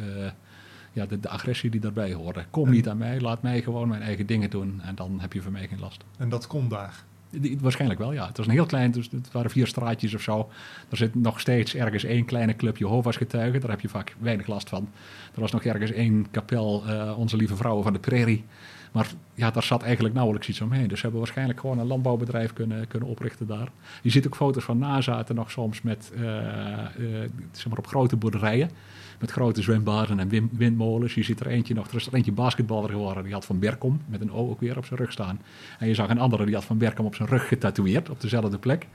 ja, 0.94 1.06
de, 1.06 1.20
de, 1.20 1.30
agressie 1.30 1.70
die 1.70 1.80
daarbij 1.80 2.14
hoorde. 2.14 2.46
Kom 2.50 2.70
niet 2.70 2.90
aan 2.90 2.98
mij, 2.98 3.20
laat 3.20 3.42
mij 3.42 3.62
gewoon 3.62 3.88
mijn 3.88 4.02
eigen 4.02 4.26
dingen 4.26 4.50
doen 4.50 4.82
en 4.82 4.96
dan 4.96 5.20
heb 5.20 5.34
je 5.34 5.42
van 5.42 5.52
mij 5.52 5.68
geen 5.68 5.80
last. 5.80 6.04
En 6.18 6.30
dat 6.30 6.48
kon 6.48 6.70
daar? 6.70 7.04
waarschijnlijk 7.60 8.00
wel, 8.00 8.14
ja. 8.14 8.28
Het 8.28 8.38
was 8.38 8.46
een 8.46 8.52
heel 8.52 8.66
klein, 8.66 8.92
dus 8.92 9.10
het 9.12 9.32
waren 9.32 9.52
vier 9.52 9.68
straatjes 9.68 10.14
of 10.14 10.22
zo. 10.22 10.50
Er 10.90 10.98
zit 10.98 11.16
nog 11.16 11.40
steeds 11.40 11.76
ergens 11.76 12.04
één 12.04 12.26
kleine 12.26 12.56
club 12.56 12.78
Jehovah's 12.78 13.18
getuigen. 13.18 13.62
Daar 13.62 13.70
heb 13.70 13.82
je 13.82 13.90
vaak 13.90 14.16
weinig 14.20 14.48
last 14.48 14.70
van. 14.70 14.90
Er 15.34 15.42
was 15.42 15.52
nog 15.52 15.64
ergens 15.64 15.92
één 15.92 16.32
kapel, 16.32 16.84
uh, 16.88 17.18
Onze 17.18 17.38
Lieve 17.38 17.56
Vrouwen 17.56 17.84
van 17.84 17.94
de 17.94 18.00
Prairie. 18.00 18.44
Maar 18.92 19.12
ja, 19.34 19.52
daar 19.52 19.64
zat 19.64 19.84
eigenlijk 19.84 20.16
nauwelijks 20.16 20.48
iets 20.48 20.62
omheen. 20.62 20.88
Dus 20.88 20.98
ze 20.98 21.04
hebben 21.04 21.22
waarschijnlijk 21.22 21.60
gewoon 21.60 21.80
een 21.80 21.88
landbouwbedrijf 21.88 22.54
kunnen, 22.54 22.88
kunnen 22.88 23.10
oprichten 23.10 23.48
daar. 23.48 23.68
Je 24.02 24.10
ziet 24.10 24.26
ook 24.26 24.36
foto's 24.36 24.64
van 24.64 24.78
nazaten 24.78 25.36
nog 25.36 25.52
soms 25.52 25.82
met, 25.82 26.12
uh, 26.16 26.24
uh, 26.24 26.36
zeg 27.52 27.68
maar 27.68 27.78
op 27.78 27.88
grote 27.88 28.16
boerderijen 28.16 28.70
met 29.24 29.32
grote 29.32 29.62
zwembaden 29.62 30.20
en 30.20 30.50
windmolens. 30.52 31.14
Je 31.14 31.24
ziet 31.24 31.40
er 31.40 31.48
eentje 31.48 31.74
nog, 31.74 31.88
er 31.88 31.96
is 31.96 32.08
er 32.08 32.14
eentje 32.14 32.32
basketballer 32.32 32.90
geworden, 32.90 33.24
die 33.24 33.34
had 33.34 33.46
Van 33.46 33.60
Berkom 33.60 34.02
met 34.06 34.22
een 34.22 34.32
O 34.32 34.50
ook 34.50 34.60
weer 34.60 34.78
op 34.78 34.86
zijn 34.86 35.00
rug 35.00 35.12
staan. 35.12 35.42
En 35.80 35.88
je 35.88 35.94
zag 35.94 36.10
een 36.10 36.20
andere, 36.20 36.46
die 36.46 36.54
had 36.54 36.64
Van 36.64 36.78
Berkom 36.78 37.06
op 37.06 37.16
zijn 37.16 37.30
rug 37.30 37.48
getatoeëerd, 37.48 38.10
op 38.10 38.22
dezelfde 38.22 38.58
plek. 38.58 38.88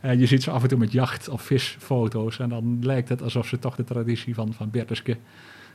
En 0.00 0.18
je 0.18 0.26
ziet 0.26 0.42
ze 0.42 0.50
af 0.50 0.62
en 0.62 0.68
toe 0.68 0.78
met 0.78 0.92
jacht- 0.92 1.28
of 1.28 1.42
visfoto's. 1.42 2.38
En 2.38 2.48
dan 2.48 2.78
lijkt 2.82 3.08
het 3.08 3.22
alsof 3.22 3.46
ze 3.46 3.58
toch 3.58 3.76
de 3.76 3.84
traditie 3.84 4.34
van, 4.34 4.52
van 4.52 4.70
Bertuske, 4.70 5.16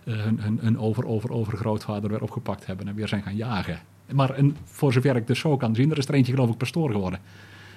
uh, 0.03 0.23
hun, 0.23 0.39
hun, 0.39 0.59
hun 0.61 0.79
over, 0.79 1.05
over, 1.05 1.31
overgrootvader 1.31 2.09
weer 2.09 2.21
opgepakt 2.21 2.65
hebben 2.65 2.87
en 2.87 2.95
weer 2.95 3.07
zijn 3.07 3.23
gaan 3.23 3.35
jagen. 3.35 3.79
Maar 4.11 4.29
en 4.29 4.57
voor 4.63 4.93
zover 4.93 5.15
ik 5.15 5.27
dus 5.27 5.39
zo 5.39 5.57
kan 5.57 5.75
zien, 5.75 5.91
er 5.91 5.97
is 5.97 6.07
er 6.07 6.13
eentje 6.13 6.33
geloof 6.33 6.49
ik 6.49 6.57
pastoor 6.57 6.91
geworden. 6.91 7.19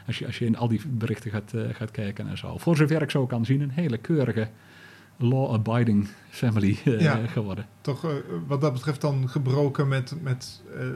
Als 0.07 0.19
je, 0.19 0.27
als 0.27 0.39
je 0.39 0.45
in 0.45 0.57
al 0.57 0.69
die 0.69 0.81
berichten 0.89 1.31
gaat, 1.31 1.53
uh, 1.55 1.63
gaat 1.73 1.91
kijken 1.91 2.29
en 2.29 2.39
zo. 2.39 2.59
Voor 2.59 2.77
zover 2.77 3.03
ik 3.03 3.11
zo 3.11 3.27
kan 3.27 3.45
zien, 3.45 3.61
een 3.61 3.71
hele 3.71 3.99
keurige 3.99 4.49
law-abiding 5.17 6.09
family 6.31 6.79
uh, 6.85 7.15
geworden. 7.27 7.67
Toch 7.81 8.05
uh, 8.05 8.11
wat 8.47 8.61
dat 8.61 8.73
betreft 8.73 9.01
dan 9.01 9.29
gebroken 9.29 9.89
met, 9.89 10.15
met 10.23 10.63
uh, 10.77 10.87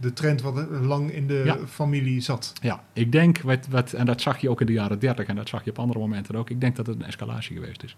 de 0.00 0.12
trend 0.12 0.42
wat 0.42 0.66
lang 0.70 1.12
in 1.12 1.26
de 1.26 1.42
ja. 1.44 1.58
familie 1.66 2.20
zat. 2.20 2.52
Ja, 2.62 2.82
ik 2.92 3.12
denk, 3.12 3.40
wat, 3.40 3.66
wat, 3.70 3.92
en 3.92 4.06
dat 4.06 4.20
zag 4.20 4.38
je 4.38 4.50
ook 4.50 4.60
in 4.60 4.66
de 4.66 4.72
jaren 4.72 4.98
30 4.98 5.26
en 5.26 5.36
dat 5.36 5.48
zag 5.48 5.64
je 5.64 5.70
op 5.70 5.78
andere 5.78 5.98
momenten 5.98 6.36
ook, 6.36 6.50
ik 6.50 6.60
denk 6.60 6.76
dat 6.76 6.86
het 6.86 6.96
een 6.96 7.06
escalatie 7.06 7.56
geweest 7.56 7.82
is. 7.82 7.96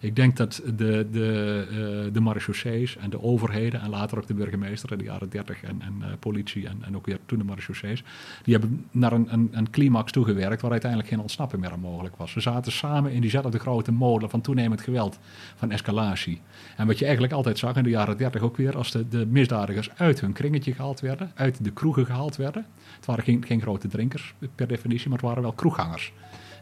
Ik 0.00 0.16
denk 0.16 0.36
dat 0.36 0.62
de, 0.76 1.06
de, 1.10 1.66
uh, 2.06 2.12
de 2.12 2.20
marechaussees 2.20 2.96
en 2.96 3.10
de 3.10 3.22
overheden 3.22 3.80
en 3.80 3.90
later 3.90 4.18
ook 4.18 4.26
de 4.26 4.34
burgemeester 4.34 4.92
in 4.92 4.98
de 4.98 5.04
jaren 5.04 5.28
30 5.28 5.62
en, 5.62 5.82
en 5.82 5.94
uh, 6.00 6.06
politie 6.18 6.68
en, 6.68 6.78
en 6.84 6.96
ook 6.96 7.06
weer 7.06 7.18
toen 7.26 7.38
de 7.38 7.44
marechaussees, 7.44 8.04
die 8.42 8.54
hebben 8.54 8.86
naar 8.90 9.12
een, 9.12 9.32
een, 9.32 9.48
een 9.52 9.70
climax 9.70 10.12
toegewerkt 10.12 10.62
waar 10.62 10.70
uiteindelijk 10.70 11.10
geen 11.10 11.20
ontsnappen 11.20 11.60
meer 11.60 11.78
mogelijk 11.78 12.16
was. 12.16 12.34
We 12.34 12.40
zaten 12.40 12.72
samen 12.72 13.12
in 13.12 13.20
diezelfde 13.20 13.58
grote 13.58 13.92
molen 13.92 14.30
van 14.30 14.40
toenemend 14.40 14.80
geweld, 14.80 15.18
van 15.56 15.70
escalatie. 15.70 16.40
En 16.76 16.86
wat 16.86 16.98
je 16.98 17.04
eigenlijk 17.04 17.34
altijd 17.34 17.58
zag 17.58 17.76
in 17.76 17.82
de 17.82 17.90
jaren 17.90 18.16
30 18.16 18.42
ook 18.42 18.56
weer, 18.56 18.76
als 18.76 18.90
de, 18.90 19.08
de 19.08 19.26
misdadigers 19.26 19.90
uit 19.96 20.20
hun 20.20 20.32
kringetje 20.32 20.72
gehaald 20.72 21.00
werden, 21.00 21.30
uit 21.36 21.64
de 21.64 21.70
kroegen 21.70 22.06
gehaald 22.06 22.36
werden. 22.36 22.66
Het 22.96 23.06
waren 23.06 23.24
geen, 23.24 23.44
geen 23.46 23.60
grote 23.60 23.88
drinkers 23.88 24.34
per 24.54 24.66
definitie, 24.66 25.08
maar 25.08 25.18
het 25.18 25.26
waren 25.26 25.42
wel 25.42 25.52
kroeggangers. 25.52 26.12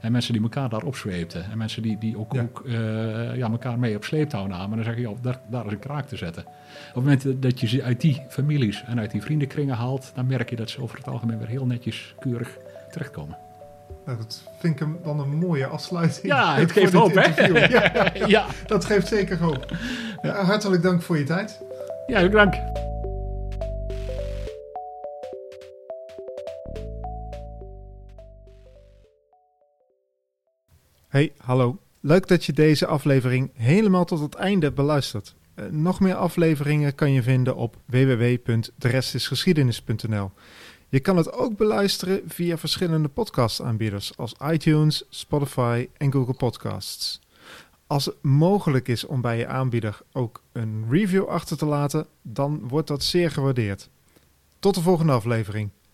En 0.00 0.12
mensen 0.12 0.32
die 0.32 0.42
elkaar 0.42 0.68
daar 0.68 0.82
opzweepten. 0.82 1.50
En 1.50 1.58
mensen 1.58 1.82
die, 1.82 1.98
die 1.98 2.18
ook, 2.18 2.32
Ja. 2.32 2.42
ook 2.42 2.62
eh, 2.66 3.36
ja, 3.36 3.50
elkaar 3.50 3.78
mee 3.78 3.96
op 3.96 4.04
sleeptouw 4.04 4.46
namen. 4.46 4.70
En 4.70 4.76
dan 4.76 4.84
zeg 4.84 4.94
je, 4.94 5.00
joh, 5.00 5.18
daar, 5.22 5.40
daar 5.50 5.66
is 5.66 5.72
een 5.72 5.78
kraak 5.78 6.06
te 6.06 6.16
zetten. 6.16 6.42
Op 6.94 6.94
het 6.94 6.94
moment 6.94 7.42
dat 7.42 7.60
je 7.60 7.66
ze 7.66 7.82
uit 7.82 8.00
die 8.00 8.22
families 8.28 8.84
en 8.86 8.98
uit 9.00 9.10
die 9.10 9.22
vriendenkringen 9.22 9.74
haalt... 9.76 10.12
dan 10.14 10.26
merk 10.26 10.50
je 10.50 10.56
dat 10.56 10.70
ze 10.70 10.82
over 10.82 10.96
het 10.98 11.08
algemeen 11.08 11.38
weer 11.38 11.48
heel 11.48 11.66
netjes, 11.66 12.14
keurig 12.18 12.56
terechtkomen. 12.90 13.36
Nou, 14.06 14.18
dat 14.18 14.42
vind 14.58 14.72
ik 14.74 14.78
hem 14.80 14.98
dan 15.04 15.20
een 15.20 15.38
mooie 15.38 15.66
afsluiting. 15.66 16.26
Ja, 16.26 16.54
het 16.54 16.72
geeft 16.78 16.92
hoop, 16.92 17.14
hè? 17.14 17.46
Ja, 17.68 18.12
ja, 18.26 18.46
dat 18.66 18.84
geeft 18.84 19.06
zeker 19.08 19.38
hoop. 19.38 19.76
Ja, 20.22 20.44
hartelijk 20.44 20.82
dank 20.82 21.02
voor 21.02 21.18
je 21.18 21.24
tijd. 21.24 21.62
ja 22.06 22.28
dank. 22.28 22.54
Hey, 31.14 31.32
hallo. 31.38 31.78
Leuk 32.00 32.28
dat 32.28 32.44
je 32.44 32.52
deze 32.52 32.86
aflevering 32.86 33.50
helemaal 33.54 34.04
tot 34.04 34.20
het 34.20 34.34
einde 34.34 34.64
hebt 34.64 34.76
beluisterd. 34.76 35.34
Eh, 35.54 35.66
nog 35.66 36.00
meer 36.00 36.14
afleveringen 36.14 36.94
kan 36.94 37.12
je 37.12 37.22
vinden 37.22 37.56
op 37.56 37.76
www.derestisgeschiedenis.nl. 37.84 40.30
Je 40.88 41.00
kan 41.00 41.16
het 41.16 41.32
ook 41.32 41.56
beluisteren 41.56 42.22
via 42.26 42.58
verschillende 42.58 43.08
podcastaanbieders 43.08 44.16
als 44.16 44.34
iTunes, 44.50 45.04
Spotify 45.08 45.88
en 45.96 46.12
Google 46.12 46.34
Podcasts. 46.34 47.20
Als 47.86 48.04
het 48.04 48.22
mogelijk 48.22 48.88
is 48.88 49.06
om 49.06 49.20
bij 49.20 49.38
je 49.38 49.46
aanbieder 49.46 50.00
ook 50.12 50.42
een 50.52 50.84
review 50.90 51.24
achter 51.24 51.56
te 51.56 51.66
laten, 51.66 52.06
dan 52.22 52.68
wordt 52.68 52.88
dat 52.88 53.02
zeer 53.02 53.30
gewaardeerd. 53.30 53.88
Tot 54.58 54.74
de 54.74 54.82
volgende 54.82 55.12
aflevering. 55.12 55.70